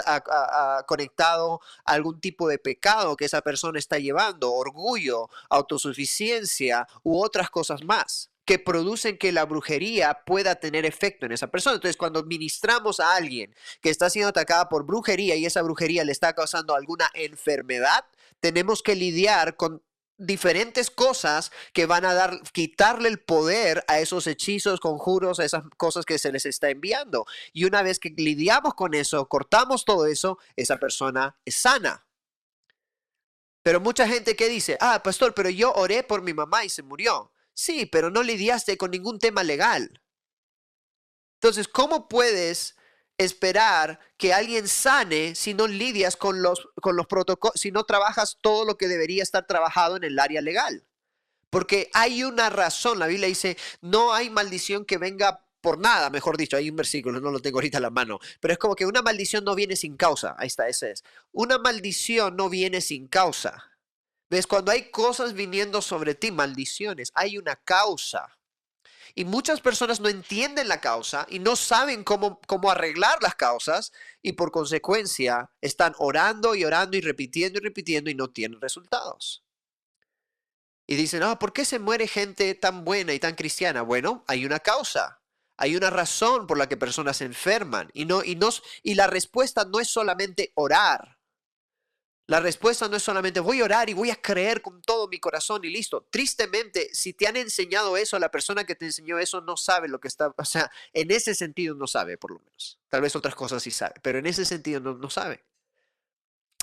conectado 0.87 1.61
a 1.85 1.93
algún 1.93 2.21
tipo 2.21 2.49
de 2.49 2.59
pecado 2.59 3.17
que 3.17 3.25
esa 3.25 3.43
persona 3.43 3.79
está 3.79 3.99
llevando, 3.99 4.53
orgullo, 4.53 5.29
autosuficiencia 5.51 6.87
u 7.03 7.21
otras 7.21 7.51
cosas 7.51 7.83
más 7.83 8.31
que 8.47 8.59
producen 8.61 9.19
que 9.19 9.33
la 9.33 9.45
brujería 9.45 10.23
pueda 10.25 10.55
tener 10.55 10.87
efecto 10.87 11.27
en 11.27 11.33
esa 11.33 11.49
persona. 11.49 11.75
Entonces, 11.75 11.97
cuando 11.97 12.23
ministramos 12.23 13.01
a 13.01 13.17
alguien 13.17 13.55
que 13.83 13.91
está 13.91 14.09
siendo 14.09 14.29
atacada 14.31 14.69
por 14.69 14.87
brujería 14.87 15.35
y 15.35 15.45
esa 15.45 15.63
brujería 15.63 16.05
le 16.05 16.13
está 16.13 16.33
causando 16.33 16.75
alguna 16.75 17.11
enfermedad, 17.15 18.07
tenemos 18.41 18.83
que 18.83 18.95
lidiar 18.95 19.57
con 19.57 19.83
diferentes 20.19 20.91
cosas 20.91 21.53
que 21.73 21.87
van 21.87 22.05
a 22.05 22.15
dar 22.15 22.41
quitarle 22.53 23.09
el 23.09 23.19
poder 23.19 23.85
a 23.89 23.99
esos 23.99 24.27
hechizos, 24.27 24.81
conjuros, 24.81 25.41
a 25.41 25.45
esas 25.45 25.65
cosas 25.77 26.07
que 26.07 26.19
se 26.19 26.33
les 26.33 26.47
está 26.47 26.71
enviando. 26.71 27.27
Y 27.53 27.65
una 27.65 27.83
vez 27.83 27.99
que 27.99 28.11
lidiamos 28.17 28.75
con 28.75 28.95
eso, 28.95 29.29
cortamos 29.29 29.85
todo 29.85 30.07
eso, 30.07 30.39
esa 30.55 30.79
persona 30.79 31.37
es 31.45 31.57
sana. 31.57 32.07
Pero 33.63 33.81
mucha 33.81 34.07
gente 34.07 34.37
que 34.37 34.49
dice, 34.49 34.79
ah, 34.81 35.03
pastor, 35.03 35.35
pero 35.35 35.51
yo 35.51 35.73
oré 35.73 36.05
por 36.05 36.23
mi 36.23 36.33
mamá 36.33 36.65
y 36.65 36.69
se 36.69 36.85
murió. 36.85 37.33
Sí, 37.57 37.87
pero 37.87 38.11
no 38.11 38.23
lidiaste 38.23 38.77
con 38.77 38.91
ningún 38.91 39.19
tema 39.19 39.43
legal. 39.43 40.03
Entonces, 41.41 41.69
¿cómo 41.69 42.07
puedes 42.07 42.77
esperar 43.17 43.99
que 44.19 44.35
alguien 44.35 44.69
sane 44.69 45.35
si 45.35 45.55
no 45.55 45.67
lidias 45.67 46.17
con 46.17 46.43
los, 46.43 46.69
con 46.83 46.97
los 46.97 47.07
protocolos, 47.07 47.59
si 47.59 47.71
no 47.71 47.85
trabajas 47.85 48.37
todo 48.43 48.67
lo 48.67 48.77
que 48.77 48.89
debería 48.89 49.23
estar 49.23 49.47
trabajado 49.47 49.97
en 49.97 50.05
el 50.05 50.19
área 50.19 50.43
legal? 50.43 50.85
Porque 51.49 51.89
hay 51.95 52.25
una 52.25 52.51
razón, 52.51 52.99
la 52.99 53.07
Biblia 53.07 53.29
dice, 53.29 53.57
no 53.81 54.13
hay 54.13 54.29
maldición 54.29 54.85
que 54.85 54.99
venga 54.99 55.47
por 55.63 55.79
nada, 55.79 56.11
mejor 56.11 56.37
dicho, 56.37 56.59
hay 56.59 56.69
un 56.69 56.77
versículo, 56.77 57.21
no 57.21 57.31
lo 57.31 57.41
tengo 57.41 57.57
ahorita 57.57 57.79
en 57.79 57.83
la 57.83 57.91
mano, 57.91 58.21
pero 58.39 58.53
es 58.53 58.59
como 58.59 58.77
que 58.77 58.85
una 58.85 59.01
maldición 59.01 59.45
no 59.45 59.55
viene 59.55 59.77
sin 59.77 59.97
causa, 59.97 60.35
ahí 60.39 60.49
está, 60.49 60.69
ese 60.69 60.91
es. 60.91 61.05
Una 61.33 61.57
maldición 61.59 62.37
no 62.37 62.51
viene 62.51 62.83
sin 62.83 63.09
causa. 63.09 63.76
¿Ves? 64.29 64.47
Cuando 64.47 64.73
hay 64.73 64.91
cosas 64.91 65.35
viniendo 65.35 65.81
sobre 65.81 66.15
ti, 66.15 66.33
maldiciones, 66.33 67.13
hay 67.15 67.39
una 67.39 67.57
causa. 67.57 68.37
Y 69.15 69.25
muchas 69.25 69.61
personas 69.61 70.01
no 70.01 70.09
entienden 70.09 70.69
la 70.69 70.81
causa 70.81 71.27
y 71.31 71.39
no 71.39 71.57
saben 71.57 72.05
cómo, 72.05 72.41
cómo 72.47 72.71
arreglar 72.71 73.23
las 73.23 73.35
causas 73.35 73.93
y 74.21 74.33
por 74.33 74.51
consecuencia 74.51 75.51
están 75.61 75.95
orando 75.99 76.55
y 76.55 76.65
orando 76.65 76.97
y 76.97 77.01
repitiendo 77.01 77.59
y 77.59 77.63
repitiendo 77.63 78.11
y 78.11 78.15
no 78.15 78.31
tienen 78.31 78.61
resultados. 78.61 79.43
Y 80.87 80.97
dicen, 80.97 81.23
ah, 81.23 81.39
¿por 81.39 81.53
qué 81.53 81.65
se 81.65 81.79
muere 81.79 82.07
gente 82.07 82.55
tan 82.55 82.85
buena 82.85 83.13
y 83.15 83.19
tan 83.19 83.35
cristiana? 83.35 83.83
Bueno, 83.83 84.25
hay 84.29 84.45
una 84.45 84.61
causa. 84.61 85.21
Hay 85.57 85.75
una 85.75 85.89
razón 85.89 86.47
por 86.47 86.59
la 86.59 86.69
que 86.69 86.77
personas 86.77 87.17
se 87.17 87.25
enferman 87.25 87.89
y, 87.95 88.05
no, 88.05 88.23
y, 88.23 88.37
no, 88.37 88.51
y 88.83 88.95
la 88.95 89.07
respuesta 89.07 89.65
no 89.65 89.81
es 89.81 89.89
solamente 89.89 90.53
orar. 90.55 91.16
La 92.29 92.41
respuesta 92.41 92.89
no 92.89 92.97
es 92.97 93.05
solamente 93.05 93.39
voy 93.39 93.61
a 93.61 93.65
orar 93.65 93.89
y 93.89 93.95
voy 93.95 94.11
a 94.11 94.21
creer 94.21 94.61
con 94.61 94.83
todo 94.83 95.07
mi 95.07 95.21
corazón 95.21 95.65
y 95.65 95.71
listo. 95.71 96.09
Tristemente, 96.11 96.93
si 96.93 97.13
te 97.13 97.29
han 97.29 97.37
enseñado 97.37 97.97
eso, 97.97 98.19
la 98.19 98.33
persona 98.33 98.65
que 98.65 98.75
te 98.75 98.85
enseñó 98.85 99.19
eso 99.21 99.41
no 99.41 99.57
sabe 99.57 99.87
lo 99.87 100.01
que 100.01 100.09
está, 100.09 100.35
o 100.37 100.45
sea, 100.45 100.71
en 100.93 101.13
ese 101.13 101.37
sentido 101.37 101.77
no 101.77 101.87
sabe, 101.87 102.19
por 102.19 102.33
lo 102.33 102.41
menos. 102.41 102.81
Tal 102.89 103.01
vez 103.01 103.15
otras 103.15 103.37
cosas 103.37 103.63
sí 103.63 103.71
sabe, 103.71 103.95
pero 104.03 104.19
en 104.19 104.27
ese 104.27 104.45
sentido 104.45 104.81
no, 104.81 104.95
no 104.95 105.09
sabe. 105.09 105.45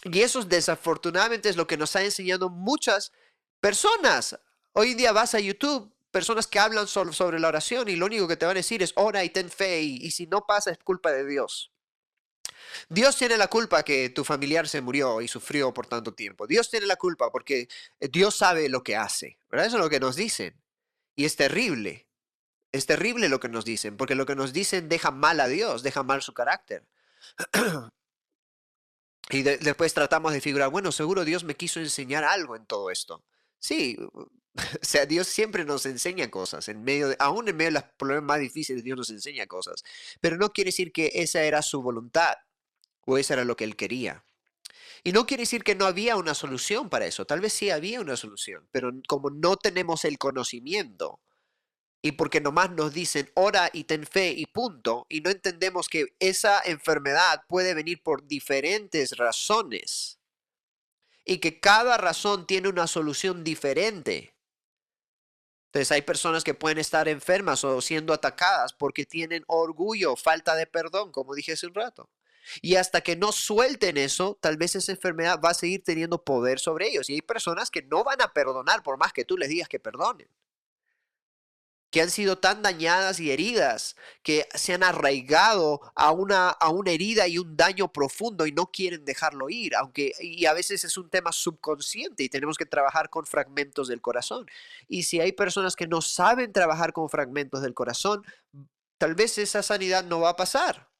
Y 0.03 0.19
eso 0.21 0.43
desafortunadamente 0.43 1.47
es 1.47 1.55
lo 1.55 1.65
que 1.65 1.77
nos 1.77 1.95
ha 1.95 2.03
enseñado 2.03 2.49
muchas 2.49 3.13
personas. 3.61 4.37
Hoy 4.73 4.91
en 4.91 4.97
día 4.97 5.13
vas 5.13 5.33
a 5.33 5.39
YouTube, 5.39 5.93
personas 6.11 6.45
que 6.45 6.59
hablan 6.59 6.87
sobre, 6.87 7.39
la 7.39 7.47
oración 7.47 7.87
y 7.87 7.95
lo 7.95 8.07
único 8.07 8.27
que 8.27 8.35
te 8.35 8.45
van 8.45 8.57
a 8.57 8.59
decir 8.59 8.83
es 8.83 8.91
ora 8.97 9.23
y 9.23 9.29
ten 9.29 9.49
fe 9.49 9.81
y 9.81 10.11
si 10.11 10.27
no 10.27 10.45
pasa 10.45 10.71
es 10.71 10.77
culpa 10.79 11.11
de 11.11 11.25
Dios. 11.25 11.72
Dios 12.89 13.17
tiene 13.17 13.37
la 13.37 13.47
culpa 13.47 13.83
que 13.83 14.09
tu 14.09 14.23
familiar 14.23 14.67
se 14.67 14.81
murió 14.81 15.21
y 15.21 15.27
sufrió 15.27 15.73
por 15.73 15.87
tanto 15.87 16.13
tiempo. 16.13 16.47
Dios 16.47 16.69
tiene 16.69 16.85
la 16.85 16.95
culpa 16.95 17.31
porque 17.31 17.67
eh, 17.99 18.07
Dios 18.09 18.35
sabe 18.35 18.69
lo 18.69 18.83
que 18.83 18.95
hace. 18.95 19.37
¿verdad? 19.49 19.67
Eso 19.67 19.77
es 19.77 19.83
lo 19.83 19.89
que 19.89 19.99
nos 19.99 20.15
dicen. 20.15 20.55
Y 21.15 21.25
es 21.25 21.35
terrible. 21.35 22.07
Es 22.71 22.85
terrible 22.87 23.29
lo 23.29 23.39
que 23.39 23.49
nos 23.49 23.65
dicen, 23.65 23.97
porque 23.97 24.15
lo 24.15 24.25
que 24.25 24.35
nos 24.35 24.51
dicen 24.51 24.89
deja 24.89 25.11
mal 25.11 25.39
a 25.39 25.47
Dios, 25.47 25.83
deja 25.83 26.01
mal 26.01 26.23
su 26.23 26.33
carácter. 26.33 26.87
y 29.29 29.43
después 29.43 29.93
tratamos 29.93 30.33
de 30.33 30.41
figurar, 30.41 30.69
bueno, 30.69 30.91
seguro 30.91 31.23
Dios 31.23 31.43
me 31.43 31.55
quiso 31.55 31.79
enseñar 31.79 32.23
algo 32.23 32.55
en 32.55 32.65
todo 32.65 32.89
esto. 32.89 33.23
Sí, 33.59 33.97
o 34.11 34.29
sea, 34.81 35.05
Dios 35.05 35.27
siempre 35.27 35.65
nos 35.65 35.85
enseña 35.85 36.31
cosas, 36.31 36.67
en 36.67 36.83
medio 36.83 37.15
aún 37.19 37.47
en 37.47 37.57
medio 37.57 37.71
de 37.71 37.79
los 37.79 37.83
problemas 37.97 38.23
más 38.23 38.39
difíciles, 38.39 38.83
Dios 38.83 38.97
nos 38.97 39.09
enseña 39.11 39.45
cosas. 39.47 39.83
Pero 40.19 40.37
no 40.37 40.51
quiere 40.51 40.69
decir 40.69 40.91
que 40.91 41.11
esa 41.13 41.43
era 41.43 41.61
su 41.61 41.81
voluntad 41.83 42.33
o 43.05 43.17
eso 43.17 43.33
era 43.33 43.45
lo 43.45 43.55
que 43.55 43.63
él 43.63 43.75
quería. 43.75 44.23
Y 45.03 45.11
no 45.11 45.25
quiere 45.25 45.43
decir 45.43 45.63
que 45.63 45.75
no 45.75 45.85
había 45.85 46.15
una 46.15 46.33
solución 46.33 46.89
para 46.89 47.05
eso, 47.05 47.25
tal 47.25 47.41
vez 47.41 47.53
sí 47.53 47.69
había 47.69 47.99
una 47.99 48.15
solución, 48.15 48.67
pero 48.71 48.91
como 49.07 49.29
no 49.29 49.57
tenemos 49.57 50.05
el 50.05 50.17
conocimiento 50.17 51.19
y 52.01 52.13
porque 52.13 52.41
nomás 52.41 52.69
nos 52.71 52.93
dicen 52.93 53.31
ora 53.33 53.69
y 53.71 53.85
ten 53.85 54.05
fe 54.05 54.31
y 54.31 54.45
punto, 54.45 55.05
y 55.09 55.21
no 55.21 55.29
entendemos 55.29 55.87
que 55.87 56.15
esa 56.19 56.61
enfermedad 56.65 57.43
puede 57.47 57.73
venir 57.73 58.03
por 58.03 58.27
diferentes 58.27 59.17
razones 59.17 60.19
y 61.25 61.37
que 61.37 61.61
cada 61.61 61.97
razón 61.97 62.45
tiene 62.45 62.67
una 62.67 62.87
solución 62.87 63.43
diferente. 63.45 64.35
Entonces 65.67 65.91
hay 65.91 66.01
personas 66.01 66.43
que 66.43 66.53
pueden 66.53 66.77
estar 66.77 67.07
enfermas 67.07 67.63
o 67.63 67.81
siendo 67.81 68.13
atacadas 68.13 68.73
porque 68.73 69.05
tienen 69.05 69.43
orgullo, 69.47 70.15
falta 70.15 70.55
de 70.55 70.67
perdón, 70.67 71.11
como 71.11 71.33
dije 71.33 71.53
hace 71.53 71.67
un 71.67 71.73
rato. 71.73 72.09
Y 72.61 72.75
hasta 72.75 73.01
que 73.01 73.15
no 73.15 73.31
suelten 73.31 73.97
eso, 73.97 74.37
tal 74.41 74.57
vez 74.57 74.75
esa 74.75 74.91
enfermedad 74.91 75.39
va 75.43 75.49
a 75.49 75.53
seguir 75.53 75.83
teniendo 75.83 76.23
poder 76.23 76.59
sobre 76.59 76.89
ellos. 76.89 77.09
Y 77.09 77.13
hay 77.13 77.21
personas 77.21 77.69
que 77.71 77.83
no 77.83 78.03
van 78.03 78.21
a 78.21 78.33
perdonar 78.33 78.83
por 78.83 78.97
más 78.97 79.13
que 79.13 79.25
tú 79.25 79.37
les 79.37 79.49
digas 79.49 79.69
que 79.69 79.79
perdonen. 79.79 80.27
Que 81.91 82.01
han 82.01 82.09
sido 82.09 82.39
tan 82.39 82.63
dañadas 82.63 83.19
y 83.19 83.29
heridas, 83.29 83.95
que 84.23 84.47
se 84.55 84.73
han 84.73 84.81
arraigado 84.81 85.79
a 85.93 86.11
una, 86.11 86.49
a 86.49 86.69
una 86.69 86.89
herida 86.89 87.27
y 87.27 87.37
un 87.37 87.55
daño 87.55 87.93
profundo 87.93 88.47
y 88.47 88.51
no 88.51 88.71
quieren 88.71 89.05
dejarlo 89.05 89.47
ir. 89.49 89.75
Aunque, 89.75 90.11
y 90.19 90.47
a 90.47 90.53
veces 90.53 90.83
es 90.83 90.97
un 90.97 91.09
tema 91.11 91.31
subconsciente 91.31 92.23
y 92.23 92.29
tenemos 92.29 92.57
que 92.57 92.65
trabajar 92.65 93.11
con 93.11 93.27
fragmentos 93.27 93.87
del 93.87 94.01
corazón. 94.01 94.47
Y 94.87 95.03
si 95.03 95.19
hay 95.19 95.33
personas 95.33 95.75
que 95.75 95.87
no 95.87 96.01
saben 96.01 96.51
trabajar 96.51 96.93
con 96.93 97.09
fragmentos 97.09 97.61
del 97.61 97.75
corazón, 97.75 98.25
tal 98.97 99.13
vez 99.13 99.37
esa 99.37 99.61
sanidad 99.61 100.03
no 100.03 100.19
va 100.19 100.29
a 100.29 100.35
pasar 100.35 100.92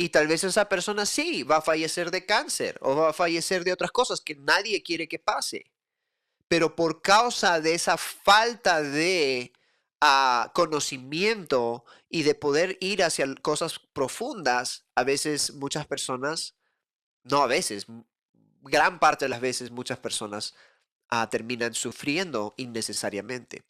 Y 0.00 0.10
tal 0.10 0.28
vez 0.28 0.44
esa 0.44 0.68
persona 0.68 1.04
sí 1.04 1.42
va 1.42 1.56
a 1.56 1.62
fallecer 1.62 2.12
de 2.12 2.24
cáncer 2.24 2.78
o 2.80 2.94
va 2.94 3.10
a 3.10 3.12
fallecer 3.12 3.64
de 3.64 3.72
otras 3.72 3.90
cosas 3.90 4.20
que 4.20 4.36
nadie 4.36 4.80
quiere 4.84 5.08
que 5.08 5.18
pase. 5.18 5.72
Pero 6.46 6.76
por 6.76 7.02
causa 7.02 7.60
de 7.60 7.74
esa 7.74 7.96
falta 7.96 8.80
de 8.80 9.52
ah, 10.00 10.52
conocimiento 10.54 11.84
y 12.08 12.22
de 12.22 12.36
poder 12.36 12.78
ir 12.80 13.02
hacia 13.02 13.34
cosas 13.42 13.80
profundas, 13.92 14.86
a 14.94 15.02
veces 15.02 15.54
muchas 15.54 15.84
personas, 15.84 16.54
no 17.24 17.42
a 17.42 17.48
veces, 17.48 17.86
gran 18.62 19.00
parte 19.00 19.24
de 19.24 19.30
las 19.30 19.40
veces 19.40 19.72
muchas 19.72 19.98
personas 19.98 20.54
ah, 21.08 21.28
terminan 21.28 21.74
sufriendo 21.74 22.54
innecesariamente. 22.56 23.64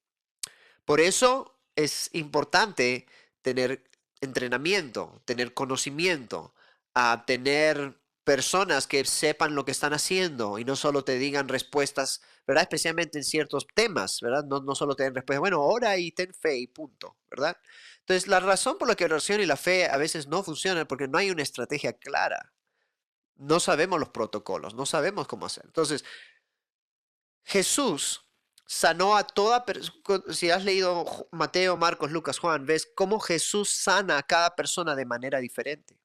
Por 0.84 1.00
eso 1.00 1.58
es 1.74 2.10
importante 2.12 3.06
tener 3.40 3.87
entrenamiento, 4.20 5.22
tener 5.24 5.54
conocimiento, 5.54 6.54
a 6.94 7.24
tener 7.26 7.98
personas 8.24 8.86
que 8.86 9.04
sepan 9.04 9.54
lo 9.54 9.64
que 9.64 9.70
están 9.70 9.94
haciendo 9.94 10.58
y 10.58 10.64
no 10.64 10.76
solo 10.76 11.02
te 11.02 11.18
digan 11.18 11.48
respuestas, 11.48 12.20
¿verdad? 12.46 12.62
Especialmente 12.62 13.16
en 13.18 13.24
ciertos 13.24 13.66
temas, 13.74 14.20
¿verdad? 14.20 14.44
No, 14.44 14.60
no 14.60 14.74
solo 14.74 14.94
te 14.94 15.04
den 15.04 15.14
respuestas, 15.14 15.40
bueno, 15.40 15.62
ora 15.62 15.96
y 15.96 16.12
ten 16.12 16.34
fe 16.34 16.58
y 16.58 16.66
punto, 16.66 17.16
¿verdad? 17.30 17.56
Entonces, 18.00 18.28
la 18.28 18.40
razón 18.40 18.76
por 18.78 18.88
la 18.88 18.96
que 18.96 19.08
la 19.08 19.14
oración 19.14 19.40
y 19.40 19.46
la 19.46 19.56
fe 19.56 19.86
a 19.86 19.96
veces 19.96 20.26
no 20.28 20.42
funcionan 20.42 20.86
porque 20.86 21.08
no 21.08 21.18
hay 21.18 21.30
una 21.30 21.42
estrategia 21.42 21.94
clara. 21.94 22.52
No 23.36 23.60
sabemos 23.60 24.00
los 24.00 24.10
protocolos, 24.10 24.74
no 24.74 24.84
sabemos 24.84 25.26
cómo 25.26 25.46
hacer. 25.46 25.64
Entonces, 25.66 26.04
Jesús 27.44 28.27
sanó 28.68 29.16
a 29.16 29.24
toda 29.26 29.64
persona. 29.64 30.22
Si 30.30 30.50
has 30.50 30.62
leído 30.62 31.06
Mateo, 31.32 31.78
Marcos, 31.78 32.12
Lucas, 32.12 32.38
Juan, 32.38 32.66
ves 32.66 32.86
cómo 32.94 33.18
Jesús 33.18 33.70
sana 33.70 34.18
a 34.18 34.22
cada 34.22 34.54
persona 34.54 34.94
de 34.94 35.06
manera 35.06 35.40
diferente. 35.40 35.98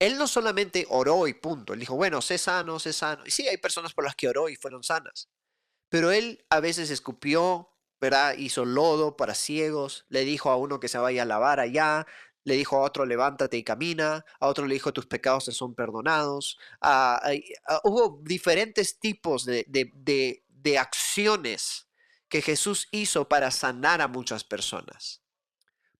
Él 0.00 0.18
no 0.18 0.26
solamente 0.26 0.86
oró 0.90 1.28
y 1.28 1.34
punto. 1.34 1.72
Él 1.72 1.80
dijo, 1.80 1.94
bueno, 1.94 2.20
sé 2.22 2.38
sano, 2.38 2.80
sé 2.80 2.92
sano. 2.92 3.22
Y 3.24 3.30
sí, 3.30 3.46
hay 3.46 3.58
personas 3.58 3.94
por 3.94 4.04
las 4.04 4.16
que 4.16 4.28
oró 4.28 4.48
y 4.48 4.56
fueron 4.56 4.82
sanas. 4.82 5.30
Pero 5.88 6.10
él 6.10 6.44
a 6.50 6.58
veces 6.58 6.90
escupió, 6.90 7.70
¿verdad? 8.00 8.34
Hizo 8.36 8.64
lodo 8.64 9.16
para 9.16 9.34
ciegos. 9.34 10.06
Le 10.08 10.24
dijo 10.24 10.50
a 10.50 10.56
uno 10.56 10.80
que 10.80 10.88
se 10.88 10.98
vaya 10.98 11.22
a 11.22 11.26
lavar 11.26 11.60
allá. 11.60 12.04
Le 12.42 12.54
dijo 12.54 12.78
a 12.78 12.80
otro, 12.80 13.04
levántate 13.06 13.58
y 13.58 13.62
camina. 13.62 14.24
A 14.40 14.48
otro 14.48 14.66
le 14.66 14.74
dijo, 14.74 14.92
tus 14.92 15.06
pecados 15.06 15.44
te 15.44 15.52
son 15.52 15.74
perdonados. 15.76 16.58
Ah, 16.80 17.22
hubo 17.84 18.20
diferentes 18.24 18.98
tipos 18.98 19.44
de, 19.44 19.64
de 19.68 20.42
acciones 20.78 21.88
que 22.28 22.42
Jesús 22.42 22.88
hizo 22.92 23.28
para 23.28 23.50
sanar 23.50 24.00
a 24.00 24.08
muchas 24.08 24.44
personas. 24.44 25.22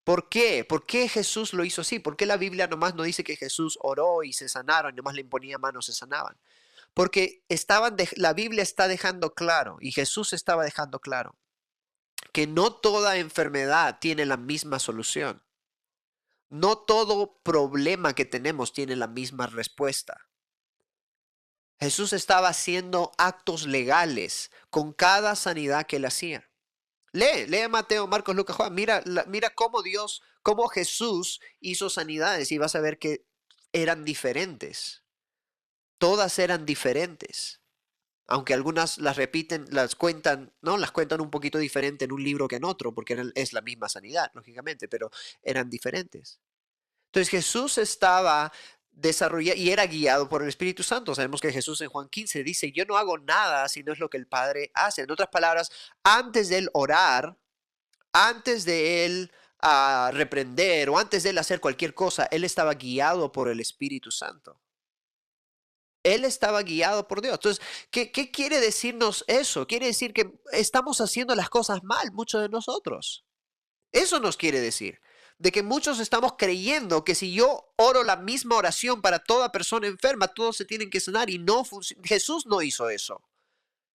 ¿Por 0.05 0.29
qué? 0.29 0.65
¿Por 0.65 0.87
qué 0.87 1.09
Jesús 1.09 1.53
lo 1.53 1.65
hizo 1.65 1.83
así? 1.83 1.99
¿Por 1.99 2.17
qué 2.17 2.25
la 2.25 2.37
Biblia 2.37 2.67
nomás 2.67 2.95
no 2.95 3.03
dice 3.03 3.25
que 3.25 3.37
Jesús 3.37 3.79
oró 3.83 4.23
y 4.23 4.33
se 4.33 4.49
sanaron, 4.49 4.95
nomás 4.95 5.15
le 5.15 5.21
imponía 5.21 5.59
manos, 5.59 5.87
se 5.87 5.93
sanaban? 5.93 6.39
Porque 6.95 7.45
estaban 7.49 7.97
la 8.17 8.33
Biblia 8.33 8.63
está 8.63 8.89
dejando 8.89 9.35
claro, 9.35 9.77
y 9.81 9.93
Jesús 9.93 10.33
estaba 10.33 10.65
dejando 10.65 11.01
claro, 11.01 11.37
que 12.33 12.47
no 12.47 12.73
toda 12.73 13.19
enfermedad 13.19 13.99
tiene 14.01 14.25
la 14.27 14.37
misma 14.37 14.79
solución. 14.79 15.43
No 16.49 16.79
todo 16.79 17.41
problema 17.43 18.15
que 18.15 18.25
tenemos 18.25 18.73
tiene 18.73 18.97
la 18.97 19.07
misma 19.07 19.47
respuesta. 19.47 20.30
Jesús 21.81 22.13
estaba 22.13 22.49
haciendo 22.49 23.13
actos 23.17 23.67
legales 23.67 24.51
con 24.69 24.93
cada 24.93 25.35
sanidad 25.35 25.87
que 25.87 25.97
él 25.97 26.05
hacía. 26.05 26.51
Lee, 27.13 27.47
lee 27.49 27.69
Mateo, 27.69 28.07
Marcos, 28.07 28.37
Lucas, 28.37 28.57
Juan. 28.57 28.75
Mira, 28.75 29.03
mira 29.27 29.51
cómo 29.51 29.83
Dios, 29.83 30.23
cómo 30.43 30.69
Jesús 30.69 31.41
hizo 31.59 31.89
sanidades 31.89 32.53
y 32.53 32.59
vas 32.59 32.77
a 32.77 32.81
ver 32.81 32.99
que 32.99 33.25
eran 33.73 34.05
diferentes. 34.05 35.05
Todas 35.99 36.39
eran 36.39 36.67
diferentes. 36.67 37.61
Aunque 38.27 38.55
algunas 38.55 38.99
las 38.99 39.17
repiten, 39.17 39.67
las 39.71 39.97
cuentan, 39.97 40.55
¿no? 40.61 40.77
Las 40.77 40.93
cuentan 40.93 41.21
un 41.21 41.31
poquito 41.31 41.59
diferente 41.59 42.05
en 42.05 42.13
un 42.13 42.23
libro 42.23 42.47
que 42.47 42.57
en 42.57 42.65
otro, 42.65 42.95
porque 42.95 43.33
es 43.35 43.53
la 43.53 43.61
misma 43.61 43.89
sanidad, 43.89 44.31
lógicamente, 44.35 44.87
pero 44.87 45.11
eran 45.43 45.69
diferentes. 45.69 46.41
Entonces 47.07 47.29
Jesús 47.29 47.77
estaba 47.79 48.53
y 49.03 49.71
era 49.71 49.87
guiado 49.87 50.29
por 50.29 50.43
el 50.43 50.49
Espíritu 50.49 50.83
Santo. 50.83 51.15
Sabemos 51.15 51.41
que 51.41 51.53
Jesús 51.53 51.81
en 51.81 51.89
Juan 51.89 52.09
15 52.09 52.45
dice, 52.45 52.73
yo 52.73 52.85
no 52.85 52.97
hago 52.97 53.19
nada 53.19 53.69
si 53.69 53.83
no 53.83 53.93
es 53.93 53.99
lo 53.99 54.11
que 54.11 54.19
el 54.19 54.27
Padre 54.27 54.71
hace. 54.75 55.03
En 55.03 55.11
otras 55.11 55.29
palabras, 55.29 55.71
antes 56.03 56.49
de 56.49 56.59
él 56.59 56.71
orar, 56.75 57.37
antes 58.13 58.65
de 58.65 59.05
él 59.07 59.33
ah, 59.61 60.11
reprender 60.13 60.91
o 60.91 60.99
antes 60.99 61.23
de 61.23 61.31
él 61.31 61.39
hacer 61.39 61.61
cualquier 61.61 61.95
cosa, 61.95 62.29
él 62.31 62.45
estaba 62.45 62.75
guiado 62.75 63.33
por 63.33 63.49
el 63.49 63.61
Espíritu 63.61 64.11
Santo. 64.11 64.61
Él 66.03 66.25
estaba 66.25 66.63
guiado 66.63 67.07
por 67.09 67.21
Dios. 67.21 67.35
Entonces, 67.35 67.65
¿qué, 67.91 68.11
¿qué 68.11 68.31
quiere 68.31 68.59
decirnos 68.61 69.25
eso? 69.29 69.67
Quiere 69.67 69.87
decir 69.87 70.13
que 70.13 70.33
estamos 70.53 71.01
haciendo 71.01 71.35
las 71.35 71.51
cosas 71.51 71.83
mal, 71.85 72.11
muchos 72.13 72.43
de 72.43 72.49
nosotros. 72.49 73.25
Eso 73.93 74.21
nos 74.21 74.37
quiere 74.37 74.61
decir 74.61 75.01
de 75.41 75.53
que 75.53 75.63
muchos 75.63 76.01
estamos 76.01 76.35
creyendo 76.37 77.03
que 77.03 77.15
si 77.15 77.33
yo 77.33 77.73
oro 77.77 78.05
la 78.05 78.17
misma 78.17 78.57
oración 78.57 79.01
para 79.01 79.19
toda 79.19 79.51
persona 79.51 79.87
enferma, 79.87 80.29
todos 80.29 80.59
se 80.59 80.67
tienen 80.67 80.91
que 80.91 81.01
sanar 81.01 81.31
y 81.31 81.39
no 81.39 81.65
Jesús 82.05 82.45
no 82.45 82.61
hizo 82.61 82.91
eso. 82.91 83.23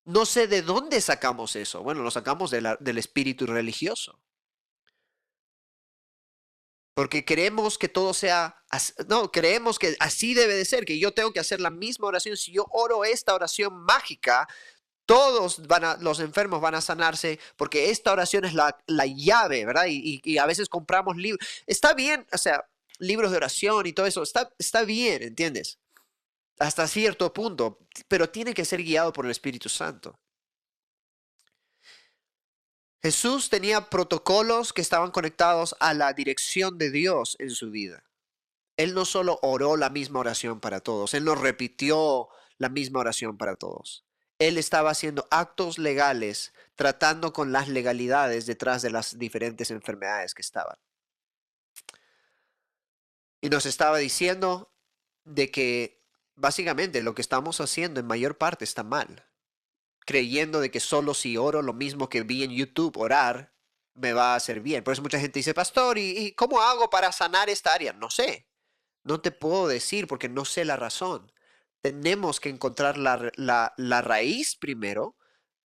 No 0.04 0.24
sé 0.24 0.46
de 0.46 0.62
dónde 0.62 1.00
sacamos 1.00 1.56
eso. 1.56 1.82
Bueno, 1.82 2.02
lo 2.02 2.12
sacamos 2.12 2.52
del 2.52 2.98
espíritu 2.98 3.46
religioso. 3.46 4.20
Porque 6.94 7.24
creemos 7.24 7.76
que 7.76 7.88
todo 7.88 8.14
sea, 8.14 8.62
no, 9.08 9.32
creemos 9.32 9.80
que 9.80 9.96
así 9.98 10.34
debe 10.34 10.54
de 10.54 10.64
ser, 10.64 10.84
que 10.84 11.00
yo 11.00 11.12
tengo 11.12 11.32
que 11.32 11.40
hacer 11.40 11.60
la 11.60 11.70
misma 11.70 12.06
oración. 12.06 12.36
Si 12.36 12.52
yo 12.52 12.66
oro 12.70 13.04
esta 13.04 13.34
oración 13.34 13.82
mágica, 13.82 14.46
todos 15.12 15.66
van 15.66 15.84
a, 15.84 15.96
los 15.98 16.20
enfermos 16.20 16.62
van 16.62 16.74
a 16.74 16.80
sanarse 16.80 17.38
porque 17.58 17.90
esta 17.90 18.12
oración 18.12 18.46
es 18.46 18.54
la, 18.54 18.74
llave, 19.14 19.66
¿verdad? 19.66 19.84
Y, 19.86 20.38
a 20.38 20.46
veces 20.46 20.70
compramos 20.70 21.18
libros. 21.18 21.46
Está 21.66 21.92
bien, 21.92 22.26
o 22.32 22.38
sea, 22.38 22.66
libros 22.98 23.30
de 23.30 23.36
oración 23.36 23.86
y 23.86 23.92
todo 23.92 24.06
eso, 24.06 24.22
está, 24.22 24.50
está 24.58 24.84
bien, 24.84 25.22
¿entiendes? 25.22 25.78
Hasta 26.58 26.88
cierto 26.88 27.30
punto, 27.34 27.78
pero 28.08 28.30
tiene 28.30 28.54
que 28.54 28.64
ser 28.64 28.82
guiado 28.82 29.12
por 29.12 29.26
el 29.26 29.32
Espíritu 29.32 29.68
Santo. 29.68 30.18
Jesús 33.02 33.50
tenía 33.50 33.90
protocolos 33.90 34.72
que 34.72 34.80
estaban 34.80 35.10
conectados 35.10 35.76
a 35.78 35.92
la 35.92 36.14
dirección 36.14 36.78
de 36.78 36.90
Dios 36.90 37.36
en 37.38 37.50
su 37.50 37.70
vida. 37.70 38.02
Él 38.78 38.94
no 38.94 39.04
solo 39.04 39.38
oró 39.42 39.76
la 39.76 39.90
misma 39.90 40.20
oración 40.20 40.58
para 40.58 40.80
todos, 40.80 41.12
él 41.12 41.24
no 41.24 41.34
repitió 41.34 42.30
la 42.56 42.70
misma 42.70 43.00
oración 43.00 43.36
para 43.36 43.56
todos 43.56 44.06
él 44.48 44.58
estaba 44.58 44.90
haciendo 44.90 45.26
actos 45.30 45.78
legales, 45.78 46.52
tratando 46.74 47.32
con 47.32 47.52
las 47.52 47.68
legalidades 47.68 48.46
detrás 48.46 48.82
de 48.82 48.90
las 48.90 49.18
diferentes 49.18 49.70
enfermedades 49.70 50.34
que 50.34 50.42
estaban. 50.42 50.76
Y 53.40 53.50
nos 53.50 53.66
estaba 53.66 53.98
diciendo 53.98 54.72
de 55.24 55.50
que 55.50 56.04
básicamente 56.34 57.02
lo 57.02 57.14
que 57.14 57.22
estamos 57.22 57.60
haciendo 57.60 58.00
en 58.00 58.06
mayor 58.06 58.38
parte 58.38 58.64
está 58.64 58.82
mal. 58.82 59.28
Creyendo 60.04 60.60
de 60.60 60.70
que 60.70 60.80
solo 60.80 61.14
si 61.14 61.36
oro 61.36 61.62
lo 61.62 61.72
mismo 61.72 62.08
que 62.08 62.22
vi 62.22 62.42
en 62.44 62.50
YouTube 62.50 62.96
orar, 62.98 63.54
me 63.94 64.12
va 64.12 64.32
a 64.32 64.36
hacer 64.36 64.60
bien. 64.60 64.82
Por 64.82 64.92
eso 64.92 65.02
mucha 65.02 65.20
gente 65.20 65.38
dice, 65.38 65.54
pastor, 65.54 65.98
¿y, 65.98 66.32
cómo 66.32 66.60
hago 66.60 66.90
para 66.90 67.12
sanar 67.12 67.50
esta 67.50 67.74
área? 67.74 67.92
No 67.92 68.10
sé. 68.10 68.48
No 69.04 69.20
te 69.20 69.30
puedo 69.30 69.68
decir 69.68 70.06
porque 70.06 70.28
no 70.28 70.44
sé 70.44 70.64
la 70.64 70.76
razón 70.76 71.32
tenemos 71.82 72.38
que 72.38 72.48
encontrar 72.48 72.96
la, 72.96 74.02
raíz 74.02 74.56
primero, 74.56 75.16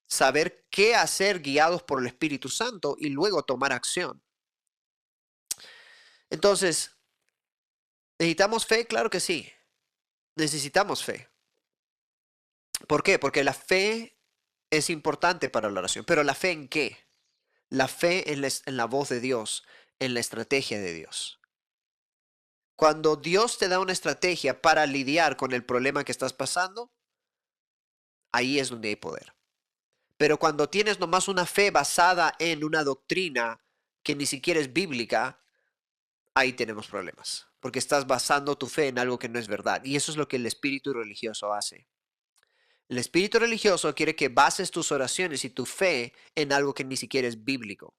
saber 0.08 0.66
qué 0.70 0.96
hacer 0.96 1.42
guiados 1.42 1.84
por 1.84 2.02
el 2.02 2.08
Espíritu 2.08 2.50
Santo 2.50 2.96
y 3.00 3.10
luego 3.10 3.44
tomar 3.44 3.72
acción. 3.72 4.22
Entonces, 6.30 6.98
¿necesitamos 8.18 8.66
fe? 8.66 8.88
Claro 8.88 9.10
que 9.10 9.20
sí. 9.20 9.50
Necesitamos 10.36 11.04
fe. 11.04 11.30
¿Por 12.88 13.04
qué? 13.04 13.20
Porque 13.20 13.44
la 13.44 13.54
fe 13.54 14.18
es 14.72 14.90
importante 14.90 15.50
para 15.50 15.70
la 15.70 15.80
oración. 15.80 16.04
Pero 16.04 16.24
la 16.24 16.36
fe 16.36 16.52
en 16.52 16.68
qué? 16.68 16.98
La 17.70 17.88
fe 17.88 18.34
en 18.34 18.78
la 18.78 18.86
voz 18.86 19.10
de 19.10 19.20
Dios, 19.20 19.66
en 20.00 20.14
la 20.16 20.20
estrategia 20.20 20.80
de 20.80 20.94
Dios. 20.94 21.40
Cuando 22.78 23.16
Dios 23.16 23.58
te 23.58 23.70
da 23.70 23.80
una 23.80 23.92
estrategia 23.92 24.62
para 24.62 24.86
lidiar 24.86 25.36
con 25.36 25.52
el 25.52 25.66
problema 25.66 26.04
que 26.04 26.12
estás 26.12 26.32
pasando, 26.32 26.92
ahí 28.32 28.60
es 28.60 28.70
donde 28.70 28.90
hay 28.90 28.96
poder. 28.96 29.34
Pero 30.16 30.38
cuando 30.38 30.70
tienes 30.70 31.00
nomás 31.00 31.28
una 31.28 31.48
fe 31.48 31.72
basada 31.72 32.36
en 32.38 32.64
una 32.64 32.84
doctrina 32.84 33.60
que 34.04 34.16
ni 34.16 34.28
siquiera 34.28 34.60
es 34.60 34.72
bíblica, 34.72 35.42
ahí 36.36 36.54
tenemos 36.54 36.88
problemas. 36.88 37.48
Porque 37.60 37.80
estás 37.80 38.06
basando 38.06 38.56
tu 38.60 38.68
fe 38.68 38.90
en 38.90 39.00
algo 39.00 39.18
que 39.18 39.28
no 39.28 39.40
es 39.40 39.48
verdad. 39.48 39.84
Y 39.84 39.96
eso 39.96 40.12
es 40.12 40.18
lo 40.18 40.28
que 40.28 40.36
el 40.36 40.46
espíritu 40.46 40.94
religioso 40.94 41.54
hace. 41.54 41.88
El 42.90 43.00
espíritu 43.00 43.40
religioso 43.40 43.96
quiere 43.96 44.16
que 44.16 44.30
bases 44.30 44.70
tus 44.70 44.92
oraciones 44.92 45.44
y 45.46 45.50
tu 45.50 45.66
fe 45.66 46.14
en 46.36 46.54
algo 46.54 46.76
que 46.76 46.84
ni 46.84 46.96
siquiera 46.96 47.28
es 47.28 47.44
bíblico. 47.44 47.96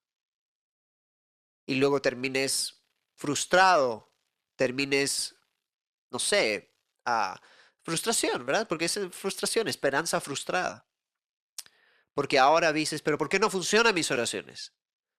Y 1.66 1.74
luego 1.74 2.00
termines 2.00 2.84
frustrado 3.16 4.08
termines 4.58 5.38
no 6.10 6.18
sé, 6.18 6.74
a 7.04 7.40
frustración, 7.82 8.44
¿verdad? 8.46 8.66
Porque 8.68 8.86
es 8.86 8.96
eh, 8.96 9.10
frustración, 9.10 9.68
esperanza 9.68 10.20
frustrada. 10.20 10.86
Porque 12.14 12.38
ahora 12.38 12.72
dices, 12.72 13.02
pero 13.02 13.18
¿por 13.18 13.28
qué 13.28 13.38
no 13.38 13.50
funcionan 13.50 13.94
mis 13.94 14.10
oraciones? 14.10 14.74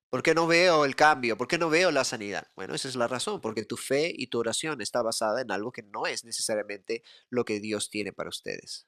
¿Por 0.09 0.23
qué 0.23 0.33
no 0.33 0.47
veo 0.47 0.85
el 0.85 0.95
cambio? 0.95 1.37
¿Por 1.37 1.47
qué 1.47 1.57
no 1.57 1.69
veo 1.69 1.91
la 1.91 2.03
sanidad? 2.03 2.47
Bueno, 2.55 2.73
esa 2.73 2.87
es 2.87 2.95
la 2.95 3.07
razón, 3.07 3.41
porque 3.41 3.63
tu 3.63 3.77
fe 3.77 4.11
y 4.13 4.27
tu 4.27 4.39
oración 4.39 4.81
está 4.81 5.01
basada 5.01 5.41
en 5.41 5.51
algo 5.51 5.71
que 5.71 5.83
no 5.83 6.07
es 6.07 6.25
necesariamente 6.25 7.03
lo 7.29 7.45
que 7.45 7.59
Dios 7.59 7.89
tiene 7.89 8.11
para 8.11 8.29
ustedes. 8.29 8.87